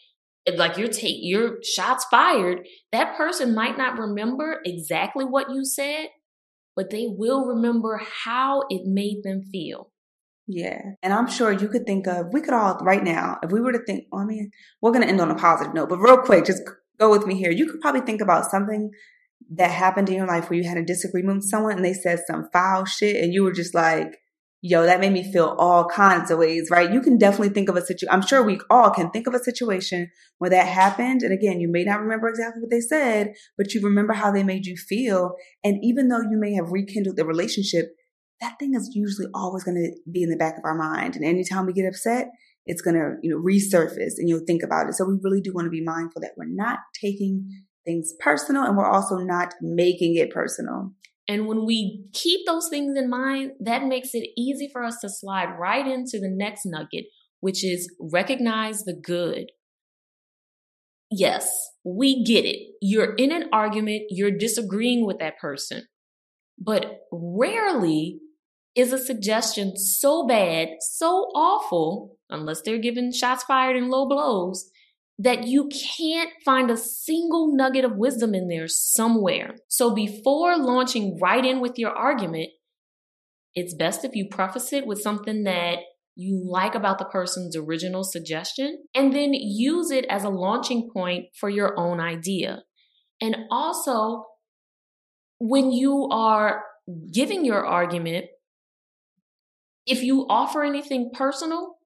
like 0.55 0.77
you're 0.77 0.87
take 0.87 1.17
your 1.19 1.57
shots 1.63 2.05
fired, 2.09 2.65
that 2.91 3.15
person 3.15 3.53
might 3.53 3.77
not 3.77 3.99
remember 3.99 4.61
exactly 4.65 5.25
what 5.25 5.51
you 5.51 5.63
said, 5.65 6.07
but 6.75 6.89
they 6.89 7.07
will 7.07 7.45
remember 7.45 8.01
how 8.23 8.63
it 8.69 8.81
made 8.85 9.21
them 9.23 9.43
feel. 9.51 9.91
Yeah. 10.47 10.81
And 11.03 11.13
I'm 11.13 11.27
sure 11.27 11.51
you 11.51 11.67
could 11.67 11.85
think 11.85 12.07
of, 12.07 12.33
we 12.33 12.41
could 12.41 12.55
all 12.55 12.79
right 12.81 13.03
now, 13.03 13.37
if 13.43 13.51
we 13.51 13.61
were 13.61 13.71
to 13.71 13.83
think, 13.85 14.05
I 14.11 14.23
mean, 14.25 14.49
we're 14.81 14.91
going 14.91 15.03
to 15.03 15.07
end 15.07 15.21
on 15.21 15.29
a 15.29 15.35
positive 15.35 15.75
note, 15.75 15.89
but 15.89 15.99
real 15.99 16.17
quick, 16.17 16.45
just 16.45 16.63
go 16.99 17.11
with 17.11 17.27
me 17.27 17.35
here. 17.35 17.51
You 17.51 17.69
could 17.69 17.81
probably 17.81 18.01
think 18.01 18.19
about 18.19 18.49
something 18.49 18.89
that 19.51 19.71
happened 19.71 20.09
in 20.09 20.15
your 20.15 20.27
life 20.27 20.49
where 20.49 20.59
you 20.59 20.67
had 20.67 20.77
a 20.77 20.85
disagreement 20.85 21.37
with 21.37 21.49
someone 21.49 21.73
and 21.73 21.85
they 21.85 21.93
said 21.93 22.19
some 22.27 22.49
foul 22.53 22.85
shit 22.85 23.21
and 23.23 23.33
you 23.33 23.43
were 23.43 23.51
just 23.51 23.73
like, 23.73 24.19
yo, 24.61 24.83
that 24.83 24.99
made 24.99 25.13
me 25.13 25.31
feel 25.31 25.55
all 25.57 25.85
kinds 25.85 26.29
of 26.29 26.37
ways, 26.37 26.67
right? 26.69 26.91
You 26.91 27.01
can 27.01 27.17
definitely 27.17 27.49
think 27.49 27.69
of 27.69 27.77
a 27.77 27.81
situation. 27.81 28.09
I'm 28.11 28.25
sure 28.25 28.43
we 28.43 28.59
all 28.69 28.91
can 28.91 29.09
think 29.09 29.25
of 29.25 29.33
a 29.33 29.39
situation 29.39 30.11
where 30.37 30.49
that 30.49 30.67
happened. 30.67 31.23
And 31.23 31.33
again, 31.33 31.61
you 31.61 31.71
may 31.71 31.83
not 31.83 32.01
remember 32.01 32.27
exactly 32.27 32.61
what 32.61 32.69
they 32.69 32.81
said, 32.81 33.33
but 33.57 33.73
you 33.73 33.81
remember 33.81 34.13
how 34.13 34.31
they 34.31 34.43
made 34.43 34.65
you 34.65 34.75
feel. 34.75 35.35
And 35.63 35.77
even 35.81 36.09
though 36.09 36.21
you 36.21 36.37
may 36.37 36.53
have 36.53 36.71
rekindled 36.71 37.15
the 37.15 37.25
relationship, 37.25 37.95
that 38.41 38.59
thing 38.59 38.73
is 38.73 38.91
usually 38.93 39.27
always 39.33 39.63
going 39.63 39.77
to 39.77 40.11
be 40.11 40.23
in 40.23 40.29
the 40.29 40.37
back 40.37 40.57
of 40.57 40.65
our 40.65 40.75
mind. 40.75 41.15
And 41.15 41.25
anytime 41.25 41.65
we 41.65 41.73
get 41.73 41.87
upset, 41.87 42.29
it's 42.65 42.81
going 42.81 42.95
to, 42.95 43.15
you 43.21 43.31
know, 43.31 43.37
resurface 43.37 44.17
and 44.17 44.27
you'll 44.27 44.45
think 44.45 44.61
about 44.61 44.87
it. 44.87 44.93
So 44.93 45.05
we 45.05 45.17
really 45.21 45.41
do 45.41 45.53
want 45.53 45.65
to 45.65 45.71
be 45.71 45.83
mindful 45.83 46.21
that 46.21 46.33
we're 46.37 46.45
not 46.47 46.79
taking 46.99 47.49
things 47.89 48.13
personal 48.19 48.63
and 48.63 48.77
we're 48.77 48.89
also 48.89 49.17
not 49.17 49.55
making 49.61 50.15
it 50.15 50.31
personal. 50.31 50.91
And 51.27 51.47
when 51.47 51.65
we 51.65 52.05
keep 52.13 52.45
those 52.45 52.69
things 52.69 52.97
in 52.97 53.09
mind, 53.09 53.51
that 53.59 53.83
makes 53.83 54.09
it 54.13 54.29
easy 54.37 54.69
for 54.71 54.83
us 54.83 54.97
to 55.01 55.09
slide 55.09 55.55
right 55.59 55.85
into 55.85 56.19
the 56.19 56.29
next 56.29 56.65
nugget, 56.65 57.05
which 57.39 57.63
is 57.63 57.91
recognize 57.99 58.83
the 58.83 58.93
good. 58.93 59.51
Yes, 61.11 61.51
we 61.83 62.23
get 62.23 62.45
it. 62.45 62.59
You're 62.81 63.15
in 63.15 63.31
an 63.31 63.49
argument, 63.51 64.03
you're 64.09 64.37
disagreeing 64.37 65.05
with 65.05 65.17
that 65.19 65.39
person. 65.39 65.87
But 66.59 67.01
rarely 67.11 68.19
is 68.75 68.93
a 68.93 68.97
suggestion 68.97 69.77
so 69.77 70.27
bad, 70.27 70.69
so 70.79 71.29
awful, 71.35 72.17
unless 72.29 72.61
they're 72.61 72.77
giving 72.77 73.11
shots 73.11 73.43
fired 73.43 73.75
and 73.75 73.89
low 73.89 74.07
blows, 74.07 74.69
that 75.19 75.45
you 75.45 75.69
can't 75.97 76.31
find 76.45 76.71
a 76.71 76.77
single 76.77 77.53
nugget 77.53 77.83
of 77.83 77.97
wisdom 77.97 78.33
in 78.33 78.47
there 78.47 78.69
somewhere. 78.69 79.55
So 79.67 79.93
before 79.93 80.57
launching 80.57 81.19
right 81.21 81.45
in 81.45 81.59
with 81.59 81.77
your 81.77 81.91
argument, 81.91 82.49
it's 83.53 83.73
best 83.73 84.05
if 84.05 84.15
you 84.15 84.29
preface 84.29 84.71
it 84.71 84.87
with 84.87 85.01
something 85.01 85.43
that 85.43 85.79
you 86.15 86.41
like 86.49 86.73
about 86.73 86.99
the 86.99 87.05
person's 87.05 87.55
original 87.55 88.05
suggestion 88.05 88.85
and 88.95 89.13
then 89.13 89.33
use 89.33 89.91
it 89.91 90.05
as 90.09 90.23
a 90.23 90.29
launching 90.29 90.89
point 90.93 91.25
for 91.37 91.49
your 91.49 91.77
own 91.77 91.99
idea. 91.99 92.63
And 93.21 93.35
also, 93.51 94.25
when 95.39 95.71
you 95.71 96.07
are 96.11 96.63
giving 97.11 97.43
your 97.43 97.65
argument, 97.65 98.27
if 99.85 100.01
you 100.01 100.25
offer 100.29 100.63
anything 100.63 101.11
personal, 101.13 101.78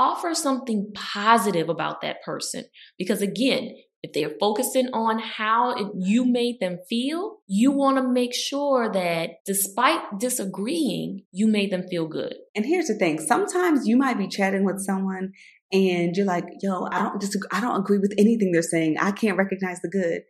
offer 0.00 0.34
something 0.34 0.90
positive 0.94 1.68
about 1.68 2.00
that 2.00 2.22
person. 2.24 2.64
Because 2.98 3.20
again, 3.20 3.76
if 4.02 4.14
they're 4.14 4.32
focusing 4.40 4.88
on 4.94 5.18
how 5.18 5.74
it, 5.74 5.86
you 5.94 6.24
made 6.24 6.56
them 6.58 6.78
feel, 6.88 7.40
you 7.46 7.70
want 7.70 7.98
to 7.98 8.08
make 8.08 8.34
sure 8.34 8.90
that 8.90 9.30
despite 9.44 10.00
disagreeing, 10.18 11.24
you 11.32 11.46
made 11.46 11.70
them 11.70 11.86
feel 11.86 12.08
good. 12.08 12.34
And 12.54 12.64
here's 12.64 12.86
the 12.86 12.94
thing 12.94 13.20
sometimes 13.20 13.86
you 13.86 13.98
might 13.98 14.16
be 14.16 14.26
chatting 14.26 14.64
with 14.64 14.80
someone 14.80 15.32
and 15.70 16.16
you're 16.16 16.26
like, 16.26 16.46
yo, 16.62 16.88
I 16.90 17.00
don't 17.02 17.20
disagree, 17.20 17.48
I 17.52 17.60
don't 17.60 17.78
agree 17.78 17.98
with 17.98 18.14
anything 18.16 18.52
they're 18.52 18.62
saying. 18.62 18.96
I 18.98 19.12
can't 19.12 19.36
recognize 19.36 19.82
the 19.82 19.90
good. 19.90 20.22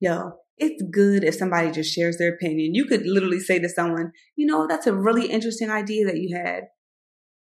Yo, 0.00 0.32
it's 0.56 0.82
good 0.90 1.22
if 1.22 1.34
somebody 1.34 1.70
just 1.70 1.92
shares 1.92 2.16
their 2.16 2.32
opinion. 2.32 2.74
You 2.74 2.86
could 2.86 3.04
literally 3.04 3.40
say 3.40 3.58
to 3.58 3.68
someone, 3.68 4.12
you 4.36 4.46
know, 4.46 4.66
that's 4.66 4.86
a 4.86 4.94
really 4.94 5.26
interesting 5.26 5.70
idea 5.70 6.06
that 6.06 6.16
you 6.16 6.34
had. 6.34 6.62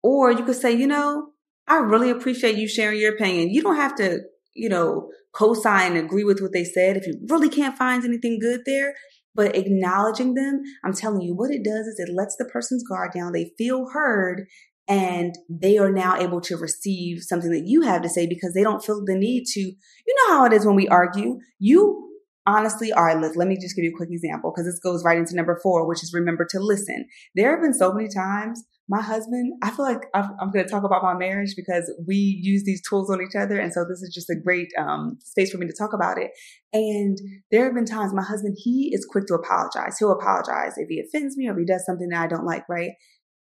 Or 0.02 0.30
you 0.30 0.44
could 0.44 0.56
say, 0.56 0.72
you 0.72 0.87
know, 0.87 1.28
I 1.68 1.77
really 1.77 2.11
appreciate 2.11 2.57
you 2.57 2.68
sharing 2.68 3.01
your 3.01 3.14
opinion. 3.14 3.51
You 3.51 3.62
don't 3.62 3.77
have 3.77 3.94
to, 3.96 4.20
you 4.55 4.68
know, 4.68 5.09
co-sign 5.33 5.96
and 5.96 6.05
agree 6.05 6.25
with 6.25 6.40
what 6.40 6.53
they 6.53 6.64
said 6.64 6.96
if 6.96 7.07
you 7.07 7.14
really 7.29 7.48
can't 7.48 7.77
find 7.77 8.05
anything 8.05 8.38
good 8.40 8.62
there. 8.66 8.94
But 9.35 9.57
acknowledging 9.57 10.35
them, 10.35 10.61
I'm 10.85 10.92
telling 10.92 11.22
you, 11.22 11.35
what 11.35 11.51
it 11.51 11.64
does 11.64 11.87
is 11.87 11.98
it 11.98 12.12
lets 12.12 12.37
the 12.37 12.44
person's 12.44 12.85
guard 12.87 13.12
down. 13.14 13.33
They 13.33 13.53
feel 13.57 13.88
heard 13.92 14.46
and 14.88 15.35
they 15.48 15.79
are 15.79 15.90
now 15.90 16.16
able 16.16 16.40
to 16.42 16.57
receive 16.57 17.22
something 17.22 17.51
that 17.51 17.64
you 17.64 17.83
have 17.83 18.03
to 18.03 18.11
say 18.11 18.27
because 18.27 18.53
they 18.53 18.62
don't 18.62 18.85
feel 18.85 19.03
the 19.05 19.14
need 19.14 19.44
to. 19.46 19.61
You 19.61 20.16
know 20.18 20.35
how 20.35 20.44
it 20.44 20.53
is 20.53 20.66
when 20.66 20.77
we 20.77 20.88
argue. 20.88 21.38
You 21.59 22.12
honestly, 22.46 22.92
all 22.92 23.05
right, 23.05 23.20
let, 23.20 23.37
let 23.37 23.48
me 23.48 23.57
just 23.57 23.76
give 23.76 23.85
you 23.85 23.92
a 23.92 23.96
quick 23.96 24.11
example 24.11 24.52
because 24.52 24.66
this 24.66 24.81
goes 24.81 25.05
right 25.05 25.18
into 25.18 25.35
number 25.35 25.59
four, 25.62 25.87
which 25.88 26.02
is 26.02 26.12
remember 26.12 26.46
to 26.50 26.61
listen. 26.61 27.07
There 27.35 27.50
have 27.50 27.62
been 27.62 27.74
so 27.74 27.92
many 27.92 28.09
times 28.09 28.64
my 28.88 29.00
husband, 29.00 29.55
I 29.62 29.70
feel 29.70 29.85
like 29.85 30.02
I'm, 30.12 30.31
I'm 30.40 30.50
going 30.50 30.64
to 30.64 30.70
talk 30.70 30.85
about 30.85 31.02
my 31.02 31.14
marriage 31.14 31.55
because 31.57 31.90
we 32.07 32.16
use 32.16 32.64
these 32.64 32.83
tools 32.87 33.11
on 33.11 33.22
each 33.22 33.35
other. 33.35 33.59
And 33.59 33.72
so 33.72 33.85
this 33.88 34.02
is 34.02 34.12
just 34.12 34.28
a 34.28 34.35
great 34.35 34.68
um, 34.78 35.18
space 35.22 35.50
for 35.52 35.59
me 35.59 35.66
to 35.66 35.72
talk 35.72 35.92
about 35.94 36.18
it. 36.18 36.33
And 36.72 37.16
there 37.50 37.64
have 37.64 37.74
been 37.74 37.87
times 37.87 38.12
my 38.12 38.22
husband, 38.22 38.57
he 38.59 38.90
is 38.92 39.07
quick 39.09 39.26
to 39.28 39.35
apologize. 39.35 39.98
He'll 39.98 40.12
apologize 40.12 40.74
if 40.76 40.88
he 40.88 41.00
offends 41.00 41.37
me 41.37 41.48
or 41.48 41.52
if 41.52 41.59
he 41.59 41.64
does 41.64 41.87
something 41.87 42.09
that 42.09 42.22
I 42.22 42.26
don't 42.26 42.44
like, 42.44 42.68
right? 42.68 42.90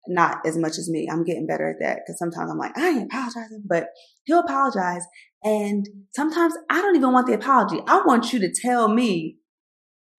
Not 0.06 0.38
as 0.46 0.56
much 0.56 0.78
as 0.78 0.88
me. 0.88 1.08
I'm 1.10 1.24
getting 1.24 1.46
better 1.46 1.68
at 1.68 1.76
that 1.80 2.00
because 2.04 2.18
sometimes 2.18 2.50
I'm 2.50 2.58
like, 2.58 2.76
I 2.78 2.88
ain't 2.88 3.12
apologizing, 3.12 3.64
but 3.66 3.88
he'll 4.24 4.40
apologize. 4.40 5.04
And 5.44 5.86
sometimes 6.16 6.54
I 6.70 6.80
don't 6.80 6.96
even 6.96 7.12
want 7.12 7.26
the 7.26 7.34
apology. 7.34 7.80
I 7.86 8.02
want 8.04 8.32
you 8.32 8.40
to 8.40 8.52
tell 8.52 8.88
me 8.88 9.36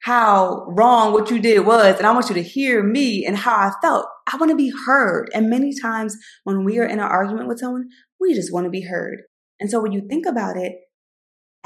how 0.03 0.65
wrong 0.67 1.13
what 1.13 1.31
you 1.31 1.39
did 1.39 1.65
was, 1.65 1.97
and 1.97 2.05
I 2.05 2.13
want 2.13 2.29
you 2.29 2.35
to 2.35 2.43
hear 2.43 2.83
me 2.83 3.25
and 3.25 3.35
how 3.35 3.55
I 3.55 3.71
felt. 3.81 4.05
I 4.31 4.38
want 4.38 4.51
to 4.51 4.55
be 4.55 4.71
heard. 4.85 5.31
And 5.33 5.49
many 5.49 5.73
times 5.79 6.15
when 6.43 6.63
we 6.63 6.77
are 6.77 6.85
in 6.85 6.99
an 6.99 7.05
argument 7.05 7.47
with 7.47 7.57
someone, 7.57 7.89
we 8.19 8.35
just 8.35 8.53
want 8.53 8.65
to 8.65 8.69
be 8.69 8.83
heard. 8.83 9.21
And 9.59 9.69
so 9.69 9.81
when 9.81 9.91
you 9.91 10.05
think 10.07 10.27
about 10.27 10.57
it, 10.57 10.73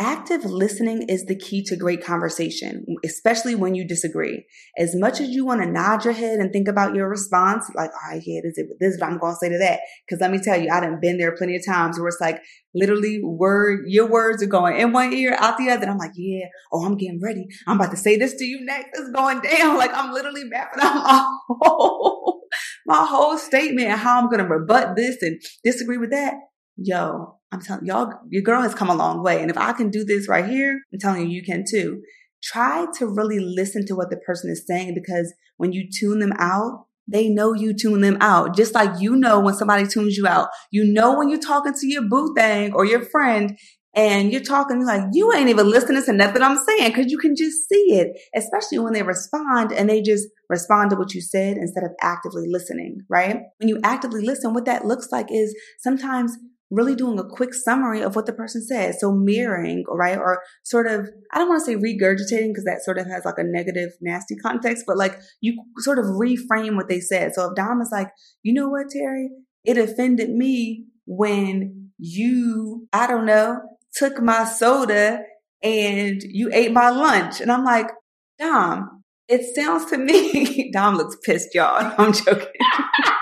Active 0.01 0.45
listening 0.45 1.03
is 1.09 1.25
the 1.25 1.35
key 1.35 1.61
to 1.65 1.75
great 1.75 2.01
conversation, 2.01 2.85
especially 3.03 3.53
when 3.53 3.75
you 3.75 3.85
disagree. 3.85 4.45
As 4.77 4.95
much 4.95 5.19
as 5.19 5.27
you 5.27 5.45
want 5.45 5.61
to 5.61 5.69
nod 5.69 6.05
your 6.05 6.13
head 6.13 6.39
and 6.39 6.53
think 6.53 6.69
about 6.69 6.95
your 6.95 7.09
response, 7.09 7.69
like, 7.75 7.89
all 7.89 8.11
right, 8.13 8.23
yeah, 8.25 8.39
this 8.41 8.57
is, 8.57 8.73
this 8.79 8.93
is 8.93 9.01
what 9.01 9.09
I'm 9.09 9.17
going 9.17 9.33
to 9.33 9.37
say 9.37 9.49
to 9.49 9.57
that. 9.57 9.81
Cause 10.09 10.19
let 10.21 10.31
me 10.31 10.39
tell 10.41 10.57
you, 10.57 10.69
I 10.71 10.79
done 10.79 10.99
been 11.01 11.17
there 11.17 11.35
plenty 11.35 11.57
of 11.57 11.65
times 11.65 11.99
where 11.99 12.07
it's 12.07 12.21
like 12.21 12.41
literally 12.73 13.19
word, 13.21 13.87
your 13.87 14.07
words 14.07 14.41
are 14.41 14.47
going 14.47 14.79
in 14.79 14.93
one 14.93 15.11
ear, 15.11 15.35
out 15.37 15.57
the 15.57 15.69
other. 15.69 15.81
And 15.81 15.91
I'm 15.91 15.97
like, 15.97 16.13
yeah, 16.15 16.45
oh, 16.71 16.85
I'm 16.85 16.95
getting 16.95 17.19
ready. 17.21 17.45
I'm 17.67 17.75
about 17.75 17.91
to 17.91 17.97
say 17.97 18.15
this 18.15 18.35
to 18.35 18.45
you 18.45 18.63
next. 18.63 18.97
It's 18.97 19.11
going 19.11 19.41
down. 19.41 19.69
Like 19.79 19.93
I'm 19.93 20.13
literally 20.13 20.45
mapping 20.45 20.81
out 20.81 20.95
my 20.95 21.37
whole, 21.61 22.41
my 22.85 23.05
whole 23.05 23.37
statement 23.37 23.89
and 23.89 23.99
how 23.99 24.17
I'm 24.19 24.29
going 24.29 24.39
to 24.39 24.45
rebut 24.45 24.95
this 24.95 25.21
and 25.21 25.41
disagree 25.63 25.97
with 25.97 26.11
that. 26.11 26.35
Yo, 26.77 27.38
I'm 27.51 27.61
telling 27.61 27.85
y'all, 27.85 28.13
your 28.29 28.43
girl 28.43 28.61
has 28.61 28.75
come 28.75 28.89
a 28.89 28.95
long 28.95 29.23
way. 29.23 29.41
And 29.41 29.49
if 29.49 29.57
I 29.57 29.73
can 29.73 29.89
do 29.89 30.03
this 30.05 30.27
right 30.27 30.45
here, 30.45 30.81
I'm 30.93 30.99
telling 30.99 31.29
you, 31.29 31.35
you 31.35 31.43
can 31.43 31.63
too. 31.69 32.01
Try 32.43 32.85
to 32.97 33.07
really 33.07 33.39
listen 33.39 33.85
to 33.87 33.95
what 33.95 34.09
the 34.09 34.17
person 34.17 34.49
is 34.51 34.65
saying 34.67 34.95
because 34.95 35.33
when 35.57 35.73
you 35.73 35.89
tune 35.91 36.19
them 36.19 36.33
out, 36.37 36.85
they 37.11 37.27
know 37.27 37.53
you 37.53 37.73
tune 37.73 38.01
them 38.01 38.17
out. 38.21 38.55
Just 38.55 38.75
like 38.75 39.01
you 39.01 39.15
know 39.15 39.39
when 39.39 39.55
somebody 39.55 39.87
tunes 39.87 40.15
you 40.15 40.27
out. 40.27 40.49
You 40.71 40.85
know 40.85 41.17
when 41.17 41.29
you're 41.29 41.39
talking 41.39 41.73
to 41.73 41.87
your 41.87 42.03
boo 42.07 42.33
thing 42.35 42.73
or 42.73 42.85
your 42.85 43.03
friend 43.03 43.57
and 43.95 44.31
you're 44.31 44.43
talking 44.43 44.85
like 44.85 45.01
you 45.13 45.33
ain't 45.33 45.49
even 45.49 45.69
listening 45.69 46.03
to 46.03 46.13
nothing 46.13 46.43
I'm 46.43 46.57
saying 46.57 46.91
because 46.91 47.11
you 47.11 47.17
can 47.17 47.35
just 47.35 47.67
see 47.67 47.95
it, 47.95 48.15
especially 48.35 48.79
when 48.79 48.93
they 48.93 49.01
respond 49.01 49.71
and 49.71 49.89
they 49.89 50.01
just 50.01 50.27
respond 50.47 50.91
to 50.91 50.95
what 50.95 51.13
you 51.13 51.21
said 51.21 51.57
instead 51.57 51.83
of 51.83 51.91
actively 52.01 52.45
listening, 52.47 52.99
right? 53.09 53.41
When 53.57 53.67
you 53.67 53.79
actively 53.83 54.21
listen, 54.21 54.53
what 54.53 54.65
that 54.65 54.85
looks 54.85 55.07
like 55.11 55.31
is 55.31 55.55
sometimes 55.79 56.37
really 56.71 56.95
doing 56.95 57.19
a 57.19 57.23
quick 57.23 57.53
summary 57.53 58.01
of 58.01 58.15
what 58.15 58.25
the 58.25 58.33
person 58.33 58.65
said. 58.65 58.95
So 58.99 59.11
mirroring, 59.11 59.83
right? 59.89 60.17
Or 60.17 60.41
sort 60.63 60.87
of, 60.87 61.09
I 61.33 61.37
don't 61.37 61.49
want 61.49 61.61
to 61.61 61.65
say 61.65 61.75
regurgitating 61.75 62.49
because 62.49 62.65
that 62.65 62.83
sort 62.83 62.97
of 62.97 63.07
has 63.07 63.25
like 63.25 63.37
a 63.37 63.43
negative, 63.43 63.89
nasty 64.01 64.35
context, 64.35 64.83
but 64.85 64.97
like 64.97 65.19
you 65.41 65.63
sort 65.79 65.99
of 65.99 66.05
reframe 66.05 66.75
what 66.75 66.87
they 66.87 66.99
said. 66.99 67.33
So 67.33 67.49
if 67.49 67.55
Dom 67.55 67.81
is 67.81 67.89
like, 67.91 68.09
you 68.43 68.53
know 68.53 68.69
what, 68.69 68.89
Terry? 68.89 69.29
It 69.63 69.77
offended 69.77 70.29
me 70.29 70.85
when 71.05 71.91
you, 71.97 72.87
I 72.93 73.07
don't 73.07 73.25
know, 73.25 73.59
took 73.95 74.21
my 74.21 74.45
soda 74.45 75.21
and 75.63 76.21
you 76.23 76.49
ate 76.53 76.71
my 76.71 76.89
lunch. 76.89 77.41
And 77.41 77.51
I'm 77.51 77.65
like, 77.65 77.89
Dom, 78.37 79.03
it 79.27 79.55
sounds 79.55 79.85
to 79.87 79.97
me, 79.97 80.71
Dom 80.73 80.95
looks 80.95 81.17
pissed, 81.23 81.53
y'all. 81.53 81.93
I'm 81.97 82.13
joking. 82.13 82.47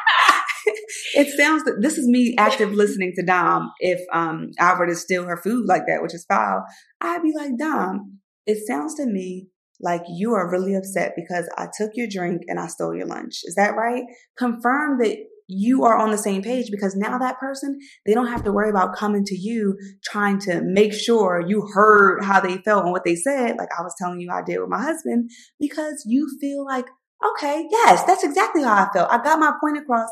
it 1.18 1.36
sounds 1.36 1.64
that 1.64 1.82
this 1.82 1.98
is 1.98 2.08
me 2.08 2.36
active 2.38 2.72
listening 2.74 3.12
to 3.16 3.26
Dom. 3.26 3.72
If 3.80 4.00
um 4.14 4.52
Albert 4.60 4.90
is 4.90 5.02
steal 5.02 5.26
her 5.26 5.38
food 5.38 5.66
like 5.68 5.84
that, 5.88 6.04
which 6.04 6.14
is 6.14 6.26
foul, 6.30 6.64
I'd 7.02 7.24
be 7.24 7.34
like, 7.36 7.58
Dom, 7.58 8.20
it 8.46 8.60
sounds 8.68 8.94
to 8.96 9.06
me 9.08 9.48
like 9.82 10.04
you 10.08 10.34
are 10.34 10.52
really 10.52 10.76
upset 10.76 11.14
because 11.16 11.50
I 11.58 11.68
took 11.76 11.92
your 11.96 12.08
drink 12.08 12.44
and 12.48 12.60
I 12.60 12.68
stole 12.68 12.96
your 12.96 13.08
lunch. 13.08 13.42
Is 13.46 13.56
that 13.56 13.76
right? 13.76 14.04
Confirm 14.38 15.00
that 15.00 15.18
you 15.48 15.86
are 15.86 15.98
on 15.98 16.12
the 16.12 16.18
same 16.18 16.44
page 16.44 16.70
because 16.70 16.96
now 16.96 17.18
that 17.18 17.40
person, 17.40 17.80
they 18.06 18.14
don't 18.14 18.28
have 18.28 18.44
to 18.44 18.52
worry 18.52 18.70
about 18.70 18.96
coming 18.96 19.24
to 19.24 19.36
you 19.36 19.76
trying 20.04 20.40
to 20.40 20.62
make 20.62 20.94
sure 20.94 21.44
you 21.48 21.68
heard 21.74 22.24
how 22.24 22.40
they 22.40 22.58
felt 22.58 22.84
and 22.84 22.92
what 22.92 23.06
they 23.06 23.16
said, 23.16 23.56
like 23.58 23.70
I 23.78 23.82
was 23.82 23.96
telling 23.98 24.20
you 24.20 24.30
I 24.32 24.44
did 24.46 24.60
with 24.60 24.70
my 24.70 24.82
husband, 24.82 25.32
because 25.60 26.04
you 26.06 26.28
feel 26.42 26.66
like, 26.66 26.86
okay, 27.26 27.66
yes, 27.72 28.04
that's 28.04 28.24
exactly 28.24 28.62
how 28.62 28.74
I 28.74 28.90
felt. 28.94 29.12
I 29.12 29.24
got 29.24 29.40
my 29.40 29.54
point 29.62 29.78
across 29.78 30.10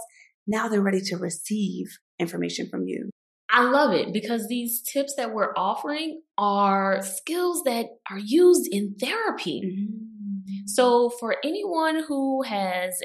now 0.48 0.68
they're 0.68 0.82
ready 0.82 1.02
to 1.02 1.18
receive 1.18 1.88
information 2.20 2.70
from 2.70 2.88
you. 2.88 3.10
I 3.50 3.64
love 3.64 3.94
it 3.94 4.12
because 4.12 4.48
these 4.48 4.82
tips 4.82 5.16
that 5.16 5.34
we're 5.34 5.54
offering 5.56 6.22
are 6.38 7.02
skills 7.02 7.64
that 7.64 7.86
are 8.10 8.20
used 8.20 8.68
in 8.72 8.96
therapy. 9.00 9.62
Mm-hmm. 9.66 10.68
So, 10.68 11.10
for 11.10 11.38
anyone 11.44 12.04
who 12.08 12.44
has 12.44 13.02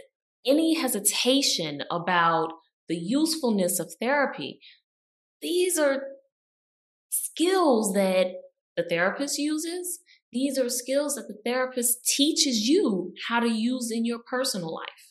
any 0.47 0.81
hesitation 0.81 1.83
about 1.91 2.53
the 2.89 2.97
usefulness 2.97 3.79
of 3.79 3.93
therapy, 4.01 4.61
these 5.43 5.79
are 5.79 6.03
skills 7.11 7.93
that 7.93 8.33
the 8.77 8.85
therapist 8.89 9.39
uses. 9.39 10.01
These 10.33 10.59
are 10.59 10.69
skills 10.69 11.17
that 11.17 11.29
the 11.29 11.39
therapist 11.45 12.05
teaches 12.07 12.69
you 12.69 13.13
how 13.29 13.41
to 13.41 13.49
use 13.49 13.91
in 13.91 14.05
your 14.05 14.21
personal 14.21 14.75
life. 14.75 15.10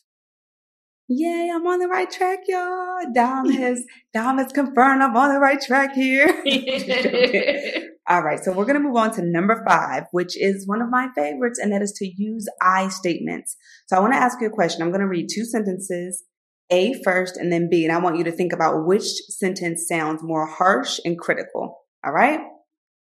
Yay, 1.12 1.50
I'm 1.52 1.66
on 1.66 1.80
the 1.80 1.88
right 1.88 2.10
track, 2.10 2.42
y'all. 2.48 3.02
Dom 3.16 3.50
has 3.50 3.84
Dom 4.14 4.38
has 4.38 4.52
confirmed 4.52 5.02
I'm 5.02 5.18
on 5.18 5.34
the 5.34 5.40
right 5.40 5.60
track 5.60 5.96
here. 5.96 6.28
All 8.08 8.22
right, 8.22 8.40
so 8.40 8.52
we're 8.52 8.66
gonna 8.66 8.80
move 8.80 8.96
on 8.96 9.16
to 9.16 9.24
number 9.24 9.64
five, 9.68 10.04
which 10.12 10.40
is 10.40 10.68
one 10.68 10.84
of 10.84 10.90
my 10.92 11.08
favorites, 11.16 11.58
and 11.58 11.74
that 11.74 11.82
is 11.82 11.94
to 11.94 12.06
use 12.06 12.48
I 12.62 12.90
statements. 12.90 13.58
So 13.88 13.98
I 13.98 14.02
want 14.02 14.14
to 14.14 14.20
ask 14.20 14.40
you 14.40 14.48
a 14.48 14.52
question. 14.52 14.84
I'm 14.84 14.92
gonna 14.92 15.08
read 15.08 15.30
two 15.34 15.46
sentences, 15.46 16.26
A 16.70 16.94
first 17.04 17.38
and 17.38 17.52
then 17.52 17.70
B, 17.72 17.84
and 17.86 17.92
I 17.92 17.98
want 17.98 18.18
you 18.18 18.24
to 18.26 18.32
think 18.32 18.54
about 18.54 18.86
which 18.86 19.08
sentence 19.30 19.88
sounds 19.88 20.22
more 20.22 20.46
harsh 20.46 21.00
and 21.04 21.18
critical. 21.18 21.76
All 22.06 22.14
right? 22.14 22.42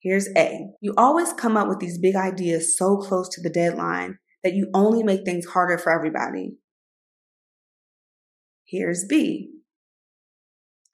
Here's 0.01 0.27
A. 0.37 0.67
You 0.81 0.93
always 0.97 1.31
come 1.31 1.55
up 1.55 1.69
with 1.69 1.79
these 1.79 1.97
big 1.97 2.17
ideas 2.17 2.77
so 2.77 2.97
close 2.97 3.29
to 3.29 3.41
the 3.41 3.49
deadline 3.49 4.17
that 4.43 4.55
you 4.55 4.69
only 4.73 5.03
make 5.03 5.23
things 5.23 5.45
harder 5.45 5.77
for 5.77 5.89
everybody. 5.89 6.57
Here's 8.73 9.05
B. 9.05 9.51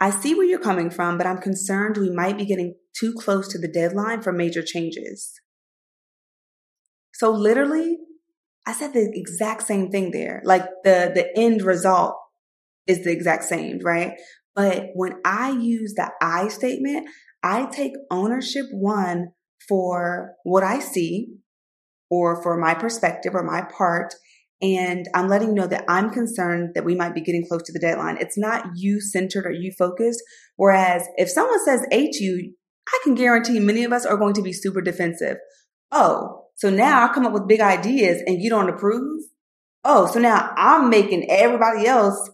I 0.02 0.10
see 0.10 0.36
where 0.36 0.46
you're 0.46 0.60
coming 0.60 0.90
from, 0.90 1.18
but 1.18 1.26
I'm 1.26 1.38
concerned 1.38 1.96
we 1.96 2.10
might 2.10 2.38
be 2.38 2.46
getting 2.46 2.76
too 2.94 3.14
close 3.14 3.48
to 3.48 3.58
the 3.58 3.72
deadline 3.72 4.22
for 4.22 4.34
major 4.34 4.62
changes. 4.62 5.40
So 7.14 7.32
literally, 7.32 8.00
I 8.68 8.74
said 8.74 8.92
the 8.92 9.10
exact 9.14 9.62
same 9.62 9.92
thing 9.92 10.12
there. 10.12 10.42
Like 10.44 10.66
the, 10.84 11.14
the 11.16 11.30
end 11.38 11.62
result 11.62 12.16
is 12.86 13.06
the 13.06 13.14
exact 13.14 13.46
same, 13.46 13.80
right? 13.82 14.12
But 14.54 14.88
when 14.94 15.14
I 15.24 15.52
use 15.52 15.94
the 15.94 16.12
I 16.22 16.50
statement, 16.50 17.08
I 17.44 17.68
take 17.68 17.94
ownership 18.12 18.66
one 18.72 19.30
for 19.70 20.34
what 20.44 20.66
I 20.66 20.80
see 20.80 21.30
or 22.10 22.44
for 22.44 22.58
my 22.58 22.74
perspective 22.74 23.36
or 23.36 23.44
my 23.44 23.62
part. 23.62 24.16
And 24.62 25.08
I'm 25.16 25.30
letting 25.30 25.50
you 25.50 25.56
know 25.56 25.68
that 25.68 25.86
I'm 25.88 26.10
concerned 26.10 26.72
that 26.76 26.84
we 26.84 26.96
might 26.96 27.16
be 27.16 27.22
getting 27.22 27.46
close 27.48 27.64
to 27.64 27.72
the 27.72 27.80
deadline. 27.80 28.18
It's 28.20 28.38
not 28.38 28.66
you 28.76 29.00
centered 29.00 29.46
or 29.46 29.52
you 29.52 29.72
focused. 29.78 30.22
Whereas 30.58 31.08
if 31.16 31.30
someone 31.30 31.64
says 31.64 31.86
to 31.90 32.24
you, 32.24 32.54
I 32.88 33.00
can 33.04 33.16
guarantee 33.16 33.60
many 33.60 33.84
of 33.84 33.94
us 33.94 34.06
are 34.06 34.18
going 34.18 34.34
to 34.34 34.42
be 34.42 34.52
super 34.52 34.82
defensive. 34.82 35.38
Oh, 35.92 36.48
so 36.56 36.70
now 36.70 37.06
I 37.06 37.14
come 37.14 37.26
up 37.26 37.32
with 37.32 37.48
big 37.48 37.62
ideas 37.62 38.22
and 38.28 38.42
you 38.42 38.50
don't 38.50 38.70
approve? 38.70 39.24
Oh, 39.86 40.08
so 40.08 40.20
now 40.20 40.52
I'm 40.58 40.90
making 40.90 41.30
everybody 41.30 41.88
else 41.88 42.30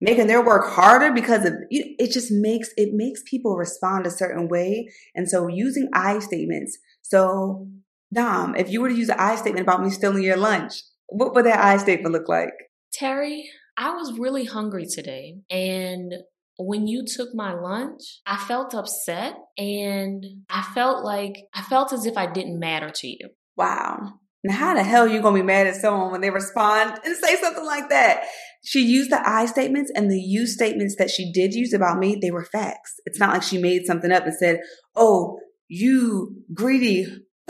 making 0.00 0.26
their 0.26 0.44
work 0.44 0.70
harder 0.70 1.12
because 1.12 1.46
of 1.46 1.54
it 1.70 2.12
just 2.12 2.30
makes 2.30 2.68
it 2.76 2.90
makes 2.92 3.22
people 3.24 3.56
respond 3.56 4.06
a 4.06 4.10
certain 4.10 4.48
way 4.48 4.88
and 5.14 5.30
so 5.30 5.46
using 5.46 5.88
i 5.94 6.18
statements 6.18 6.76
so 7.00 7.66
dom 8.12 8.54
if 8.54 8.70
you 8.70 8.82
were 8.82 8.90
to 8.90 8.94
use 8.94 9.08
an 9.08 9.18
i 9.18 9.34
statement 9.34 9.62
about 9.62 9.82
me 9.82 9.88
stealing 9.88 10.22
your 10.22 10.36
lunch 10.36 10.82
what 11.08 11.34
would 11.34 11.46
that 11.46 11.62
i 11.62 11.76
statement 11.76 12.12
look 12.12 12.28
like 12.28 12.52
terry 12.92 13.48
i 13.76 13.94
was 13.94 14.18
really 14.18 14.44
hungry 14.44 14.86
today 14.86 15.36
and 15.50 16.14
when 16.58 16.86
you 16.86 17.04
took 17.04 17.34
my 17.34 17.52
lunch, 17.52 18.20
I 18.26 18.36
felt 18.36 18.74
upset 18.74 19.34
and 19.58 20.24
I 20.48 20.62
felt 20.74 21.04
like 21.04 21.36
I 21.52 21.62
felt 21.62 21.92
as 21.92 22.06
if 22.06 22.16
I 22.16 22.30
didn't 22.30 22.60
matter 22.60 22.90
to 22.90 23.08
you. 23.08 23.30
Wow. 23.56 24.14
Now, 24.44 24.54
how 24.54 24.74
the 24.74 24.82
hell 24.82 25.04
are 25.04 25.08
you 25.08 25.22
going 25.22 25.34
to 25.34 25.40
be 25.40 25.46
mad 25.46 25.66
at 25.66 25.76
someone 25.76 26.12
when 26.12 26.20
they 26.20 26.30
respond 26.30 27.00
and 27.04 27.16
say 27.16 27.36
something 27.36 27.64
like 27.64 27.88
that? 27.88 28.24
She 28.62 28.80
used 28.80 29.10
the 29.10 29.26
I 29.26 29.46
statements 29.46 29.90
and 29.94 30.10
the 30.10 30.20
you 30.20 30.46
statements 30.46 30.96
that 30.98 31.10
she 31.10 31.32
did 31.32 31.54
use 31.54 31.72
about 31.72 31.98
me, 31.98 32.18
they 32.20 32.30
were 32.30 32.44
facts. 32.44 32.94
It's 33.06 33.18
not 33.18 33.32
like 33.32 33.42
she 33.42 33.58
made 33.58 33.86
something 33.86 34.12
up 34.12 34.24
and 34.24 34.34
said, 34.34 34.60
Oh, 34.94 35.38
you 35.68 36.36
greedy. 36.52 37.06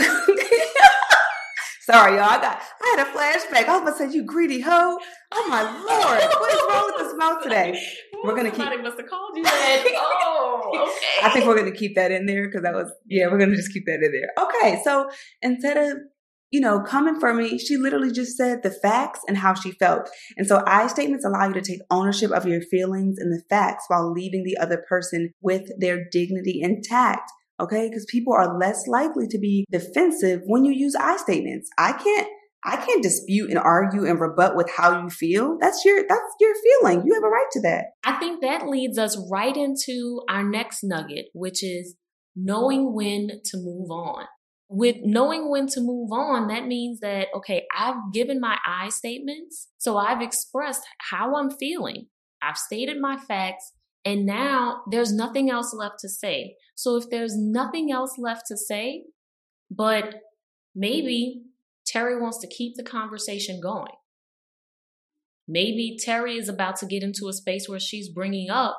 Sorry, 1.85 2.17
y'all. 2.17 2.25
I 2.25 2.41
got, 2.41 2.63
I 2.83 2.97
had 2.97 3.07
a 3.07 3.11
flashback. 3.11 3.69
I 3.69 3.79
was 3.79 3.83
about 3.83 3.99
to 3.99 4.11
say, 4.11 4.17
you 4.17 4.25
greedy 4.25 4.61
hoe. 4.61 4.99
Oh 5.33 5.49
my 5.51 5.63
Lord. 5.63 6.41
What 6.41 6.55
is 6.55 6.61
wrong 6.69 6.93
with 6.95 7.07
this 7.07 7.15
mouth 7.19 7.43
today? 7.43 7.79
We're 8.25 8.35
to 8.45 8.51
keep. 8.51 8.61
Somebody 8.61 8.83
must 8.83 8.99
have 8.99 9.07
called 9.07 9.37
you 9.37 9.43
that. 9.43 9.85
oh, 9.97 10.71
okay. 10.75 11.27
I 11.27 11.31
think 11.31 11.45
we're 11.45 11.57
going 11.57 11.71
to 11.71 11.77
keep 11.77 11.95
that 11.97 12.11
in 12.11 12.25
there 12.25 12.47
because 12.47 12.63
that 12.63 12.73
was, 12.73 12.91
yeah, 13.07 13.27
we're 13.27 13.37
going 13.37 13.51
to 13.51 13.57
just 13.57 13.71
keep 13.71 13.85
that 13.85 14.03
in 14.03 14.13
there. 14.13 14.47
Okay. 14.47 14.81
So 14.83 15.11
instead 15.43 15.77
of 15.77 15.99
you 16.51 16.61
know, 16.61 16.79
coming 16.79 17.19
for 17.19 17.35
me, 17.35 17.59
she 17.59 17.77
literally 17.77 18.13
just 18.13 18.37
said 18.37 18.63
the 18.63 18.71
facts 18.71 19.19
and 19.27 19.37
how 19.37 19.55
she 19.55 19.73
felt. 19.73 20.09
And 20.37 20.47
so 20.47 20.63
I 20.65 20.87
statements 20.87 21.25
allow 21.25 21.49
you 21.49 21.55
to 21.55 21.61
take 21.61 21.81
ownership 21.91 22.31
of 22.31 22.47
your 22.47 22.61
feelings 22.63 23.19
and 23.19 23.33
the 23.33 23.43
facts 23.51 23.87
while 23.89 24.13
leaving 24.13 24.45
the 24.45 24.57
other 24.59 24.85
person 24.89 25.33
with 25.41 25.69
their 25.81 26.05
dignity 26.13 26.61
intact. 26.63 27.29
Okay. 27.61 27.89
Because 27.89 28.07
people 28.11 28.33
are 28.33 28.59
less 28.59 28.87
likely 28.87 29.27
to 29.29 29.39
be 29.39 29.65
defensive 29.71 30.41
when 30.47 30.65
you 30.65 30.73
use 30.73 30.95
I 30.95 31.17
statements. 31.17 31.71
I 31.79 31.93
can't, 31.93 32.29
I 32.65 32.77
can't 32.77 33.03
dispute 33.03 33.51
and 33.51 33.59
argue 33.59 34.07
and 34.07 34.21
rebut 34.21 34.57
with 34.57 34.71
how 34.75 35.03
you 35.03 35.11
feel. 35.11 35.59
That's 35.61 35.85
your, 35.85 36.03
that's 36.09 36.35
your 36.41 36.55
feeling. 36.55 37.03
You 37.07 37.15
have 37.15 37.23
a 37.23 37.29
right 37.29 37.49
to 37.53 37.61
that. 37.63 37.85
I 38.05 38.19
think 38.19 38.41
that 38.43 38.67
leads 38.67 38.99
us 38.99 39.23
right 39.31 39.57
into 39.57 40.23
our 40.29 40.43
next 40.43 40.81
nugget, 40.83 41.27
which 41.35 41.63
is 41.63 41.97
knowing 42.35 42.95
when 42.95 43.29
to 43.45 43.57
move 43.59 43.91
on 43.91 44.27
with 44.69 44.97
knowing 45.03 45.51
when 45.51 45.67
to 45.69 45.81
move 45.81 46.11
on, 46.11 46.49
that 46.49 46.67
means 46.67 47.01
that, 47.01 47.29
okay, 47.37 47.65
I've 47.77 48.13
given 48.13 48.41
my 48.41 48.59
I 48.67 48.89
statements. 48.89 49.69
So 49.79 49.97
I've 49.97 50.23
expressed 50.23 50.83
how 51.11 51.37
I'm 51.37 51.51
feeling. 51.51 52.07
I've 52.43 52.57
stated 52.57 53.01
my 53.01 53.17
facts. 53.17 53.73
And 54.05 54.27
now 54.27 54.83
there's 54.91 55.13
nothing 55.13 55.51
else 55.51 55.75
left 55.75 56.01
to 56.01 56.09
say. 56.09 56.57
So 56.75 56.97
if 56.97 57.11
there's 57.11 57.37
nothing 57.37 57.91
else 57.93 58.17
left 58.19 58.47
to 58.49 58.57
say, 58.57 59.05
but 59.71 60.15
maybe 60.75 61.43
Terry 61.87 62.21
wants 62.21 62.39
to 62.39 62.49
keep 62.49 62.77
the 62.77 62.83
conversation 62.83 63.61
going. 63.63 63.93
Maybe 65.47 65.97
Terry 66.03 66.37
is 66.37 66.49
about 66.49 66.77
to 66.77 66.87
get 66.87 67.03
into 67.03 67.29
a 67.29 67.33
space 67.33 67.69
where 67.69 67.81
she's 67.81 68.09
bringing 68.09 68.51
up 68.51 68.79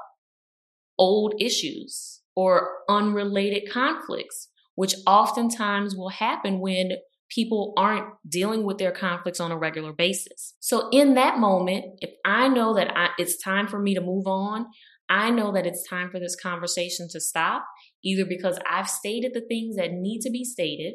old 0.98 1.36
issues 1.40 2.22
or 2.36 2.70
unrelated 2.90 3.70
conflicts 3.72 4.50
which 4.76 4.96
oftentimes 5.08 5.96
will 5.96 6.10
happen 6.10 6.60
when 6.60 6.92
people 7.30 7.74
aren't 7.76 8.06
dealing 8.28 8.64
with 8.64 8.78
their 8.78 8.92
conflicts 8.92 9.40
on 9.40 9.52
a 9.52 9.58
regular 9.58 9.92
basis. 9.92 10.54
So 10.60 10.90
in 10.92 11.16
that 11.16 11.40
moment, 11.40 11.86
if 12.00 12.12
I 12.24 12.48
know 12.48 12.76
that 12.76 12.96
I, 12.96 13.10
it's 13.18 13.42
time 13.42 13.68
for 13.68 13.80
me 13.80 13.96
to 13.96 14.02
move 14.02 14.28
on, 14.28 14.68
I 15.10 15.32
know 15.32 15.52
that 15.54 15.66
it's 15.66 15.88
time 15.90 16.12
for 16.12 16.20
this 16.20 16.36
conversation 16.36 17.08
to 17.12 17.20
stop, 17.20 17.66
either 18.06 18.24
because 18.24 18.60
I've 18.70 18.90
stated 18.90 19.34
the 19.34 19.42
things 19.42 19.76
that 19.78 19.92
need 19.92 20.22
to 20.22 20.30
be 20.30 20.46
stated, 20.46 20.94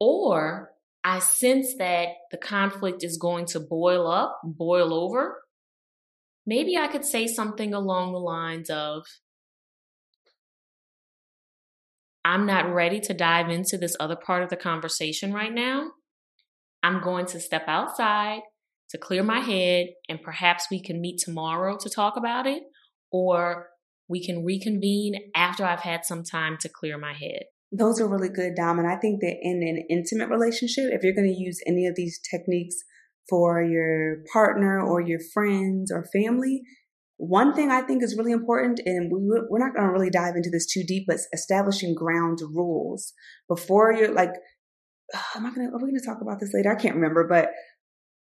or 0.00 0.72
I 1.04 1.20
sense 1.20 1.74
that 1.78 2.08
the 2.32 2.36
conflict 2.36 3.04
is 3.04 3.16
going 3.16 3.46
to 3.46 3.60
boil 3.60 4.10
up, 4.10 4.40
boil 4.44 4.92
over. 4.92 5.42
Maybe 6.44 6.76
I 6.76 6.88
could 6.88 7.04
say 7.04 7.26
something 7.28 7.72
along 7.72 8.12
the 8.12 8.18
lines 8.18 8.68
of, 8.68 9.04
I'm 12.24 12.44
not 12.44 12.74
ready 12.74 12.98
to 13.00 13.14
dive 13.14 13.48
into 13.48 13.78
this 13.78 13.96
other 14.00 14.16
part 14.16 14.42
of 14.42 14.50
the 14.50 14.56
conversation 14.56 15.32
right 15.32 15.52
now. 15.52 15.90
I'm 16.82 17.00
going 17.00 17.26
to 17.26 17.40
step 17.40 17.64
outside 17.68 18.40
to 18.90 18.98
clear 18.98 19.22
my 19.22 19.40
head, 19.40 19.86
and 20.08 20.20
perhaps 20.22 20.66
we 20.70 20.82
can 20.82 21.00
meet 21.00 21.20
tomorrow 21.24 21.76
to 21.80 21.88
talk 21.88 22.16
about 22.16 22.46
it, 22.46 22.64
or 23.12 23.68
we 24.08 24.24
can 24.24 24.44
reconvene 24.44 25.30
after 25.34 25.64
I've 25.64 25.80
had 25.80 26.04
some 26.04 26.22
time 26.22 26.56
to 26.60 26.68
clear 26.68 26.98
my 26.98 27.12
head. 27.12 27.44
Those 27.72 28.00
are 28.00 28.08
really 28.08 28.28
good, 28.28 28.54
Dom. 28.54 28.78
And 28.78 28.88
I 28.88 28.96
think 28.96 29.20
that 29.20 29.36
in 29.42 29.62
an 29.62 29.84
intimate 29.90 30.28
relationship, 30.28 30.84
if 30.92 31.02
you're 31.02 31.14
going 31.14 31.32
to 31.32 31.40
use 31.40 31.60
any 31.66 31.86
of 31.86 31.96
these 31.96 32.20
techniques 32.30 32.76
for 33.28 33.62
your 33.62 34.18
partner 34.32 34.80
or 34.80 35.00
your 35.00 35.18
friends 35.34 35.90
or 35.90 36.06
family, 36.12 36.62
one 37.16 37.54
thing 37.54 37.70
I 37.70 37.80
think 37.80 38.02
is 38.02 38.16
really 38.16 38.32
important, 38.32 38.80
and 38.84 39.10
we, 39.10 39.18
we're 39.48 39.64
not 39.64 39.74
going 39.74 39.86
to 39.86 39.92
really 39.92 40.10
dive 40.10 40.36
into 40.36 40.50
this 40.50 40.66
too 40.66 40.84
deep, 40.86 41.04
but 41.08 41.16
establishing 41.32 41.94
ground 41.94 42.40
rules 42.52 43.12
before 43.48 43.92
you're 43.92 44.12
like, 44.12 44.30
am 45.34 45.46
I 45.46 45.50
going 45.54 45.68
to, 45.68 45.74
are 45.74 45.78
we 45.78 45.90
going 45.90 46.00
to 46.00 46.06
talk 46.06 46.20
about 46.20 46.40
this 46.40 46.52
later? 46.54 46.70
I 46.70 46.80
can't 46.80 46.94
remember, 46.94 47.26
but 47.26 47.50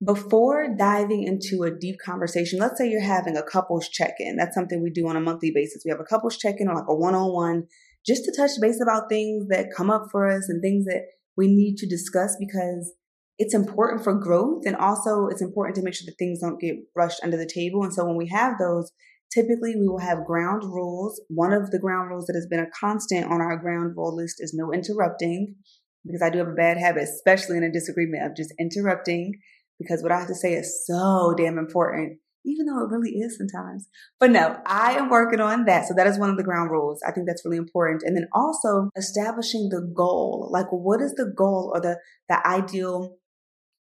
before 0.04 0.68
diving 0.78 1.22
into 1.22 1.64
a 1.64 1.70
deep 1.70 1.96
conversation, 2.04 2.58
let's 2.58 2.78
say 2.78 2.88
you're 2.88 3.00
having 3.00 3.36
a 3.36 3.42
couples 3.42 3.88
check 3.88 4.14
in. 4.18 4.36
That's 4.36 4.54
something 4.54 4.82
we 4.82 4.90
do 4.90 5.08
on 5.08 5.16
a 5.16 5.20
monthly 5.20 5.52
basis. 5.54 5.82
We 5.84 5.90
have 5.90 6.00
a 6.00 6.04
couples 6.04 6.36
check 6.36 6.56
in 6.58 6.68
or 6.68 6.74
like 6.74 6.88
a 6.88 6.94
one 6.94 7.14
on 7.14 7.32
one 7.32 7.66
just 8.06 8.24
to 8.24 8.32
touch 8.36 8.52
base 8.60 8.80
about 8.80 9.08
things 9.08 9.46
that 9.48 9.74
come 9.74 9.90
up 9.90 10.06
for 10.12 10.30
us 10.30 10.48
and 10.48 10.62
things 10.62 10.84
that 10.84 11.02
we 11.36 11.48
need 11.48 11.76
to 11.78 11.88
discuss 11.88 12.36
because 12.38 12.92
it's 13.38 13.54
important 13.54 14.04
for 14.04 14.14
growth 14.14 14.62
and 14.64 14.76
also 14.76 15.26
it's 15.26 15.42
important 15.42 15.76
to 15.76 15.82
make 15.82 15.94
sure 15.94 16.06
that 16.06 16.16
things 16.18 16.40
don't 16.40 16.60
get 16.60 16.76
brushed 16.94 17.20
under 17.22 17.36
the 17.36 17.50
table. 17.52 17.82
And 17.82 17.92
so 17.92 18.04
when 18.04 18.16
we 18.16 18.28
have 18.28 18.54
those, 18.58 18.92
typically 19.32 19.76
we 19.76 19.88
will 19.88 19.98
have 19.98 20.24
ground 20.24 20.62
rules. 20.64 21.20
One 21.28 21.52
of 21.52 21.70
the 21.70 21.78
ground 21.78 22.10
rules 22.10 22.26
that 22.26 22.36
has 22.36 22.46
been 22.46 22.60
a 22.60 22.70
constant 22.78 23.30
on 23.30 23.40
our 23.40 23.56
ground 23.56 23.94
rule 23.96 24.14
list 24.14 24.36
is 24.38 24.54
no 24.54 24.72
interrupting. 24.72 25.56
because 26.04 26.22
I 26.22 26.30
do 26.30 26.38
have 26.38 26.48
a 26.48 26.52
bad 26.52 26.78
habit, 26.78 27.02
especially 27.02 27.56
in 27.56 27.64
a 27.64 27.72
disagreement 27.72 28.24
of 28.24 28.36
just 28.36 28.54
interrupting 28.60 29.32
because 29.78 30.02
what 30.02 30.12
I 30.12 30.18
have 30.18 30.28
to 30.28 30.34
say 30.34 30.54
is 30.54 30.86
so 30.86 31.34
damn 31.36 31.58
important, 31.58 32.18
even 32.44 32.66
though 32.66 32.82
it 32.82 32.90
really 32.90 33.10
is 33.10 33.36
sometimes. 33.36 33.88
But 34.18 34.30
no, 34.30 34.58
I 34.66 34.92
am 34.92 35.10
working 35.10 35.40
on 35.40 35.64
that. 35.64 35.86
So 35.86 35.94
that 35.94 36.06
is 36.06 36.18
one 36.18 36.30
of 36.30 36.36
the 36.36 36.44
ground 36.44 36.70
rules. 36.70 37.00
I 37.06 37.12
think 37.12 37.26
that's 37.26 37.44
really 37.44 37.58
important. 37.58 38.02
And 38.04 38.16
then 38.16 38.28
also 38.32 38.90
establishing 38.96 39.68
the 39.70 39.92
goal. 39.94 40.48
Like 40.52 40.66
what 40.70 41.00
is 41.00 41.14
the 41.14 41.32
goal 41.36 41.72
or 41.74 41.80
the, 41.80 41.98
the 42.28 42.46
ideal 42.46 43.16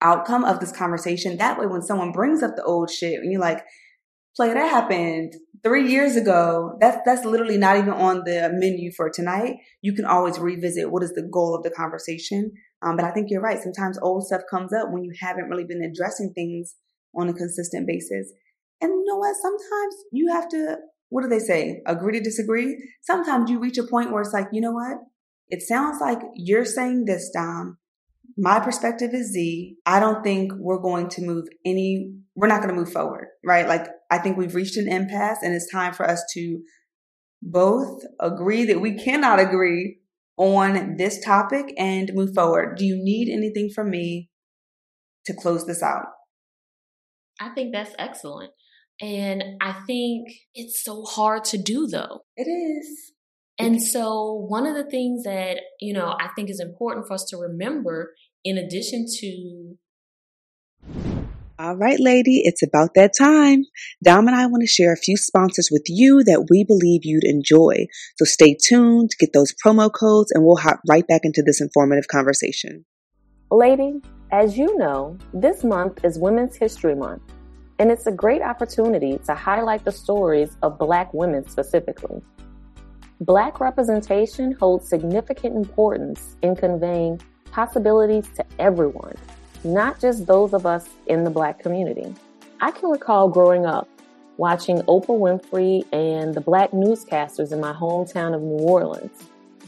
outcome 0.02 0.44
of 0.44 0.60
this 0.60 0.72
conversation? 0.72 1.38
That 1.38 1.60
way, 1.60 1.66
when 1.68 1.82
someone 1.82 2.12
brings 2.12 2.44
up 2.44 2.56
the 2.56 2.64
old 2.64 2.92
shit 2.92 3.20
and 3.20 3.32
you're 3.32 3.42
like, 3.42 3.64
play 4.38 4.54
that 4.54 4.70
happened 4.70 5.34
three 5.64 5.92
years 5.92 6.16
ago. 6.16 6.78
That's 6.80 7.00
that's 7.04 7.26
literally 7.26 7.58
not 7.58 7.78
even 7.78 7.90
on 7.90 8.24
the 8.24 8.50
menu 8.54 8.92
for 8.96 9.10
tonight. 9.10 9.56
You 9.82 9.94
can 9.94 10.06
always 10.06 10.40
revisit 10.40 10.92
what 10.92 11.04
is 11.04 11.14
the 11.14 11.28
goal 11.30 11.56
of 11.56 11.64
the 11.64 11.72
conversation. 11.72 12.52
Um, 12.86 12.96
but 12.96 13.06
I 13.06 13.12
think 13.12 13.30
you're 13.30 13.42
right. 13.42 13.62
Sometimes 13.62 13.98
old 14.02 14.26
stuff 14.28 14.42
comes 14.50 14.72
up 14.74 14.92
when 14.92 15.04
you 15.04 15.12
haven't 15.20 15.50
really 15.50 15.64
been 15.64 15.84
addressing 15.84 16.34
things 16.34 16.76
on 17.16 17.30
a 17.30 17.34
consistent 17.34 17.88
basis. 17.88 18.32
And 18.82 18.92
you 18.92 19.06
know 19.08 19.18
what? 19.18 19.36
Sometimes 19.36 19.96
you 20.12 20.32
have 20.32 20.48
to. 20.50 20.78
What 21.10 21.24
do 21.24 21.30
they 21.30 21.40
say? 21.40 21.82
Agree 21.86 22.14
to 22.14 22.24
disagree. 22.24 22.78
Sometimes 23.02 23.50
you 23.50 23.60
reach 23.60 23.78
a 23.78 23.84
point 23.84 24.12
where 24.12 24.22
it's 24.22 24.34
like, 24.34 24.48
you 24.52 24.62
know 24.62 24.74
what? 24.74 24.98
It 25.48 25.62
sounds 25.62 26.02
like 26.02 26.20
you're 26.36 26.66
saying 26.66 27.06
this, 27.06 27.32
Dom. 27.34 27.78
My 28.38 28.60
perspective 28.60 29.14
is 29.14 29.32
Z. 29.32 29.78
I 29.86 30.00
don't 30.00 30.22
think 30.22 30.52
we're 30.56 30.82
going 30.82 31.08
to 31.10 31.22
move 31.22 31.46
any, 31.66 32.14
we're 32.36 32.48
not 32.48 32.62
going 32.62 32.76
to 32.76 32.80
move 32.80 32.92
forward, 32.92 33.28
right? 33.44 33.68
Like 33.68 33.88
I 34.12 34.18
think 34.18 34.38
we've 34.38 34.54
reached 34.54 34.78
an 34.78 34.92
impasse 34.92 35.40
and 35.42 35.56
it's 35.56 35.72
time 35.72 35.94
for 35.94 36.08
us 36.08 36.22
to 36.34 36.60
both 37.42 38.02
agree 38.20 38.66
that 38.66 38.82
we 38.82 38.98
cannot 38.98 39.40
agree 39.40 40.00
on 40.38 40.98
this 40.98 41.24
topic 41.24 41.74
and 41.78 42.12
move 42.14 42.34
forward. 42.34 42.78
Do 42.78 42.86
you 42.86 42.96
need 42.96 43.32
anything 43.32 43.70
from 43.74 43.90
me 43.90 44.30
to 45.26 45.34
close 45.34 45.66
this 45.66 45.84
out? 45.84 46.06
I 47.40 47.50
think 47.50 47.74
that's 47.74 47.94
excellent. 48.00 48.52
And 49.02 49.44
I 49.62 49.74
think 49.86 50.30
it's 50.56 50.84
so 50.84 51.04
hard 51.04 51.44
to 51.46 51.58
do 51.58 51.88
though. 51.88 52.22
It 52.36 52.50
is. 52.50 53.14
And 53.60 53.82
so 53.82 54.46
one 54.48 54.68
of 54.68 54.76
the 54.76 54.90
things 54.90 55.24
that, 55.24 55.58
you 55.82 55.94
know, 55.94 56.16
I 56.20 56.30
think 56.36 56.50
is 56.50 56.60
important 56.60 57.08
for 57.08 57.14
us 57.14 57.26
to 57.30 57.38
remember 57.38 58.14
in 58.44 58.58
addition 58.58 59.06
to 59.20 59.78
all 61.60 61.76
right, 61.76 62.00
lady, 62.00 62.42
it's 62.44 62.62
about 62.62 62.92
that 62.94 63.14
time. 63.18 63.64
Dom 64.04 64.28
and 64.28 64.36
I 64.36 64.46
want 64.46 64.62
to 64.62 64.68
share 64.68 64.94
a 64.94 64.98
few 64.98 65.18
sponsors 65.18 65.70
with 65.72 65.86
you 65.88 66.24
that 66.24 66.48
we 66.52 66.64
believe 66.64 67.02
you'd 67.04 67.24
enjoy. 67.24 67.88
So 68.18 68.26
stay 68.26 68.56
tuned, 68.64 69.10
get 69.20 69.34
those 69.34 69.56
promo 69.66 69.92
codes, 69.92 70.32
and 70.32 70.46
we'll 70.46 70.58
hop 70.58 70.80
right 70.88 71.08
back 71.08 71.22
into 71.24 71.42
this 71.44 71.60
informative 71.60 72.08
conversation. 72.10 72.86
Lady, 73.50 74.02
as 74.32 74.56
you 74.56 74.78
know, 74.78 75.18
this 75.34 75.64
month 75.64 76.06
is 76.06 76.20
Women's 76.20 76.56
History 76.56 76.94
Month, 76.94 77.24
and 77.80 77.92
it's 77.92 78.06
a 78.06 78.12
great 78.12 78.44
opportunity 78.44 79.18
to 79.26 79.34
highlight 79.34 79.84
the 79.84 79.92
stories 79.92 80.56
of 80.62 80.78
Black 80.78 81.12
women 81.12 81.48
specifically. 81.50 82.22
Black 83.22 83.60
representation 83.60 84.52
holds 84.52 84.88
significant 84.88 85.56
importance 85.56 86.36
in 86.44 86.56
conveying 86.56 87.20
possibilities 87.50 88.30
to 88.36 88.46
everyone 88.60 89.16
not 89.64 90.00
just 90.00 90.26
those 90.26 90.54
of 90.54 90.66
us 90.66 90.88
in 91.08 91.24
the 91.24 91.30
black 91.30 91.60
community. 91.60 92.14
I 92.62 92.72
can 92.72 92.90
recall 92.90 93.30
growing 93.30 93.66
up 93.66 93.88
watching 94.38 94.78
Oprah 94.84 95.08
Winfrey 95.08 95.86
and 95.92 96.34
the 96.34 96.42
black 96.42 96.72
newscasters 96.72 97.52
in 97.52 97.60
my 97.60 97.74
hometown 97.74 98.36
of 98.36 98.42
New 98.42 98.60
Orleans. 98.60 99.24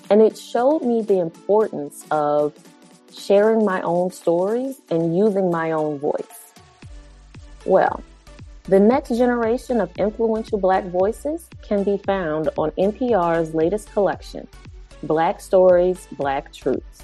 And 0.09 0.21
it 0.21 0.37
showed 0.37 0.83
me 0.83 1.01
the 1.01 1.19
importance 1.19 2.05
of 2.11 2.53
sharing 3.13 3.65
my 3.65 3.81
own 3.81 4.11
stories 4.11 4.81
and 4.89 5.17
using 5.17 5.51
my 5.51 5.71
own 5.71 5.99
voice. 5.99 6.53
Well, 7.65 8.03
the 8.63 8.79
next 8.79 9.09
generation 9.09 9.81
of 9.81 9.91
influential 9.97 10.59
black 10.59 10.85
voices 10.85 11.49
can 11.63 11.83
be 11.83 11.97
found 11.97 12.49
on 12.57 12.71
NPR's 12.71 13.53
latest 13.53 13.91
collection, 13.91 14.47
Black 15.03 15.41
Stories, 15.41 16.07
Black 16.13 16.53
Truths. 16.53 17.03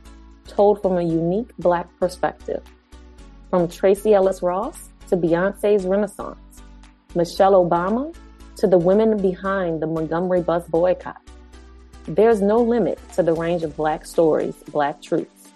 told 0.47 0.81
from 0.81 0.97
a 0.97 1.01
unique 1.01 1.51
Black 1.59 1.87
perspective. 1.99 2.63
From 3.49 3.67
Tracee 3.67 4.13
Ellis 4.13 4.41
Ross 4.41 4.89
to 5.09 5.17
Beyonce's 5.17 5.85
Renaissance, 5.85 6.61
Michelle 7.15 7.53
Obama 7.53 8.15
to 8.57 8.67
the 8.67 8.77
women 8.77 9.21
behind 9.21 9.81
the 9.81 9.87
Montgomery 9.87 10.41
bus 10.41 10.67
boycott. 10.67 11.21
There's 12.05 12.41
no 12.41 12.57
limit 12.57 12.99
to 13.15 13.23
the 13.23 13.33
range 13.33 13.63
of 13.63 13.75
Black 13.75 14.05
stories, 14.05 14.55
Black 14.71 15.01
truths. 15.01 15.49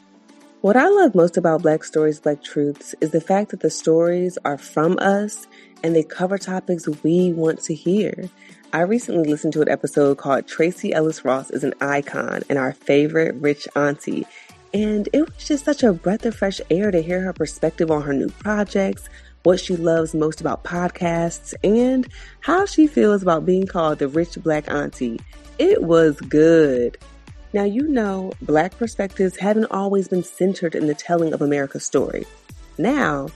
What 0.61 0.75
I 0.75 0.87
love 0.89 1.13
most 1.13 1.37
about 1.37 1.61
Black 1.61 1.83
Stories, 1.83 2.19
Black 2.19 2.41
Truths 2.43 2.95
is 2.99 3.11
the 3.11 3.21
fact 3.21 3.51
that 3.51 3.59
the 3.59 3.69
stories 3.69 4.39
are 4.43 4.57
from 4.57 4.97
us 4.97 5.45
and 5.83 5.95
they 5.95 6.01
cover 6.01 6.39
topics 6.39 6.87
we 7.03 7.31
want 7.33 7.61
to 7.65 7.75
hear. 7.75 8.31
I 8.73 8.81
recently 8.81 9.29
listened 9.29 9.53
to 9.53 9.61
an 9.61 9.69
episode 9.69 10.17
called 10.17 10.47
Tracee 10.47 10.91
Ellis 10.91 11.23
Ross 11.23 11.51
is 11.51 11.63
an 11.63 11.75
Icon 11.81 12.41
and 12.49 12.57
Our 12.57 12.73
Favorite 12.73 13.35
Rich 13.35 13.67
Auntie. 13.75 14.25
And 14.75 15.07
it 15.13 15.21
was 15.21 15.47
just 15.47 15.63
such 15.63 15.83
a 15.83 15.93
breath 15.93 16.25
of 16.25 16.35
fresh 16.35 16.59
air 16.69 16.91
to 16.91 17.01
hear 17.01 17.21
her 17.21 17.31
perspective 17.31 17.89
on 17.89 18.01
her 18.01 18.11
new 18.11 18.27
projects, 18.27 19.07
what 19.43 19.61
she 19.61 19.77
loves 19.77 20.13
most 20.13 20.41
about 20.41 20.65
podcasts, 20.65 21.53
and 21.63 22.05
how 22.41 22.65
she 22.65 22.85
feels 22.85 23.21
about 23.21 23.45
being 23.45 23.67
called 23.67 23.99
the 23.99 24.09
rich 24.09 24.37
black 24.43 24.69
auntie. 24.69 25.21
It 25.59 25.83
was 25.83 26.19
good. 26.19 26.97
Now, 27.53 27.63
you 27.63 27.87
know, 27.87 28.33
black 28.41 28.77
perspectives 28.77 29.37
haven't 29.37 29.71
always 29.71 30.09
been 30.09 30.25
centered 30.25 30.75
in 30.75 30.87
the 30.87 30.93
telling 30.93 31.33
of 31.33 31.41
America's 31.41 31.85
story. 31.85 32.25
Now, 32.77 33.29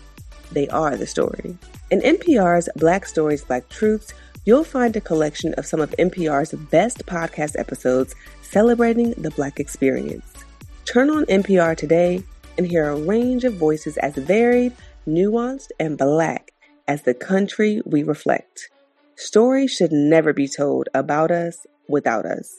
they 0.51 0.67
are 0.67 0.97
the 0.97 1.07
story. 1.07 1.57
In 1.89 2.01
NPR's 2.01 2.67
Black 2.75 3.05
Stories, 3.05 3.45
Black 3.45 3.69
Truths, 3.69 4.13
you'll 4.43 4.65
find 4.65 4.93
a 4.97 4.99
collection 4.99 5.53
of 5.53 5.65
some 5.65 5.79
of 5.79 5.91
NPR's 5.91 6.51
best 6.69 7.05
podcast 7.05 7.57
episodes 7.57 8.13
celebrating 8.41 9.11
the 9.11 9.31
Black 9.31 9.57
experience. 9.57 10.43
Turn 10.91 11.11
on 11.11 11.25
NPR 11.25 11.77
today 11.77 12.23
and 12.57 12.65
hear 12.65 12.89
a 12.89 12.95
range 12.95 13.43
of 13.43 13.53
voices 13.53 13.95
as 13.97 14.15
varied, 14.15 14.73
nuanced, 15.07 15.69
and 15.79 15.99
black 15.99 16.51
as 16.87 17.03
the 17.03 17.13
country 17.13 17.79
we 17.85 18.01
reflect. 18.01 18.71
Stories 19.15 19.71
should 19.71 19.91
never 19.91 20.33
be 20.33 20.47
told 20.47 20.89
about 20.95 21.29
us 21.29 21.67
without 21.87 22.25
us. 22.25 22.51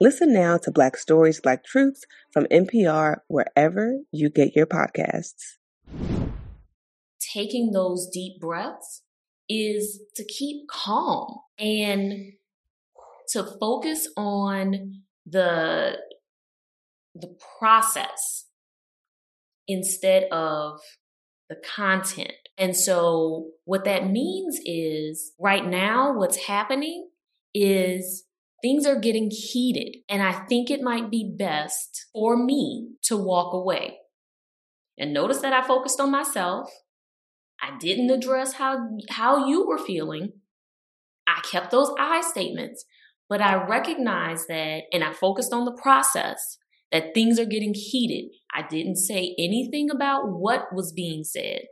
Listen 0.00 0.34
now 0.34 0.58
to 0.58 0.72
Black 0.72 0.96
Stories, 0.96 1.40
Black 1.40 1.62
Truths 1.62 2.04
from 2.32 2.46
NPR 2.46 3.18
wherever 3.28 4.00
you 4.10 4.28
get 4.28 4.56
your 4.56 4.66
podcasts. 4.66 5.58
Taking 7.32 7.70
those 7.70 8.10
deep 8.12 8.40
breaths 8.40 9.02
is 9.48 10.00
to 10.16 10.24
keep 10.24 10.66
calm 10.68 11.36
and 11.60 12.32
to 13.28 13.44
focus 13.60 14.08
on 14.16 15.02
the 15.24 15.96
the 17.14 17.36
process 17.58 18.46
instead 19.68 20.24
of 20.32 20.80
the 21.48 21.56
content. 21.56 22.32
And 22.58 22.76
so 22.76 23.50
what 23.64 23.84
that 23.84 24.08
means 24.10 24.60
is 24.64 25.32
right 25.38 25.66
now, 25.66 26.14
what's 26.16 26.46
happening 26.46 27.08
is 27.54 28.24
things 28.62 28.86
are 28.86 28.98
getting 28.98 29.30
heated. 29.30 29.98
And 30.08 30.22
I 30.22 30.32
think 30.46 30.70
it 30.70 30.82
might 30.82 31.10
be 31.10 31.34
best 31.36 32.06
for 32.12 32.36
me 32.36 32.92
to 33.04 33.16
walk 33.16 33.52
away. 33.52 33.98
And 34.98 35.12
notice 35.12 35.40
that 35.40 35.52
I 35.52 35.66
focused 35.66 36.00
on 36.00 36.10
myself. 36.10 36.70
I 37.60 37.76
didn't 37.78 38.10
address 38.10 38.54
how, 38.54 38.88
how 39.10 39.46
you 39.46 39.66
were 39.66 39.78
feeling. 39.78 40.32
I 41.26 41.40
kept 41.50 41.70
those 41.70 41.90
I 41.98 42.20
statements, 42.20 42.84
but 43.28 43.40
I 43.40 43.64
recognized 43.66 44.48
that 44.48 44.82
and 44.92 45.02
I 45.02 45.12
focused 45.12 45.52
on 45.52 45.64
the 45.64 45.72
process 45.72 46.58
that 46.92 47.14
things 47.14 47.38
are 47.38 47.46
getting 47.46 47.74
heated. 47.74 48.30
I 48.54 48.66
didn't 48.68 48.96
say 48.96 49.34
anything 49.38 49.90
about 49.90 50.28
what 50.28 50.72
was 50.72 50.92
being 50.92 51.24
said. 51.24 51.62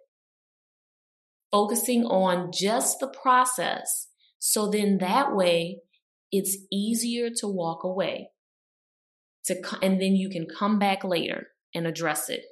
Focusing 1.52 2.04
on 2.04 2.50
just 2.52 2.98
the 3.00 3.08
process. 3.08 4.08
So 4.38 4.70
then 4.70 4.98
that 4.98 5.36
way 5.36 5.80
it's 6.32 6.56
easier 6.72 7.28
to 7.36 7.46
walk 7.46 7.84
away. 7.84 8.30
To, 9.46 9.60
and 9.82 10.00
then 10.00 10.16
you 10.16 10.30
can 10.30 10.46
come 10.46 10.78
back 10.78 11.04
later 11.04 11.48
and 11.74 11.86
address 11.86 12.28
it. 12.28 12.44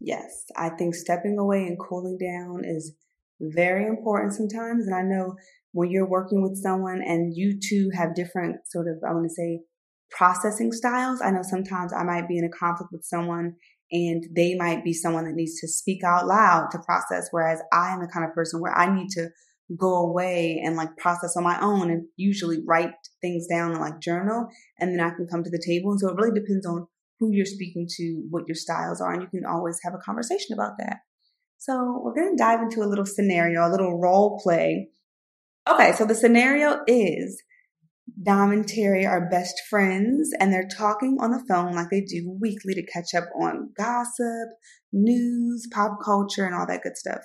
Yes, 0.00 0.44
I 0.56 0.70
think 0.70 0.94
stepping 0.94 1.38
away 1.38 1.62
and 1.66 1.78
cooling 1.78 2.18
down 2.18 2.62
is 2.64 2.94
very 3.40 3.86
important 3.86 4.32
sometimes. 4.32 4.86
And 4.86 4.94
I 4.94 5.02
know 5.02 5.34
when 5.72 5.90
you're 5.90 6.08
working 6.08 6.42
with 6.42 6.56
someone 6.56 7.02
and 7.04 7.36
you 7.36 7.58
two 7.60 7.90
have 7.94 8.14
different 8.14 8.56
sort 8.66 8.86
of, 8.88 9.02
I 9.08 9.12
want 9.12 9.28
to 9.28 9.34
say, 9.34 9.60
processing 10.10 10.72
styles. 10.72 11.20
I 11.22 11.30
know 11.30 11.42
sometimes 11.42 11.92
I 11.92 12.02
might 12.02 12.28
be 12.28 12.38
in 12.38 12.44
a 12.44 12.48
conflict 12.48 12.92
with 12.92 13.04
someone 13.04 13.54
and 13.90 14.24
they 14.34 14.54
might 14.54 14.84
be 14.84 14.92
someone 14.92 15.24
that 15.24 15.34
needs 15.34 15.60
to 15.60 15.68
speak 15.68 16.04
out 16.04 16.26
loud 16.26 16.68
to 16.72 16.78
process, 16.78 17.28
whereas 17.30 17.60
I 17.72 17.92
am 17.92 18.00
the 18.00 18.08
kind 18.12 18.26
of 18.26 18.34
person 18.34 18.60
where 18.60 18.76
I 18.76 18.94
need 18.94 19.08
to 19.10 19.28
go 19.76 19.96
away 19.96 20.62
and 20.64 20.76
like 20.76 20.96
process 20.96 21.36
on 21.36 21.44
my 21.44 21.60
own 21.60 21.90
and 21.90 22.06
usually 22.16 22.58
write 22.66 22.92
things 23.20 23.46
down 23.46 23.72
and 23.72 23.80
like 23.80 24.00
journal 24.00 24.48
and 24.78 24.92
then 24.92 25.00
I 25.04 25.14
can 25.14 25.26
come 25.26 25.44
to 25.44 25.50
the 25.50 25.62
table. 25.64 25.90
And 25.90 26.00
so 26.00 26.08
it 26.08 26.16
really 26.16 26.38
depends 26.38 26.66
on 26.66 26.86
who 27.18 27.32
you're 27.32 27.46
speaking 27.46 27.86
to, 27.96 28.26
what 28.30 28.44
your 28.46 28.54
styles 28.54 29.00
are, 29.00 29.12
and 29.12 29.22
you 29.22 29.28
can 29.28 29.44
always 29.44 29.78
have 29.82 29.94
a 29.94 29.98
conversation 29.98 30.54
about 30.54 30.78
that. 30.78 30.98
So 31.58 32.00
we're 32.02 32.14
going 32.14 32.36
to 32.36 32.42
dive 32.42 32.60
into 32.62 32.82
a 32.82 32.88
little 32.88 33.04
scenario, 33.04 33.66
a 33.66 33.70
little 33.70 33.98
role 33.98 34.40
play. 34.42 34.90
Okay, 35.68 35.92
so 35.92 36.06
the 36.06 36.14
scenario 36.14 36.80
is 36.86 37.42
Dom 38.20 38.50
and 38.50 38.66
Terry 38.66 39.06
are 39.06 39.28
best 39.28 39.62
friends 39.70 40.32
and 40.40 40.52
they're 40.52 40.68
talking 40.68 41.18
on 41.20 41.30
the 41.30 41.44
phone 41.48 41.74
like 41.74 41.88
they 41.90 42.00
do 42.00 42.36
weekly 42.40 42.74
to 42.74 42.84
catch 42.86 43.14
up 43.14 43.28
on 43.40 43.70
gossip, 43.76 44.48
news, 44.92 45.68
pop 45.72 45.98
culture, 46.04 46.44
and 46.44 46.54
all 46.54 46.66
that 46.66 46.82
good 46.82 46.96
stuff. 46.96 47.20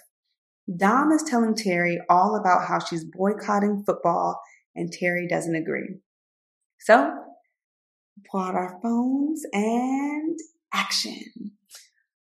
Dom 0.78 1.12
is 1.12 1.24
telling 1.24 1.56
Terry 1.56 2.00
all 2.10 2.36
about 2.40 2.68
how 2.68 2.80
she's 2.80 3.06
boycotting 3.06 3.84
football 3.86 4.40
and 4.76 4.92
Terry 4.92 5.28
doesn't 5.28 5.56
agree. 5.56 5.98
So, 6.80 7.12
pull 8.30 8.42
out 8.42 8.56
our 8.56 8.80
phones 8.82 9.44
and 9.52 10.38
action. 10.74 11.54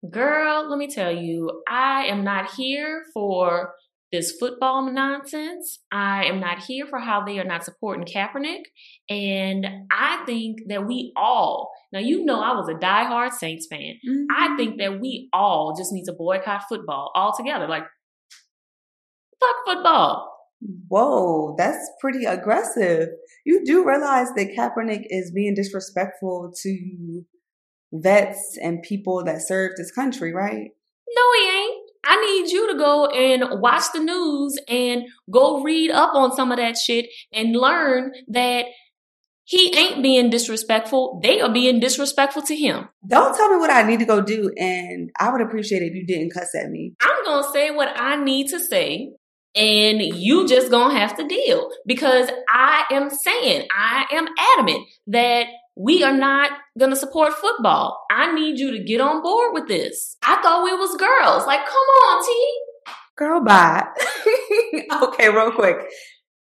Girl, 0.09 0.70
let 0.70 0.78
me 0.78 0.88
tell 0.88 1.11
you, 1.11 1.63
I 1.68 2.05
am 2.05 2.24
not 2.24 2.51
here 2.51 3.03
for 3.13 3.74
this 4.12 4.32
football 4.39 4.91
nonsense. 4.91 5.80
I 5.91 6.26
am 6.26 6.39
not 6.39 6.60
here 6.64 6.86
for 6.88 6.99
how 6.99 7.24
they 7.26 7.39
are 7.39 7.43
not 7.43 7.64
supporting 7.64 8.05
Kaepernick. 8.05 8.64
And 9.10 9.68
I 9.91 10.24
think 10.26 10.60
that 10.70 10.88
we 10.88 11.12
all, 11.16 11.72
now 11.91 11.99
you 11.99 12.24
know 12.24 12.41
I 12.41 12.53
was 12.53 12.70
a 12.70 12.74
diehard 12.74 13.34
Saints 13.34 13.68
fan. 13.70 13.95
Mm-hmm. 14.08 14.26
I 14.36 14.55
think 14.55 14.80
that 14.80 14.99
we 15.01 15.30
all 15.34 15.76
just 15.78 15.91
need 15.91 16.05
to 16.05 16.14
boycott 16.14 16.64
football 16.70 17.12
altogether. 17.16 17.68
Like, 17.68 17.84
fuck 19.39 19.55
football. 19.66 20.34
Whoa, 20.88 21.55
that's 21.58 21.89
pretty 22.01 22.26
aggressive. 22.26 23.10
You 23.45 23.64
do 23.64 23.86
realize 23.86 24.30
that 24.36 24.55
Kaepernick 24.58 25.03
is 25.10 25.32
being 25.32 25.53
disrespectful 25.53 26.51
to 26.64 27.24
vets 27.93 28.58
and 28.62 28.82
people 28.82 29.24
that 29.26 29.41
serve 29.41 29.74
this 29.78 29.91
country, 29.91 30.34
right? 30.34 30.72
No, 31.16 31.22
he 31.39 31.49
ain't. 31.49 31.66
I 32.08 32.16
need 32.26 32.51
you 32.51 32.72
to 32.72 32.78
go 32.78 33.08
and 33.08 33.60
watch 33.60 33.84
the 33.93 33.99
news 33.99 34.58
and 34.70 35.03
go 35.30 35.62
read 35.62 35.91
up 35.91 36.14
on 36.14 36.36
some 36.36 36.51
of 36.51 36.58
that 36.58 36.78
shit 36.78 37.08
and 37.34 37.55
learn 37.55 38.14
that 38.30 38.66
he 39.43 39.74
ain't 39.78 40.03
being 40.03 40.30
disrespectful. 40.30 41.20
They 41.24 41.41
are 41.41 41.51
being 41.51 41.80
disrespectful 41.80 42.41
to 42.43 42.55
him. 42.55 42.89
Don't 43.08 43.36
tell 43.36 43.49
me 43.49 43.58
what 43.58 43.72
I 43.72 43.84
need 43.84 43.99
to 43.99 44.05
go 44.05 44.22
do, 44.22 44.51
and 44.58 45.10
I 45.20 45.32
would 45.32 45.41
appreciate 45.41 45.82
it 45.82 45.88
if 45.88 45.95
you 45.95 46.05
didn't 46.05 46.34
cuss 46.34 46.53
at 46.55 46.70
me. 46.70 46.93
I'm 47.01 47.26
gonna 47.26 47.51
say 47.53 47.72
what 47.72 47.89
I 47.95 48.22
need 48.22 48.49
to 48.49 48.60
say, 48.60 49.12
and 49.55 50.01
you 50.01 50.47
just 50.47 50.70
gonna 50.70 50.97
have 50.97 51.16
to 51.18 51.28
deal 51.28 51.70
because 51.86 52.30
I 52.49 52.84
am 52.91 53.10
saying, 53.10 53.68
I 53.74 54.05
am 54.12 54.28
adamant 54.55 54.86
that 55.08 55.47
we 55.78 56.03
are 56.03 56.15
not 56.15 56.51
going 56.80 56.91
to 56.91 56.97
support 56.97 57.34
football. 57.34 57.99
I 58.09 58.34
need 58.34 58.59
you 58.59 58.71
to 58.71 58.84
get 58.84 58.99
on 58.99 59.21
board 59.21 59.53
with 59.53 59.67
this. 59.67 60.17
I 60.23 60.41
thought 60.41 60.63
we 60.63 60.73
was 60.73 60.97
girls. 60.97 61.45
Like, 61.45 61.65
come 61.65 61.75
on, 61.75 62.25
T. 62.25 62.59
Girl, 63.15 63.43
bye. 63.43 63.86
okay, 65.03 65.30
real 65.30 65.51
quick. 65.51 65.78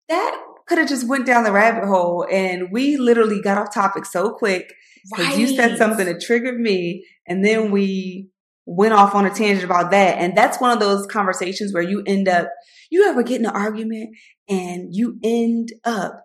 That 0.09 0.41
could 0.67 0.79
have 0.79 0.89
just 0.89 1.07
went 1.07 1.27
down 1.27 1.45
the 1.45 1.53
rabbit 1.53 1.87
hole 1.87 2.27
and 2.31 2.71
we 2.71 2.97
literally 2.97 3.41
got 3.41 3.59
off 3.59 3.75
topic 3.75 4.05
so 4.05 4.31
quick 4.31 4.73
because 5.11 5.27
right. 5.29 5.39
you 5.39 5.49
said 5.49 5.79
something 5.79 6.07
that 6.07 6.21
triggered 6.21 6.59
me 6.59 7.05
and 7.27 7.45
then 7.45 7.71
we 7.71 8.29
went 8.67 8.95
off 8.95 9.15
on 9.15 9.27
a 9.27 9.31
tangent 9.31 9.65
about 9.65 9.91
that. 9.91 10.19
And 10.19 10.37
that's 10.37 10.61
one 10.61 10.71
of 10.71 10.81
those 10.81 11.07
conversations 11.07 11.75
where 11.75 11.83
you 11.83 12.03
end 12.07 12.29
up, 12.29 12.49
you 12.91 13.09
ever 13.09 13.23
get 13.23 13.41
in 13.41 13.47
an 13.47 13.53
argument 13.53 14.11
and 14.49 14.95
you 14.95 15.19
end 15.23 15.73
up 15.85 16.25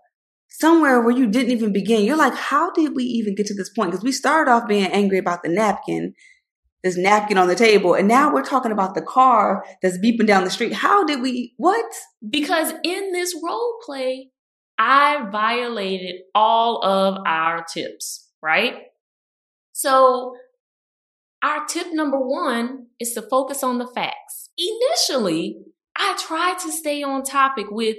somewhere 0.60 1.02
where 1.02 1.16
you 1.16 1.28
didn't 1.28 1.52
even 1.52 1.74
begin. 1.74 2.06
You're 2.06 2.18
like, 2.18 2.36
how 2.36 2.72
did 2.72 2.96
we 2.96 3.04
even 3.04 3.36
get 3.36 3.48
to 3.48 3.54
this 3.54 3.70
point? 3.70 3.92
Because 3.92 4.04
we 4.04 4.12
started 4.12 4.52
off 4.52 4.68
being 4.68 4.86
angry 4.86 5.18
about 5.18 5.44
the 5.44 5.50
napkin, 5.50 6.14
this 6.84 6.98
napkin 6.98 7.38
on 7.38 7.48
the 7.48 7.56
table, 7.56 7.94
and 7.94 8.08
now 8.08 8.34
we're 8.34 8.44
talking 8.44 8.72
about 8.72 8.96
the 8.96 9.02
car 9.02 9.66
that's 9.82 9.98
beeping 9.98 10.28
down 10.28 10.44
the 10.44 10.50
street. 10.50 10.74
How 10.74 11.04
did 11.04 11.22
we, 11.22 11.54
what? 11.58 11.86
Because 12.28 12.74
in 12.84 13.12
this 13.12 13.36
role 13.44 13.80
play, 13.86 14.30
I 14.78 15.30
violated 15.32 16.22
all 16.34 16.84
of 16.84 17.18
our 17.26 17.64
tips, 17.64 18.30
right? 18.42 18.76
So, 19.72 20.36
our 21.44 21.66
tip 21.66 21.88
number 21.92 22.18
one 22.18 22.88
is 23.00 23.14
to 23.14 23.22
focus 23.22 23.62
on 23.62 23.78
the 23.78 23.88
facts. 23.88 24.50
Initially, 24.58 25.58
I 25.96 26.18
tried 26.20 26.58
to 26.60 26.72
stay 26.72 27.04
on 27.04 27.24
topic 27.24 27.68
with 27.70 27.98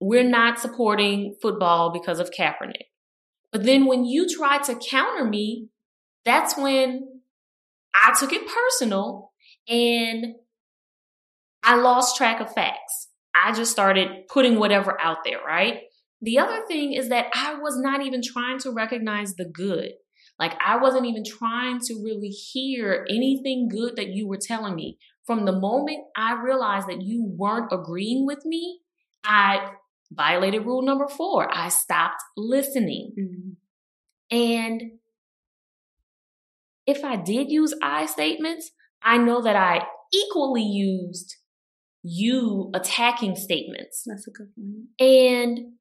we're 0.00 0.28
not 0.28 0.58
supporting 0.58 1.36
football 1.40 1.92
because 1.92 2.20
of 2.20 2.30
Kaepernick. 2.30 2.86
But 3.52 3.64
then 3.64 3.86
when 3.86 4.04
you 4.04 4.28
tried 4.28 4.64
to 4.64 4.74
counter 4.74 5.24
me, 5.24 5.68
that's 6.24 6.56
when 6.56 7.20
I 7.94 8.14
took 8.18 8.32
it 8.32 8.42
personal 8.46 9.32
and 9.68 10.34
I 11.62 11.76
lost 11.76 12.16
track 12.16 12.40
of 12.40 12.52
facts. 12.52 13.08
I 13.34 13.52
just 13.52 13.70
started 13.70 14.28
putting 14.28 14.58
whatever 14.58 15.00
out 15.00 15.18
there, 15.24 15.38
right? 15.46 15.80
The 16.20 16.38
other 16.38 16.64
thing 16.66 16.92
is 16.92 17.08
that 17.08 17.26
I 17.34 17.54
was 17.54 17.78
not 17.78 18.04
even 18.04 18.22
trying 18.22 18.58
to 18.60 18.70
recognize 18.70 19.34
the 19.34 19.44
good. 19.44 19.92
Like 20.38 20.54
I 20.64 20.76
wasn't 20.76 21.06
even 21.06 21.24
trying 21.24 21.80
to 21.80 21.94
really 22.02 22.28
hear 22.28 23.06
anything 23.08 23.68
good 23.68 23.96
that 23.96 24.08
you 24.08 24.28
were 24.28 24.38
telling 24.40 24.74
me. 24.74 24.98
From 25.26 25.44
the 25.44 25.52
moment 25.52 26.04
I 26.16 26.40
realized 26.40 26.88
that 26.88 27.02
you 27.02 27.24
weren't 27.36 27.72
agreeing 27.72 28.26
with 28.26 28.44
me, 28.44 28.80
I 29.24 29.72
violated 30.12 30.64
rule 30.64 30.82
number 30.82 31.08
four. 31.08 31.48
I 31.52 31.68
stopped 31.68 32.22
listening. 32.36 33.12
Mm-hmm. 33.18 34.36
And 34.36 34.82
if 36.86 37.04
I 37.04 37.16
did 37.16 37.50
use 37.50 37.74
I 37.82 38.06
statements, 38.06 38.70
I 39.02 39.18
know 39.18 39.42
that 39.42 39.56
I 39.56 39.86
equally 40.12 40.62
used 40.62 41.36
you 42.02 42.70
attacking 42.74 43.36
statements. 43.36 44.04
That's 44.06 44.28
a 44.28 44.30
good 44.30 44.54
point. 44.54 44.86
And 45.00 45.72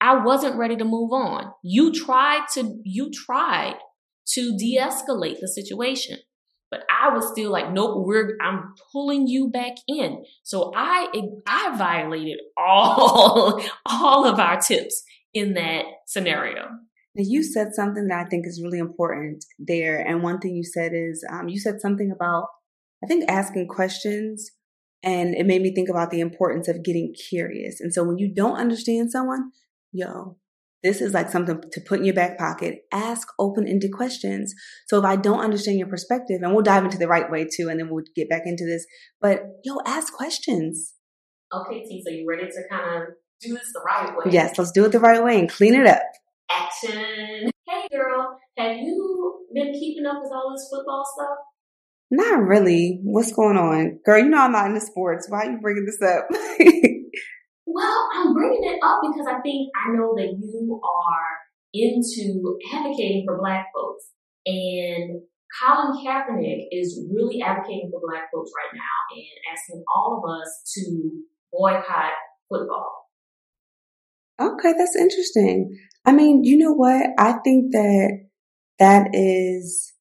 I 0.00 0.24
wasn't 0.24 0.56
ready 0.56 0.76
to 0.76 0.84
move 0.84 1.12
on. 1.12 1.52
You 1.62 1.92
tried 1.92 2.46
to, 2.54 2.80
you 2.84 3.10
tried 3.12 3.76
to 4.34 4.56
de-escalate 4.56 5.40
the 5.40 5.48
situation. 5.48 6.18
But 6.72 6.84
I 6.90 7.14
was 7.14 7.30
still 7.30 7.52
like, 7.52 7.70
nope, 7.70 8.06
we're 8.06 8.38
I'm 8.40 8.72
pulling 8.90 9.26
you 9.26 9.50
back 9.50 9.74
in. 9.86 10.24
So 10.42 10.72
I 10.74 11.06
I 11.46 11.76
violated 11.76 12.38
all 12.56 13.62
all 13.86 14.24
of 14.24 14.40
our 14.40 14.58
tips 14.58 15.04
in 15.34 15.52
that 15.52 15.84
scenario. 16.06 16.62
Now 17.14 17.24
you 17.26 17.42
said 17.42 17.74
something 17.74 18.08
that 18.08 18.24
I 18.24 18.28
think 18.30 18.46
is 18.46 18.62
really 18.64 18.78
important 18.78 19.44
there, 19.58 20.00
and 20.00 20.22
one 20.22 20.38
thing 20.38 20.56
you 20.56 20.64
said 20.64 20.92
is 20.94 21.22
um, 21.30 21.50
you 21.50 21.60
said 21.60 21.82
something 21.82 22.10
about 22.10 22.46
I 23.04 23.06
think 23.06 23.30
asking 23.30 23.68
questions, 23.68 24.50
and 25.02 25.34
it 25.34 25.44
made 25.44 25.60
me 25.60 25.74
think 25.74 25.90
about 25.90 26.10
the 26.10 26.20
importance 26.20 26.68
of 26.68 26.82
getting 26.82 27.12
curious. 27.12 27.82
And 27.82 27.92
so 27.92 28.02
when 28.02 28.16
you 28.16 28.32
don't 28.32 28.56
understand 28.56 29.10
someone, 29.10 29.50
yo, 29.92 30.38
this 30.82 31.00
is 31.00 31.14
like 31.14 31.30
something 31.30 31.60
to 31.70 31.80
put 31.80 32.00
in 32.00 32.04
your 32.04 32.14
back 32.14 32.38
pocket. 32.38 32.80
Ask 32.92 33.28
open 33.38 33.68
ended 33.68 33.92
questions. 33.92 34.54
So 34.88 34.98
if 34.98 35.04
I 35.04 35.16
don't 35.16 35.40
understand 35.40 35.78
your 35.78 35.88
perspective, 35.88 36.40
and 36.42 36.52
we'll 36.52 36.62
dive 36.62 36.84
into 36.84 36.98
the 36.98 37.08
right 37.08 37.30
way 37.30 37.44
too, 37.44 37.68
and 37.68 37.78
then 37.78 37.88
we'll 37.88 38.04
get 38.16 38.28
back 38.28 38.42
into 38.46 38.64
this, 38.64 38.84
but 39.20 39.42
yo, 39.64 39.78
ask 39.86 40.12
questions. 40.12 40.94
Okay, 41.52 41.84
T, 41.84 42.02
so 42.04 42.12
you 42.12 42.26
ready 42.28 42.46
to 42.46 42.62
kind 42.70 43.02
of 43.02 43.08
do 43.40 43.54
this 43.54 43.72
the 43.72 43.82
right 43.86 44.16
way? 44.16 44.32
Yes, 44.32 44.58
let's 44.58 44.72
do 44.72 44.84
it 44.84 44.92
the 44.92 45.00
right 45.00 45.22
way 45.22 45.38
and 45.38 45.48
clean 45.48 45.74
it 45.74 45.86
up. 45.86 46.02
Action. 46.50 47.50
Hey 47.68 47.88
girl, 47.92 48.38
have 48.58 48.76
you 48.76 49.46
been 49.54 49.72
keeping 49.72 50.04
up 50.04 50.16
with 50.22 50.32
all 50.32 50.52
this 50.52 50.68
football 50.70 51.04
stuff? 51.14 51.38
Not 52.10 52.42
really. 52.42 53.00
What's 53.04 53.32
going 53.32 53.56
on? 53.56 54.00
Girl, 54.04 54.18
you 54.18 54.28
know 54.28 54.42
I'm 54.42 54.52
not 54.52 54.66
into 54.66 54.80
sports. 54.80 55.28
Why 55.30 55.46
are 55.46 55.52
you 55.52 55.58
bringing 55.60 55.86
this 55.86 56.02
up? 56.02 56.26
Well, 57.66 58.08
I'm 58.14 58.34
bringing 58.34 58.64
it 58.64 58.78
up 58.82 59.00
because 59.02 59.26
I 59.26 59.40
think 59.40 59.70
I 59.76 59.92
know 59.92 60.14
that 60.16 60.34
you 60.38 60.80
are 60.82 61.32
into 61.72 62.58
advocating 62.72 63.24
for 63.26 63.38
black 63.38 63.66
folks. 63.74 64.10
And 64.44 65.22
Colin 65.60 66.04
Kaepernick 66.04 66.66
is 66.72 67.06
really 67.12 67.40
advocating 67.42 67.90
for 67.92 68.00
black 68.00 68.28
folks 68.34 68.50
right 68.56 68.74
now 68.74 69.16
and 69.16 69.52
asking 69.52 69.84
all 69.94 70.22
of 70.22 70.30
us 70.30 70.62
to 70.74 71.10
boycott 71.52 72.12
football. 72.48 73.08
Okay, 74.40 74.74
that's 74.76 74.96
interesting. 74.96 75.78
I 76.04 76.12
mean, 76.12 76.42
you 76.42 76.56
know 76.56 76.72
what? 76.72 77.10
I 77.18 77.34
think 77.44 77.72
that 77.72 78.28
that 78.78 79.08
is 79.12 79.91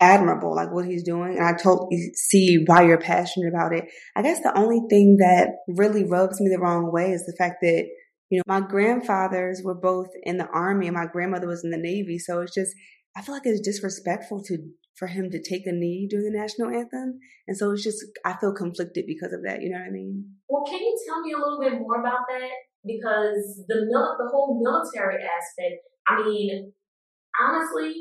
admirable, 0.00 0.54
like 0.54 0.72
what 0.72 0.86
he's 0.86 1.02
doing. 1.02 1.36
And 1.38 1.46
I 1.46 1.52
totally 1.52 2.12
see 2.14 2.64
why 2.66 2.82
you're 2.82 3.00
passionate 3.00 3.48
about 3.48 3.72
it. 3.72 3.84
I 4.14 4.22
guess 4.22 4.42
the 4.42 4.56
only 4.56 4.80
thing 4.90 5.16
that 5.18 5.48
really 5.68 6.04
rubs 6.04 6.40
me 6.40 6.50
the 6.50 6.60
wrong 6.60 6.92
way 6.92 7.10
is 7.12 7.24
the 7.24 7.36
fact 7.38 7.56
that, 7.62 7.86
you 8.28 8.38
know, 8.38 8.42
my 8.46 8.60
grandfathers 8.60 9.62
were 9.64 9.74
both 9.74 10.08
in 10.24 10.36
the 10.36 10.48
army 10.52 10.86
and 10.86 10.96
my 10.96 11.06
grandmother 11.06 11.46
was 11.46 11.64
in 11.64 11.70
the 11.70 11.78
navy. 11.78 12.18
So 12.18 12.40
it's 12.40 12.54
just, 12.54 12.72
I 13.16 13.22
feel 13.22 13.34
like 13.34 13.46
it's 13.46 13.66
disrespectful 13.66 14.42
to, 14.44 14.58
for 14.96 15.08
him 15.08 15.30
to 15.30 15.42
take 15.42 15.66
a 15.66 15.72
knee 15.72 16.06
during 16.10 16.30
the 16.30 16.38
national 16.38 16.68
anthem. 16.68 17.18
And 17.46 17.56
so 17.56 17.70
it's 17.70 17.84
just, 17.84 18.04
I 18.24 18.34
feel 18.36 18.52
conflicted 18.52 19.04
because 19.06 19.32
of 19.32 19.44
that. 19.44 19.62
You 19.62 19.70
know 19.70 19.78
what 19.78 19.88
I 19.88 19.92
mean? 19.92 20.24
Well, 20.48 20.64
can 20.64 20.80
you 20.80 20.98
tell 21.06 21.20
me 21.20 21.32
a 21.32 21.38
little 21.38 21.60
bit 21.60 21.80
more 21.80 22.00
about 22.00 22.26
that? 22.28 22.50
Because 22.84 23.64
the 23.66 23.86
mil- 23.88 24.16
the 24.18 24.28
whole 24.30 24.60
military 24.62 25.22
aspect, 25.22 25.82
I 26.08 26.22
mean, 26.22 26.72
honestly, 27.40 27.94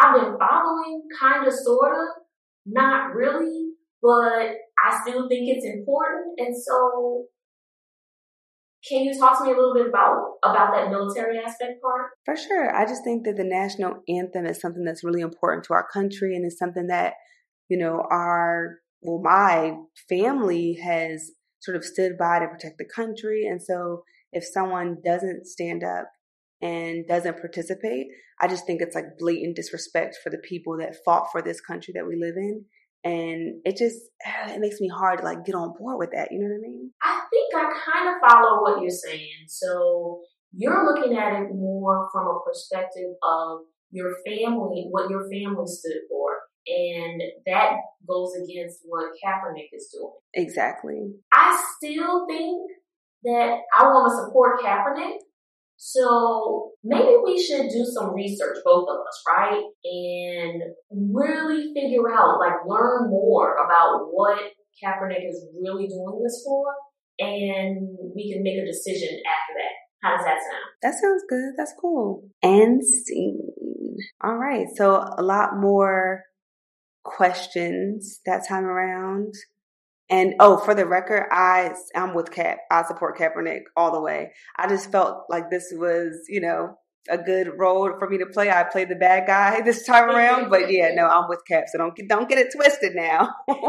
I've 0.00 0.14
been 0.14 0.38
following 0.38 1.02
kind 1.18 1.46
of, 1.46 1.52
sort 1.52 1.92
of, 1.92 2.22
not 2.66 3.14
really, 3.14 3.72
but 4.00 4.56
I 4.84 5.00
still 5.02 5.28
think 5.28 5.48
it's 5.48 5.66
important. 5.66 6.38
And 6.38 6.54
so 6.56 7.26
can 8.88 9.04
you 9.04 9.16
talk 9.16 9.38
to 9.38 9.44
me 9.44 9.52
a 9.52 9.56
little 9.56 9.74
bit 9.74 9.86
about 9.86 10.38
about 10.42 10.74
that 10.74 10.90
military 10.90 11.38
aspect 11.38 11.80
part? 11.80 12.10
For 12.24 12.36
sure. 12.36 12.74
I 12.74 12.84
just 12.84 13.04
think 13.04 13.24
that 13.24 13.36
the 13.36 13.44
national 13.44 14.02
anthem 14.08 14.46
is 14.46 14.60
something 14.60 14.84
that's 14.84 15.04
really 15.04 15.20
important 15.20 15.64
to 15.64 15.74
our 15.74 15.86
country 15.86 16.34
and 16.34 16.44
is 16.44 16.58
something 16.58 16.88
that, 16.88 17.14
you 17.68 17.78
know, 17.78 18.04
our 18.10 18.78
well, 19.02 19.20
my 19.22 19.76
family 20.08 20.78
has 20.82 21.30
sort 21.60 21.76
of 21.76 21.84
stood 21.84 22.18
by 22.18 22.40
to 22.40 22.48
protect 22.48 22.78
the 22.78 22.84
country. 22.84 23.46
And 23.48 23.62
so 23.62 24.02
if 24.32 24.44
someone 24.44 24.98
doesn't 25.04 25.46
stand 25.46 25.84
up 25.84 26.10
and 26.62 27.06
doesn't 27.08 27.40
participate, 27.40 28.06
I 28.40 28.46
just 28.46 28.64
think 28.66 28.80
it's 28.80 28.94
like 28.94 29.18
blatant 29.18 29.56
disrespect 29.56 30.16
for 30.22 30.30
the 30.30 30.38
people 30.38 30.78
that 30.78 30.96
fought 31.04 31.26
for 31.32 31.42
this 31.42 31.60
country 31.60 31.92
that 31.96 32.06
we 32.06 32.16
live 32.16 32.36
in. 32.36 32.64
And 33.04 33.60
it 33.64 33.76
just, 33.76 33.98
it 34.48 34.60
makes 34.60 34.80
me 34.80 34.88
hard 34.88 35.18
to 35.18 35.24
like 35.24 35.44
get 35.44 35.56
on 35.56 35.74
board 35.78 35.98
with 35.98 36.10
that. 36.14 36.28
You 36.30 36.38
know 36.38 36.46
what 36.46 36.62
I 36.64 36.68
mean? 36.68 36.90
I 37.02 37.20
think 37.30 37.54
I 37.54 37.64
kind 37.84 38.08
of 38.08 38.30
follow 38.30 38.62
what 38.62 38.80
you're 38.80 38.90
saying. 38.90 39.46
So 39.48 40.20
you're 40.52 40.84
looking 40.84 41.18
at 41.18 41.42
it 41.42 41.48
more 41.52 42.08
from 42.12 42.28
a 42.28 42.38
perspective 42.46 43.10
of 43.22 43.60
your 43.90 44.14
family, 44.24 44.86
what 44.90 45.10
your 45.10 45.28
family 45.28 45.66
stood 45.66 46.02
for. 46.08 46.38
And 46.66 47.20
that 47.46 47.72
goes 48.06 48.34
against 48.36 48.80
what 48.84 49.10
Kaepernick 49.18 49.68
is 49.72 49.90
doing. 49.92 50.12
Exactly. 50.34 51.10
I 51.32 51.60
still 51.76 52.24
think 52.28 52.70
that 53.24 53.58
I 53.76 53.84
want 53.84 54.10
to 54.10 54.24
support 54.24 54.60
Kaepernick 54.60 55.18
so 55.84 56.70
maybe 56.84 57.16
we 57.24 57.42
should 57.42 57.68
do 57.68 57.84
some 57.84 58.14
research, 58.14 58.58
both 58.64 58.86
of 58.88 58.98
us, 59.00 59.22
right? 59.26 59.64
And 59.82 60.62
really 61.12 61.74
figure 61.74 62.08
out, 62.08 62.38
like 62.38 62.64
learn 62.64 63.10
more 63.10 63.56
about 63.56 64.06
what 64.12 64.38
Kaepernick 64.78 65.28
is 65.28 65.44
really 65.60 65.88
doing 65.88 66.20
this 66.22 66.40
for. 66.46 66.66
And 67.18 67.98
we 68.14 68.32
can 68.32 68.44
make 68.44 68.62
a 68.62 68.64
decision 68.64 69.08
after 69.08 69.54
that. 69.58 69.74
How 70.04 70.16
does 70.16 70.24
that 70.24 70.38
sound? 70.38 70.62
That 70.82 70.94
sounds 71.02 71.24
good. 71.28 71.54
That's 71.56 71.74
cool. 71.80 72.28
And 72.44 72.80
scene. 72.84 73.40
All 74.22 74.36
right. 74.36 74.66
So 74.76 75.04
a 75.18 75.22
lot 75.22 75.56
more 75.56 76.22
questions 77.02 78.20
that 78.24 78.46
time 78.48 78.66
around. 78.66 79.34
And 80.10 80.34
oh, 80.40 80.58
for 80.58 80.74
the 80.74 80.86
record, 80.86 81.26
I 81.30 81.74
I'm 81.94 82.14
with 82.14 82.30
Cap. 82.30 82.58
I 82.70 82.82
support 82.84 83.18
Kaepernick 83.18 83.62
all 83.76 83.92
the 83.92 84.00
way. 84.00 84.32
I 84.58 84.68
just 84.68 84.90
felt 84.92 85.24
like 85.30 85.50
this 85.50 85.72
was, 85.74 86.18
you 86.28 86.40
know, 86.40 86.76
a 87.08 87.18
good 87.18 87.52
role 87.58 87.92
for 87.98 88.08
me 88.08 88.18
to 88.18 88.26
play. 88.26 88.50
I 88.50 88.64
played 88.64 88.88
the 88.88 88.96
bad 88.96 89.26
guy 89.26 89.60
this 89.64 89.86
time 89.86 90.08
around, 90.08 90.50
but 90.50 90.70
yeah, 90.70 90.90
no, 90.94 91.06
I'm 91.06 91.28
with 91.28 91.40
Cap. 91.48 91.64
So 91.68 91.78
don't 91.78 91.98
don't 92.08 92.28
get 92.28 92.38
it 92.38 92.52
twisted 92.54 92.94
now. 92.94 93.28
yes, 93.48 93.60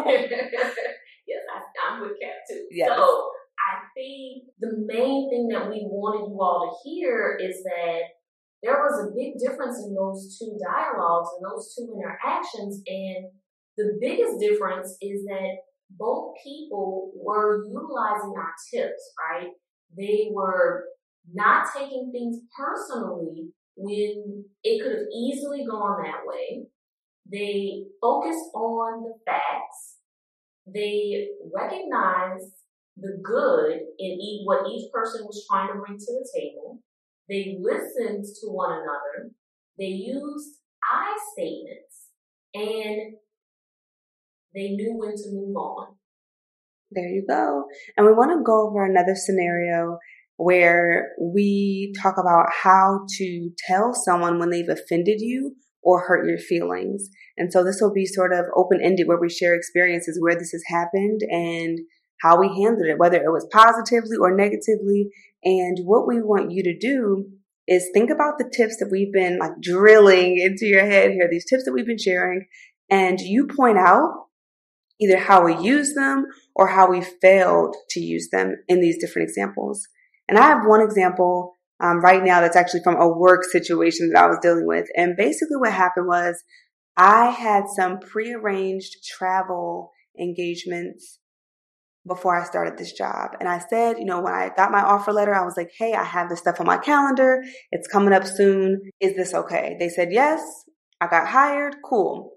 I, 1.55 1.93
am 1.93 2.01
with 2.01 2.19
Cap 2.21 2.35
too. 2.49 2.65
Yes. 2.71 2.89
So 2.89 3.03
I 3.03 3.79
think 3.95 4.43
the 4.59 4.73
main 4.85 5.29
thing 5.29 5.47
that 5.51 5.69
we 5.69 5.85
wanted 5.89 6.29
you 6.29 6.41
all 6.41 6.69
to 6.69 6.89
hear 6.89 7.37
is 7.41 7.63
that 7.63 8.01
there 8.61 8.79
was 8.79 9.07
a 9.07 9.15
big 9.15 9.33
difference 9.39 9.83
in 9.85 9.93
those 9.93 10.37
two 10.39 10.57
dialogues 10.63 11.29
and 11.35 11.51
those 11.51 11.73
two 11.75 11.93
interactions, 11.95 12.81
and 12.87 13.25
the 13.77 13.97
biggest 13.99 14.39
difference 14.39 14.97
is 15.01 15.25
that 15.25 15.57
both 15.97 16.33
people 16.43 17.11
were 17.15 17.65
utilizing 17.65 18.33
our 18.37 18.53
tips, 18.73 19.13
right? 19.19 19.49
They 19.95 20.29
were 20.31 20.85
not 21.31 21.67
taking 21.75 22.11
things 22.11 22.39
personally 22.57 23.51
when 23.75 24.45
it 24.63 24.83
could 24.83 24.91
have 24.91 25.07
easily 25.15 25.65
gone 25.69 26.03
that 26.03 26.21
way. 26.25 26.65
They 27.31 27.85
focused 28.01 28.51
on 28.53 29.03
the 29.03 29.13
facts. 29.25 29.97
They 30.67 31.27
recognized 31.53 32.53
the 32.97 33.19
good 33.23 33.79
in 33.97 34.41
what 34.45 34.67
each 34.69 34.91
person 34.91 35.25
was 35.25 35.45
trying 35.49 35.69
to 35.69 35.79
bring 35.79 35.97
to 35.97 36.05
the 36.05 36.29
table. 36.35 36.79
They 37.29 37.57
listened 37.59 38.25
to 38.41 38.47
one 38.47 38.73
another. 38.73 39.31
They 39.79 39.85
used 39.85 40.59
I 40.83 41.17
statements 41.33 42.09
and 42.53 43.15
they 44.53 44.69
knew 44.69 44.95
when 44.97 45.15
to 45.15 45.31
move 45.31 45.55
on. 45.55 45.95
There 46.91 47.07
you 47.07 47.25
go. 47.27 47.65
And 47.97 48.05
we 48.05 48.13
want 48.13 48.31
to 48.31 48.43
go 48.43 48.67
over 48.67 48.85
another 48.85 49.15
scenario 49.15 49.97
where 50.37 51.09
we 51.19 51.93
talk 52.01 52.15
about 52.17 52.47
how 52.63 53.05
to 53.17 53.51
tell 53.67 53.93
someone 53.93 54.39
when 54.39 54.49
they've 54.49 54.69
offended 54.69 55.19
you 55.19 55.55
or 55.81 56.01
hurt 56.01 56.27
your 56.27 56.37
feelings. 56.37 57.09
And 57.37 57.51
so 57.51 57.63
this 57.63 57.79
will 57.81 57.93
be 57.93 58.05
sort 58.05 58.33
of 58.33 58.45
open 58.55 58.79
ended 58.81 59.07
where 59.07 59.19
we 59.19 59.29
share 59.29 59.55
experiences 59.55 60.19
where 60.21 60.35
this 60.35 60.51
has 60.51 60.63
happened 60.67 61.21
and 61.29 61.79
how 62.21 62.39
we 62.39 62.47
handled 62.47 62.87
it, 62.87 62.99
whether 62.99 63.17
it 63.17 63.31
was 63.31 63.47
positively 63.51 64.17
or 64.19 64.35
negatively. 64.35 65.09
And 65.43 65.79
what 65.83 66.07
we 66.07 66.21
want 66.21 66.51
you 66.51 66.63
to 66.63 66.77
do 66.77 67.25
is 67.67 67.89
think 67.93 68.09
about 68.09 68.37
the 68.37 68.49
tips 68.55 68.77
that 68.79 68.89
we've 68.91 69.11
been 69.11 69.39
like 69.39 69.59
drilling 69.61 70.39
into 70.39 70.65
your 70.65 70.85
head 70.85 71.11
here, 71.11 71.27
these 71.29 71.49
tips 71.49 71.65
that 71.65 71.73
we've 71.73 71.85
been 71.85 71.97
sharing, 71.97 72.45
and 72.89 73.19
you 73.19 73.47
point 73.47 73.77
out 73.77 74.27
either 75.03 75.17
how 75.17 75.43
we 75.43 75.57
use 75.57 75.93
them 75.93 76.25
or 76.55 76.67
how 76.67 76.89
we 76.89 77.01
failed 77.21 77.75
to 77.89 77.99
use 77.99 78.29
them 78.31 78.55
in 78.67 78.81
these 78.81 78.97
different 78.99 79.27
examples. 79.27 79.87
And 80.27 80.37
I 80.37 80.47
have 80.47 80.65
one 80.65 80.81
example 80.81 81.53
um, 81.79 81.99
right 81.99 82.23
now 82.23 82.41
that's 82.41 82.55
actually 82.55 82.81
from 82.83 82.95
a 82.95 83.07
work 83.07 83.43
situation 83.43 84.11
that 84.13 84.23
I 84.23 84.27
was 84.27 84.39
dealing 84.41 84.65
with. 84.65 84.87
And 84.95 85.17
basically, 85.17 85.57
what 85.57 85.73
happened 85.73 86.07
was 86.07 86.41
I 86.95 87.31
had 87.31 87.65
some 87.75 87.99
prearranged 87.99 89.03
travel 89.03 89.91
engagements 90.19 91.19
before 92.07 92.39
I 92.39 92.45
started 92.45 92.77
this 92.77 92.93
job. 92.93 93.31
And 93.39 93.47
I 93.47 93.59
said, 93.69 93.97
you 93.97 94.05
know, 94.05 94.21
when 94.21 94.33
I 94.33 94.51
got 94.55 94.71
my 94.71 94.81
offer 94.81 95.11
letter, 95.13 95.33
I 95.33 95.45
was 95.45 95.55
like, 95.57 95.71
hey, 95.77 95.93
I 95.93 96.03
have 96.03 96.29
this 96.29 96.39
stuff 96.39 96.59
on 96.59 96.67
my 96.67 96.77
calendar. 96.77 97.41
It's 97.71 97.87
coming 97.87 98.13
up 98.13 98.25
soon. 98.25 98.81
Is 98.99 99.15
this 99.15 99.33
okay? 99.33 99.77
They 99.79 99.89
said, 99.89 100.09
yes. 100.11 100.41
I 100.99 101.07
got 101.07 101.27
hired. 101.27 101.75
Cool. 101.83 102.32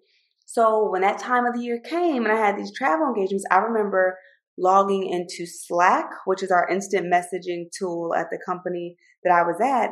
So 0.46 0.88
when 0.90 1.02
that 1.02 1.18
time 1.18 1.44
of 1.44 1.54
the 1.54 1.60
year 1.60 1.80
came 1.80 2.24
and 2.24 2.32
I 2.32 2.36
had 2.36 2.56
these 2.56 2.72
travel 2.72 3.08
engagements, 3.08 3.44
I 3.50 3.58
remember 3.58 4.16
logging 4.56 5.06
into 5.06 5.44
Slack, 5.44 6.08
which 6.24 6.42
is 6.42 6.50
our 6.50 6.68
instant 6.68 7.12
messaging 7.12 7.66
tool 7.76 8.14
at 8.14 8.28
the 8.30 8.38
company 8.46 8.96
that 9.24 9.32
I 9.32 9.42
was 9.42 9.60
at. 9.60 9.90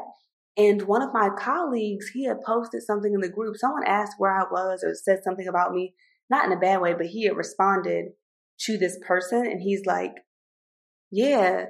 And 0.57 0.83
one 0.83 1.03
of 1.03 1.13
my 1.13 1.31
colleagues, 1.37 2.09
he 2.15 2.27
had 2.27 2.41
posted 2.47 2.83
something 2.83 3.13
in 3.13 3.21
the 3.21 3.29
group. 3.29 3.57
Someone 3.57 3.83
asked 3.87 4.15
where 4.19 4.33
I 4.33 4.45
was 4.51 4.85
or 4.85 4.95
said 4.95 5.19
something 5.25 5.49
about 5.49 5.73
me, 5.73 5.95
not 6.31 6.47
in 6.47 6.53
a 6.53 6.61
bad 6.61 6.81
way, 6.81 6.95
but 6.95 7.07
he 7.07 7.25
had 7.27 7.37
responded 7.37 8.13
to 8.61 8.79
this 8.79 8.97
person 9.07 9.45
and 9.45 9.61
he's 9.61 9.85
like, 9.85 10.13
yeah, 11.11 11.67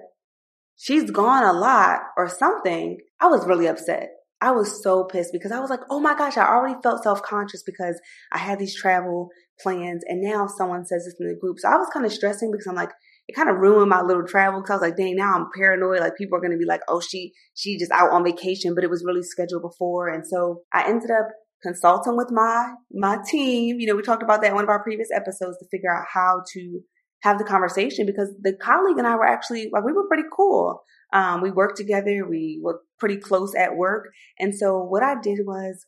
she's 0.76 1.10
gone 1.10 1.44
a 1.44 1.58
lot 1.58 2.00
or 2.18 2.28
something. 2.28 2.98
I 3.18 3.26
was 3.28 3.46
really 3.46 3.66
upset. 3.66 4.10
I 4.44 4.50
was 4.50 4.82
so 4.82 5.04
pissed 5.04 5.32
because 5.32 5.52
I 5.52 5.60
was 5.60 5.70
like, 5.70 5.80
oh 5.88 6.00
my 6.00 6.14
gosh, 6.14 6.36
I 6.36 6.46
already 6.46 6.78
felt 6.82 7.02
self 7.02 7.22
conscious 7.22 7.62
because 7.62 7.98
I 8.30 8.36
had 8.36 8.58
these 8.58 8.76
travel 8.76 9.30
plans 9.62 10.02
and 10.06 10.20
now 10.20 10.46
someone 10.46 10.84
says 10.84 11.06
this 11.06 11.16
in 11.18 11.28
the 11.28 11.40
group. 11.40 11.58
So 11.58 11.68
I 11.68 11.76
was 11.76 11.88
kind 11.94 12.04
of 12.04 12.12
stressing 12.12 12.50
because 12.50 12.66
I'm 12.66 12.74
like, 12.74 12.90
it 13.26 13.34
kind 13.34 13.48
of 13.48 13.56
ruined 13.56 13.88
my 13.88 14.02
little 14.02 14.26
travel 14.26 14.60
because 14.60 14.72
I 14.72 14.74
was 14.74 14.82
like, 14.82 14.96
dang, 14.98 15.16
now 15.16 15.34
I'm 15.34 15.46
paranoid. 15.56 16.00
Like 16.00 16.18
people 16.18 16.36
are 16.36 16.42
going 16.42 16.52
to 16.52 16.58
be 16.58 16.66
like, 16.66 16.82
oh, 16.88 17.00
she, 17.00 17.32
she 17.54 17.78
just 17.78 17.90
out 17.90 18.10
on 18.10 18.22
vacation, 18.22 18.74
but 18.74 18.84
it 18.84 18.90
was 18.90 19.02
really 19.02 19.22
scheduled 19.22 19.62
before. 19.62 20.08
And 20.08 20.26
so 20.26 20.60
I 20.74 20.86
ended 20.90 21.10
up 21.10 21.28
consulting 21.62 22.18
with 22.18 22.28
my, 22.30 22.74
my 22.92 23.16
team. 23.26 23.80
You 23.80 23.86
know, 23.86 23.96
we 23.96 24.02
talked 24.02 24.22
about 24.22 24.42
that 24.42 24.48
in 24.48 24.54
one 24.54 24.64
of 24.64 24.68
our 24.68 24.82
previous 24.82 25.08
episodes 25.14 25.56
to 25.56 25.66
figure 25.70 25.90
out 25.90 26.04
how 26.12 26.42
to 26.52 26.80
have 27.24 27.38
the 27.38 27.44
conversation 27.44 28.04
because 28.04 28.28
the 28.42 28.52
colleague 28.52 28.98
and 28.98 29.06
I 29.06 29.16
were 29.16 29.26
actually 29.26 29.70
like, 29.72 29.82
we 29.82 29.94
were 29.94 30.06
pretty 30.06 30.28
cool. 30.30 30.82
Um, 31.10 31.40
we 31.40 31.50
worked 31.50 31.78
together. 31.78 32.26
We 32.28 32.60
were 32.62 32.82
pretty 32.98 33.16
close 33.16 33.54
at 33.54 33.76
work. 33.76 34.08
And 34.38 34.54
so 34.54 34.78
what 34.78 35.02
I 35.02 35.14
did 35.22 35.38
was 35.46 35.86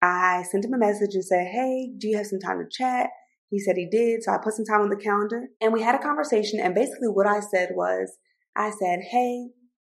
I 0.00 0.44
sent 0.48 0.64
him 0.64 0.74
a 0.74 0.78
message 0.78 1.14
and 1.14 1.24
said, 1.24 1.48
Hey, 1.48 1.90
do 1.98 2.06
you 2.06 2.16
have 2.16 2.28
some 2.28 2.38
time 2.38 2.58
to 2.58 2.68
chat? 2.70 3.10
He 3.50 3.58
said 3.58 3.74
he 3.76 3.88
did. 3.90 4.22
So 4.22 4.30
I 4.30 4.38
put 4.38 4.54
some 4.54 4.64
time 4.64 4.80
on 4.80 4.88
the 4.88 4.96
calendar 4.96 5.48
and 5.60 5.72
we 5.72 5.82
had 5.82 5.96
a 5.96 6.02
conversation. 6.02 6.60
And 6.60 6.72
basically 6.72 7.08
what 7.08 7.26
I 7.26 7.40
said 7.40 7.70
was, 7.74 8.16
I 8.54 8.70
said, 8.70 9.00
Hey, 9.10 9.48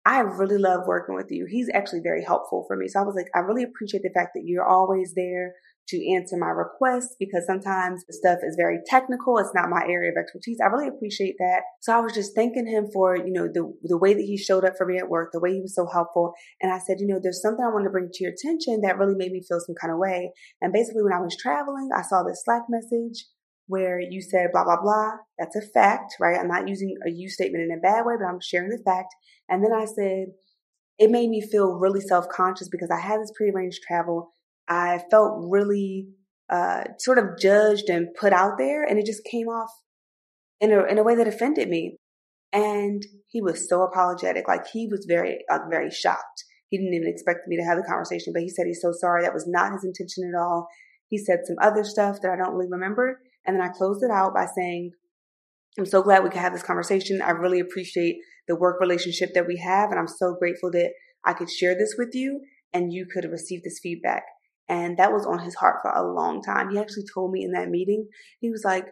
I 0.05 0.19
really 0.19 0.57
love 0.57 0.81
working 0.85 1.15
with 1.15 1.27
you. 1.29 1.47
He's 1.49 1.69
actually 1.73 2.01
very 2.01 2.23
helpful 2.23 2.65
for 2.67 2.75
me. 2.75 2.87
So 2.87 2.99
I 2.99 3.03
was 3.03 3.15
like, 3.15 3.29
I 3.33 3.39
really 3.39 3.63
appreciate 3.63 4.03
the 4.03 4.11
fact 4.13 4.31
that 4.35 4.43
you're 4.45 4.67
always 4.67 5.13
there 5.15 5.53
to 5.89 6.13
answer 6.15 6.37
my 6.37 6.47
requests 6.47 7.15
because 7.19 7.45
sometimes 7.45 8.05
the 8.05 8.13
stuff 8.13 8.39
is 8.43 8.55
very 8.57 8.79
technical. 8.87 9.37
It's 9.37 9.53
not 9.53 9.69
my 9.69 9.83
area 9.87 10.11
of 10.11 10.17
expertise. 10.17 10.59
I 10.63 10.67
really 10.67 10.87
appreciate 10.87 11.35
that. 11.39 11.63
So 11.81 11.93
I 11.93 11.99
was 11.99 12.13
just 12.13 12.35
thanking 12.35 12.67
him 12.67 12.87
for, 12.93 13.17
you 13.17 13.31
know, 13.31 13.47
the, 13.47 13.71
the 13.83 13.97
way 13.97 14.13
that 14.13 14.23
he 14.23 14.37
showed 14.37 14.63
up 14.63 14.73
for 14.77 14.85
me 14.85 14.97
at 14.97 15.09
work, 15.09 15.31
the 15.31 15.41
way 15.41 15.53
he 15.53 15.61
was 15.61 15.75
so 15.75 15.87
helpful. 15.91 16.33
And 16.61 16.71
I 16.71 16.79
said, 16.79 16.97
you 16.99 17.07
know, 17.07 17.19
there's 17.21 17.41
something 17.41 17.63
I 17.63 17.73
want 17.73 17.83
to 17.85 17.91
bring 17.91 18.09
to 18.11 18.23
your 18.23 18.31
attention 18.31 18.81
that 18.81 18.97
really 18.97 19.15
made 19.15 19.31
me 19.31 19.41
feel 19.47 19.59
some 19.59 19.75
kind 19.79 19.91
of 19.91 19.99
way. 19.99 20.31
And 20.61 20.71
basically 20.71 21.03
when 21.03 21.13
I 21.13 21.21
was 21.21 21.35
traveling, 21.35 21.89
I 21.95 22.01
saw 22.01 22.23
this 22.23 22.43
Slack 22.43 22.63
message 22.69 23.25
where 23.68 23.99
you 23.99 24.22
said 24.22 24.49
blah, 24.51 24.64
blah, 24.64 24.82
blah. 24.82 25.11
That's 25.39 25.55
a 25.55 25.61
fact, 25.61 26.16
right? 26.20 26.38
I'm 26.39 26.47
not 26.47 26.68
using 26.68 26.95
a 27.05 27.09
you 27.09 27.30
statement 27.30 27.64
in 27.64 27.78
a 27.78 27.82
bad 27.82 28.05
way, 28.05 28.16
but 28.20 28.28
I'm 28.28 28.39
sharing 28.41 28.70
the 28.70 28.84
fact. 28.84 29.14
And 29.49 29.64
then 29.64 29.72
I 29.74 29.86
said, 29.86 30.28
it 30.99 31.09
made 31.09 31.30
me 31.30 31.41
feel 31.41 31.74
really 31.74 32.01
self 32.01 32.28
conscious 32.30 32.70
because 32.70 32.89
I 32.91 32.99
had 32.99 33.20
this 33.20 33.32
prearranged 33.36 33.82
travel. 33.88 34.34
I 34.68 35.01
felt 35.09 35.45
really 35.49 36.07
uh, 36.49 36.84
sort 36.99 37.18
of 37.18 37.38
judged 37.39 37.89
and 37.89 38.14
put 38.20 38.34
out 38.34 38.57
there, 38.57 38.84
and 38.84 38.99
it 38.99 39.05
just 39.05 39.24
came 39.24 39.47
off 39.47 39.72
in 40.61 40.72
a 40.72 40.84
in 40.84 40.97
a 40.97 41.03
way 41.03 41.16
that 41.16 41.28
offended 41.28 41.70
me. 41.70 41.97
And 42.51 43.03
he 43.30 43.41
was 43.41 43.68
so 43.68 43.82
apologetic, 43.82 44.47
like 44.47 44.68
he 44.72 44.88
was 44.88 45.05
very 45.07 45.39
like 45.49 45.61
very 45.70 45.89
shocked. 45.89 46.45
He 46.70 46.78
didn't 46.78 46.93
even 46.93 47.07
expect 47.07 47.47
me 47.47 47.57
to 47.57 47.64
have 47.64 47.78
the 47.78 47.84
conversation, 47.84 48.34
but 48.34 48.43
he 48.43 48.49
said 48.49 48.66
he's 48.68 48.82
so 48.82 48.93
sorry. 48.93 49.24
That 49.24 49.34
was 49.34 49.47
not 49.47 49.74
his 49.74 49.84
intention 49.84 50.32
at 50.34 50.39
all. 50.39 50.68
He 51.09 51.18
said 51.18 51.39
some 51.45 51.57
other 51.61 51.84
stuff 51.84 52.18
that 52.22 52.32
I 52.32 52.36
don't 52.36 52.53
really 52.53 52.70
remember, 52.70 53.20
and 53.45 53.55
then 53.55 53.63
I 53.63 53.69
closed 53.69 54.03
it 54.03 54.11
out 54.11 54.33
by 54.33 54.45
saying, 54.45 54.91
"I'm 55.77 55.85
so 55.85 56.01
glad 56.01 56.23
we 56.23 56.29
could 56.29 56.41
have 56.41 56.53
this 56.53 56.63
conversation. 56.63 57.21
I 57.21 57.31
really 57.31 57.59
appreciate 57.59 58.17
the 58.47 58.55
work 58.55 58.79
relationship 58.79 59.33
that 59.33 59.47
we 59.47 59.57
have, 59.57 59.91
and 59.91 59.99
I'm 59.99 60.07
so 60.07 60.35
grateful 60.35 60.71
that 60.71 60.93
I 61.23 61.33
could 61.33 61.49
share 61.49 61.75
this 61.75 61.95
with 61.97 62.13
you 62.13 62.41
and 62.73 62.91
you 62.91 63.05
could 63.05 63.25
receive 63.25 63.63
this 63.63 63.79
feedback." 63.81 64.23
And 64.69 64.97
that 64.97 65.11
was 65.11 65.25
on 65.25 65.39
his 65.39 65.55
heart 65.55 65.79
for 65.81 65.91
a 65.91 66.09
long 66.09 66.41
time. 66.41 66.69
He 66.69 66.79
actually 66.79 67.05
told 67.13 67.31
me 67.31 67.43
in 67.43 67.51
that 67.51 67.69
meeting, 67.69 68.07
he 68.39 68.49
was 68.49 68.63
like, 68.63 68.85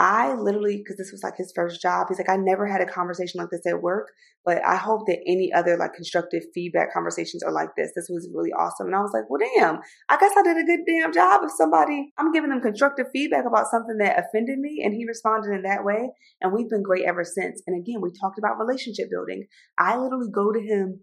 I 0.00 0.34
literally, 0.34 0.76
because 0.76 0.96
this 0.96 1.10
was 1.10 1.24
like 1.24 1.36
his 1.36 1.52
first 1.56 1.82
job, 1.82 2.06
he's 2.08 2.18
like, 2.18 2.28
I 2.28 2.36
never 2.36 2.66
had 2.66 2.80
a 2.80 2.86
conversation 2.86 3.40
like 3.40 3.50
this 3.50 3.66
at 3.66 3.82
work, 3.82 4.12
but 4.44 4.64
I 4.64 4.76
hope 4.76 5.06
that 5.08 5.18
any 5.26 5.52
other 5.52 5.76
like 5.76 5.94
constructive 5.94 6.44
feedback 6.54 6.92
conversations 6.92 7.42
are 7.42 7.50
like 7.50 7.70
this. 7.76 7.90
This 7.96 8.08
was 8.08 8.28
really 8.32 8.52
awesome. 8.52 8.86
And 8.86 8.94
I 8.94 9.00
was 9.00 9.10
like, 9.12 9.28
well, 9.28 9.40
damn, 9.56 9.80
I 10.08 10.16
guess 10.16 10.32
I 10.36 10.42
did 10.42 10.56
a 10.56 10.64
good 10.64 10.86
damn 10.86 11.12
job 11.12 11.42
of 11.42 11.50
somebody, 11.50 12.12
I'm 12.16 12.30
giving 12.30 12.50
them 12.50 12.60
constructive 12.60 13.06
feedback 13.12 13.44
about 13.44 13.66
something 13.66 13.98
that 13.98 14.20
offended 14.20 14.60
me. 14.60 14.82
And 14.84 14.94
he 14.94 15.04
responded 15.04 15.52
in 15.52 15.62
that 15.62 15.84
way. 15.84 16.10
And 16.40 16.52
we've 16.52 16.70
been 16.70 16.84
great 16.84 17.04
ever 17.04 17.24
since. 17.24 17.60
And 17.66 17.76
again, 17.76 18.00
we 18.00 18.10
talked 18.12 18.38
about 18.38 18.58
relationship 18.58 19.10
building. 19.10 19.46
I 19.80 19.96
literally 19.96 20.30
go 20.32 20.52
to 20.52 20.60
him 20.60 21.00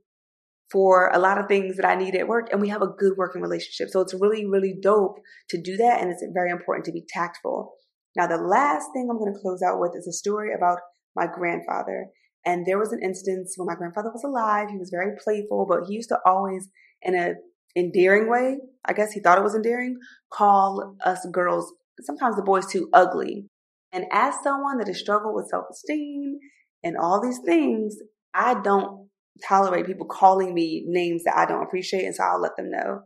for 0.71 1.09
a 1.09 1.19
lot 1.19 1.37
of 1.37 1.47
things 1.47 1.75
that 1.75 1.85
I 1.85 1.95
need 1.95 2.15
at 2.15 2.27
work 2.27 2.47
and 2.51 2.61
we 2.61 2.69
have 2.69 2.81
a 2.81 2.87
good 2.87 3.13
working 3.17 3.41
relationship. 3.41 3.89
So 3.89 3.99
it's 3.99 4.15
really, 4.15 4.45
really 4.45 4.75
dope 4.81 5.19
to 5.49 5.61
do 5.61 5.77
that. 5.77 6.01
And 6.01 6.11
it's 6.11 6.23
very 6.33 6.49
important 6.49 6.85
to 6.85 6.91
be 6.91 7.03
tactful. 7.07 7.73
Now, 8.15 8.27
the 8.27 8.37
last 8.37 8.87
thing 8.93 9.07
I'm 9.09 9.17
going 9.17 9.33
to 9.33 9.39
close 9.39 9.61
out 9.61 9.79
with 9.79 9.91
is 9.95 10.07
a 10.07 10.13
story 10.13 10.53
about 10.53 10.79
my 11.15 11.27
grandfather. 11.27 12.07
And 12.45 12.65
there 12.65 12.79
was 12.79 12.91
an 12.91 13.01
instance 13.03 13.55
when 13.57 13.67
my 13.67 13.75
grandfather 13.75 14.11
was 14.11 14.23
alive. 14.23 14.69
He 14.69 14.77
was 14.77 14.91
very 14.93 15.15
playful, 15.21 15.65
but 15.67 15.87
he 15.87 15.95
used 15.95 16.09
to 16.09 16.19
always, 16.25 16.69
in 17.01 17.15
a 17.15 17.33
endearing 17.75 18.29
way, 18.29 18.57
I 18.85 18.93
guess 18.93 19.11
he 19.11 19.19
thought 19.19 19.37
it 19.37 19.43
was 19.43 19.55
endearing, 19.55 19.97
call 20.31 20.95
us 21.03 21.25
girls, 21.31 21.73
sometimes 22.01 22.35
the 22.35 22.43
boys 22.43 22.65
too 22.65 22.89
ugly. 22.93 23.47
And 23.91 24.05
as 24.11 24.35
someone 24.43 24.77
that 24.77 24.87
has 24.87 24.99
struggled 24.99 25.35
with 25.35 25.49
self-esteem 25.49 26.39
and 26.83 26.97
all 26.97 27.21
these 27.21 27.39
things, 27.45 27.97
I 28.33 28.61
don't 28.61 29.09
tolerate 29.43 29.85
people 29.85 30.05
calling 30.05 30.53
me 30.53 30.83
names 30.87 31.23
that 31.23 31.35
I 31.35 31.45
don't 31.45 31.63
appreciate. 31.63 32.05
And 32.05 32.15
so 32.15 32.23
I'll 32.23 32.41
let 32.41 32.55
them 32.55 32.71
know 32.71 33.01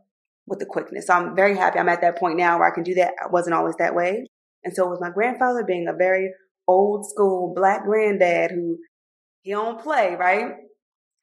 with 0.46 0.58
the 0.58 0.66
quickness. 0.66 1.06
So 1.06 1.14
I'm 1.14 1.34
very 1.34 1.56
happy 1.56 1.78
I'm 1.78 1.88
at 1.88 2.00
that 2.02 2.18
point 2.18 2.36
now 2.36 2.58
where 2.58 2.70
I 2.70 2.74
can 2.74 2.84
do 2.84 2.94
that. 2.94 3.14
I 3.22 3.28
wasn't 3.28 3.54
always 3.54 3.76
that 3.78 3.94
way. 3.94 4.26
And 4.64 4.74
so 4.74 4.88
with 4.88 5.00
my 5.00 5.10
grandfather 5.10 5.64
being 5.64 5.88
a 5.88 5.96
very 5.96 6.30
old 6.68 7.08
school 7.08 7.52
black 7.54 7.84
granddad 7.84 8.50
who 8.50 8.78
he 9.42 9.52
don't 9.52 9.80
play, 9.80 10.14
right? 10.18 10.52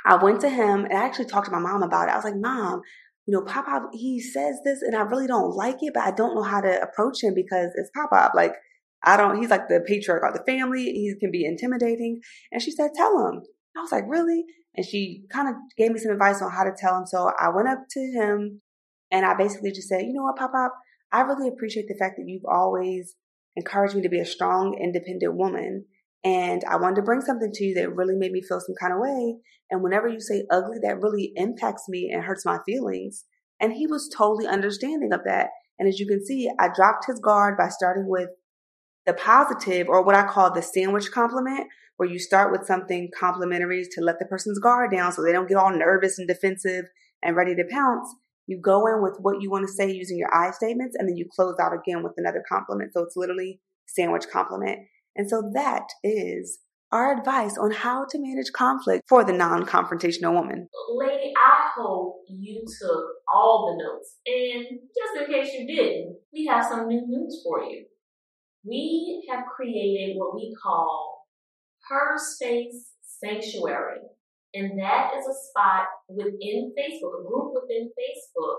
I 0.05 0.15
went 0.15 0.41
to 0.41 0.49
him 0.49 0.85
and 0.85 0.93
I 0.93 1.05
actually 1.05 1.25
talked 1.25 1.45
to 1.47 1.51
my 1.51 1.59
mom 1.59 1.83
about 1.83 2.07
it. 2.07 2.11
I 2.11 2.15
was 2.15 2.25
like, 2.25 2.35
Mom, 2.37 2.81
you 3.25 3.33
know, 3.33 3.43
Pop 3.43 3.65
Pop, 3.65 3.89
he 3.93 4.21
says 4.21 4.59
this 4.63 4.81
and 4.81 4.95
I 4.95 5.01
really 5.01 5.27
don't 5.27 5.55
like 5.55 5.77
it, 5.81 5.93
but 5.93 6.03
I 6.03 6.11
don't 6.11 6.35
know 6.35 6.43
how 6.43 6.61
to 6.61 6.81
approach 6.81 7.23
him 7.23 7.33
because 7.33 7.71
it's 7.75 7.91
Pop 7.93 8.09
Pop. 8.09 8.31
Like, 8.33 8.53
I 9.03 9.17
don't, 9.17 9.37
he's 9.37 9.49
like 9.49 9.67
the 9.67 9.83
patriarch 9.85 10.23
of 10.23 10.33
the 10.33 10.51
family. 10.51 10.83
He 10.83 11.13
can 11.19 11.31
be 11.31 11.45
intimidating. 11.45 12.21
And 12.51 12.61
she 12.61 12.71
said, 12.71 12.91
Tell 12.95 13.27
him. 13.27 13.41
I 13.75 13.81
was 13.81 13.91
like, 13.91 14.05
Really? 14.07 14.43
And 14.75 14.85
she 14.85 15.23
kind 15.31 15.49
of 15.49 15.55
gave 15.77 15.91
me 15.91 15.99
some 15.99 16.11
advice 16.11 16.41
on 16.41 16.51
how 16.51 16.63
to 16.63 16.71
tell 16.77 16.97
him. 16.97 17.05
So 17.05 17.31
I 17.39 17.49
went 17.49 17.67
up 17.67 17.79
to 17.91 17.99
him 17.99 18.61
and 19.11 19.25
I 19.25 19.35
basically 19.35 19.71
just 19.71 19.89
said, 19.89 20.01
You 20.01 20.13
know 20.13 20.23
what, 20.23 20.37
Pop 20.37 20.51
Pop? 20.51 20.73
I 21.11 21.21
really 21.21 21.47
appreciate 21.47 21.87
the 21.87 21.97
fact 21.99 22.15
that 22.17 22.25
you've 22.27 22.45
always 22.49 23.15
encouraged 23.57 23.95
me 23.95 24.03
to 24.03 24.09
be 24.09 24.19
a 24.19 24.25
strong, 24.25 24.77
independent 24.79 25.35
woman. 25.35 25.85
And 26.23 26.63
I 26.69 26.77
wanted 26.77 26.97
to 26.97 27.01
bring 27.01 27.21
something 27.21 27.51
to 27.51 27.63
you 27.63 27.73
that 27.75 27.95
really 27.95 28.15
made 28.15 28.31
me 28.31 28.41
feel 28.41 28.59
some 28.59 28.75
kind 28.79 28.93
of 28.93 28.99
way. 28.99 29.37
And 29.69 29.83
whenever 29.83 30.07
you 30.07 30.21
say 30.21 30.45
ugly, 30.49 30.77
that 30.83 31.01
really 31.01 31.33
impacts 31.35 31.89
me 31.89 32.09
and 32.13 32.23
hurts 32.23 32.45
my 32.45 32.59
feelings. 32.65 33.25
And 33.59 33.73
he 33.73 33.87
was 33.87 34.13
totally 34.15 34.47
understanding 34.47 35.11
of 35.11 35.21
that. 35.25 35.49
And 35.79 35.89
as 35.89 35.99
you 35.99 36.07
can 36.07 36.23
see, 36.23 36.49
I 36.59 36.69
dropped 36.73 37.05
his 37.07 37.19
guard 37.19 37.57
by 37.57 37.69
starting 37.69 38.07
with 38.07 38.29
the 39.05 39.13
positive 39.13 39.87
or 39.89 40.03
what 40.03 40.15
I 40.15 40.27
call 40.27 40.53
the 40.53 40.61
sandwich 40.61 41.11
compliment, 41.11 41.67
where 41.97 42.09
you 42.09 42.19
start 42.19 42.51
with 42.51 42.67
something 42.67 43.09
complimentary 43.17 43.83
to 43.91 44.01
let 44.01 44.19
the 44.19 44.25
person's 44.25 44.59
guard 44.59 44.91
down 44.91 45.11
so 45.11 45.23
they 45.23 45.31
don't 45.31 45.49
get 45.49 45.57
all 45.57 45.75
nervous 45.75 46.19
and 46.19 46.27
defensive 46.27 46.85
and 47.23 47.35
ready 47.35 47.55
to 47.55 47.63
pounce. 47.71 48.13
You 48.47 48.59
go 48.59 48.87
in 48.87 49.03
with 49.03 49.17
what 49.19 49.41
you 49.41 49.51
want 49.51 49.67
to 49.67 49.73
say 49.73 49.91
using 49.91 50.17
your 50.17 50.33
I 50.33 50.51
statements, 50.51 50.95
and 50.97 51.07
then 51.07 51.17
you 51.17 51.27
close 51.35 51.55
out 51.61 51.73
again 51.73 52.01
with 52.01 52.13
another 52.17 52.43
compliment. 52.49 52.93
So 52.93 53.03
it's 53.03 53.17
literally 53.17 53.59
sandwich 53.87 54.23
compliment. 54.31 54.79
And 55.15 55.29
so 55.29 55.51
that 55.53 55.83
is 56.03 56.59
our 56.91 57.17
advice 57.17 57.57
on 57.57 57.71
how 57.71 58.05
to 58.09 58.17
manage 58.19 58.51
conflict 58.53 59.03
for 59.09 59.23
the 59.25 59.33
non 59.33 59.65
confrontational 59.65 60.33
woman. 60.33 60.69
Lady, 60.95 61.33
I 61.35 61.69
hope 61.75 62.21
you 62.29 62.63
took 62.79 63.05
all 63.33 63.67
the 63.67 63.83
notes. 63.83 64.15
And 64.25 64.79
just 64.95 65.29
in 65.29 65.33
case 65.33 65.53
you 65.53 65.67
didn't, 65.67 66.15
we 66.31 66.45
have 66.45 66.65
some 66.65 66.87
new 66.87 67.05
news 67.05 67.41
for 67.43 67.63
you. 67.63 67.85
We 68.63 69.27
have 69.29 69.45
created 69.53 70.15
what 70.17 70.35
we 70.35 70.55
call 70.61 71.25
Her 71.89 72.17
Space 72.17 72.91
Sanctuary. 73.01 73.99
And 74.53 74.79
that 74.79 75.11
is 75.17 75.25
a 75.25 75.35
spot 75.49 75.87
within 76.09 76.73
Facebook, 76.77 77.21
a 77.21 77.27
group 77.27 77.53
within 77.53 77.89
Facebook, 77.97 78.57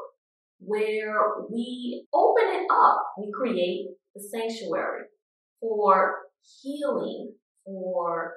where 0.60 1.14
we 1.50 2.06
open 2.12 2.44
it 2.46 2.66
up. 2.70 3.06
We 3.18 3.30
create 3.32 3.88
the 4.14 4.22
sanctuary 4.22 5.04
for 5.60 6.16
healing, 6.62 7.34
for 7.64 8.34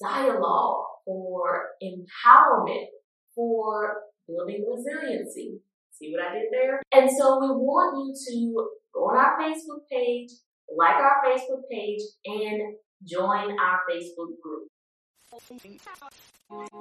dialogue, 0.00 0.84
for 1.04 1.68
empowerment, 1.82 2.86
for 3.34 4.02
building 4.26 4.64
resiliency. 4.68 5.60
See 5.92 6.12
what 6.12 6.26
I 6.26 6.34
did 6.34 6.46
there? 6.50 6.82
And 6.92 7.10
so 7.10 7.40
we 7.40 7.48
want 7.48 7.98
you 7.98 8.14
to 8.14 8.68
go 8.94 9.00
on 9.10 9.16
our 9.16 9.38
Facebook 9.40 9.86
page, 9.90 10.30
like 10.74 10.96
our 10.96 11.22
Facebook 11.24 11.62
page, 11.70 12.00
and 12.24 12.74
join 13.06 13.58
our 13.58 13.80
Facebook 13.90 14.40
group. 14.42 14.68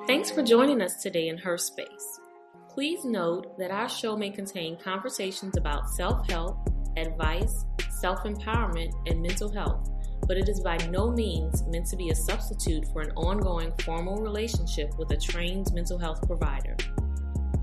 Thanks 0.08 0.32
for 0.32 0.42
joining 0.42 0.82
us 0.82 1.02
today 1.02 1.28
in 1.28 1.38
Her 1.38 1.58
Space. 1.58 2.20
Please 2.70 3.06
note 3.06 3.56
that 3.60 3.70
our 3.70 3.88
show 3.88 4.18
may 4.18 4.32
contain 4.32 4.80
conversations 4.80 5.58
about 5.58 5.90
self 5.92 6.28
help, 6.28 6.58
advice, 6.98 7.66
self 7.92 8.24
empowerment, 8.24 8.94
and 9.06 9.22
mental 9.22 9.52
health, 9.52 9.90
but 10.28 10.38
it 10.38 10.50
is 10.50 10.62
by 10.62 10.78
no 10.90 11.12
means 11.12 11.64
meant 11.68 11.86
to 11.88 11.96
be 11.96 12.10
a 12.10 12.16
substitute 12.16 12.88
for 12.92 13.02
an 13.02 13.12
ongoing 13.12 13.72
formal 13.84 14.18
relationship 14.18 14.98
with 14.98 15.12
a 15.12 15.18
trained 15.18 15.72
mental 15.74 16.00
health 16.00 16.26
provider. 16.26 16.76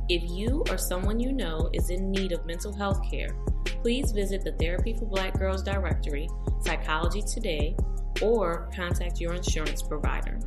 If 0.09 0.31
you 0.31 0.63
or 0.71 0.79
someone 0.79 1.19
you 1.19 1.33
know 1.33 1.69
is 1.73 1.91
in 1.91 2.13
need 2.13 2.31
of 2.31 2.47
mental 2.47 2.73
health 2.73 3.01
care, 3.11 3.37
please 3.83 4.13
visit 4.13 4.45
the 4.45 4.53
Therapy 4.53 4.95
for 4.95 5.07
Black 5.07 5.37
Girls 5.37 5.65
directory, 5.65 6.29
Psychology 6.61 7.23
Today, 7.23 7.77
or 8.23 8.71
contact 8.73 9.21
your 9.21 9.35
insurance 9.35 9.83
provider. 9.83 10.39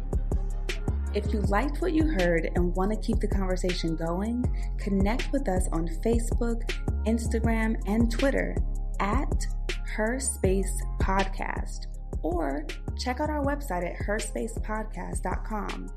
If 1.12 1.34
you 1.34 1.42
liked 1.42 1.82
what 1.82 1.94
you 1.94 2.06
heard 2.06 2.52
and 2.56 2.76
want 2.76 2.92
to 2.92 2.98
keep 2.98 3.20
the 3.20 3.28
conversation 3.28 3.96
going, 3.96 4.46
connect 4.78 5.32
with 5.32 5.50
us 5.50 5.68
on 5.72 5.88
Facebook, 6.06 6.70
Instagram, 7.08 7.82
and 7.88 8.12
Twitter 8.12 8.56
at 9.00 9.48
Her 9.86 10.20
Space 10.20 10.84
Podcast, 11.02 11.88
or 12.22 12.68
check 13.00 13.20
out 13.20 13.32
our 13.32 13.44
website 13.44 13.90
at 13.90 13.98
herspacepodcast.com. 14.06 15.90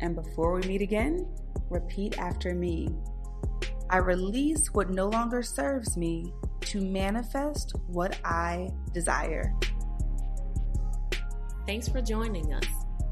And 0.00 0.14
before 0.14 0.52
we 0.52 0.60
meet 0.68 0.82
again, 0.82 1.26
repeat 1.70 2.18
after 2.18 2.54
me. 2.54 2.88
I 3.88 3.98
release 3.98 4.68
what 4.74 4.90
no 4.90 5.08
longer 5.08 5.42
serves 5.42 5.96
me 5.96 6.30
to 6.62 6.82
manifest 6.82 7.74
what 7.86 8.18
I 8.22 8.68
desire. 8.92 9.54
Thanks 11.66 11.88
for 11.88 12.02
joining 12.02 12.52
us. 12.52 12.81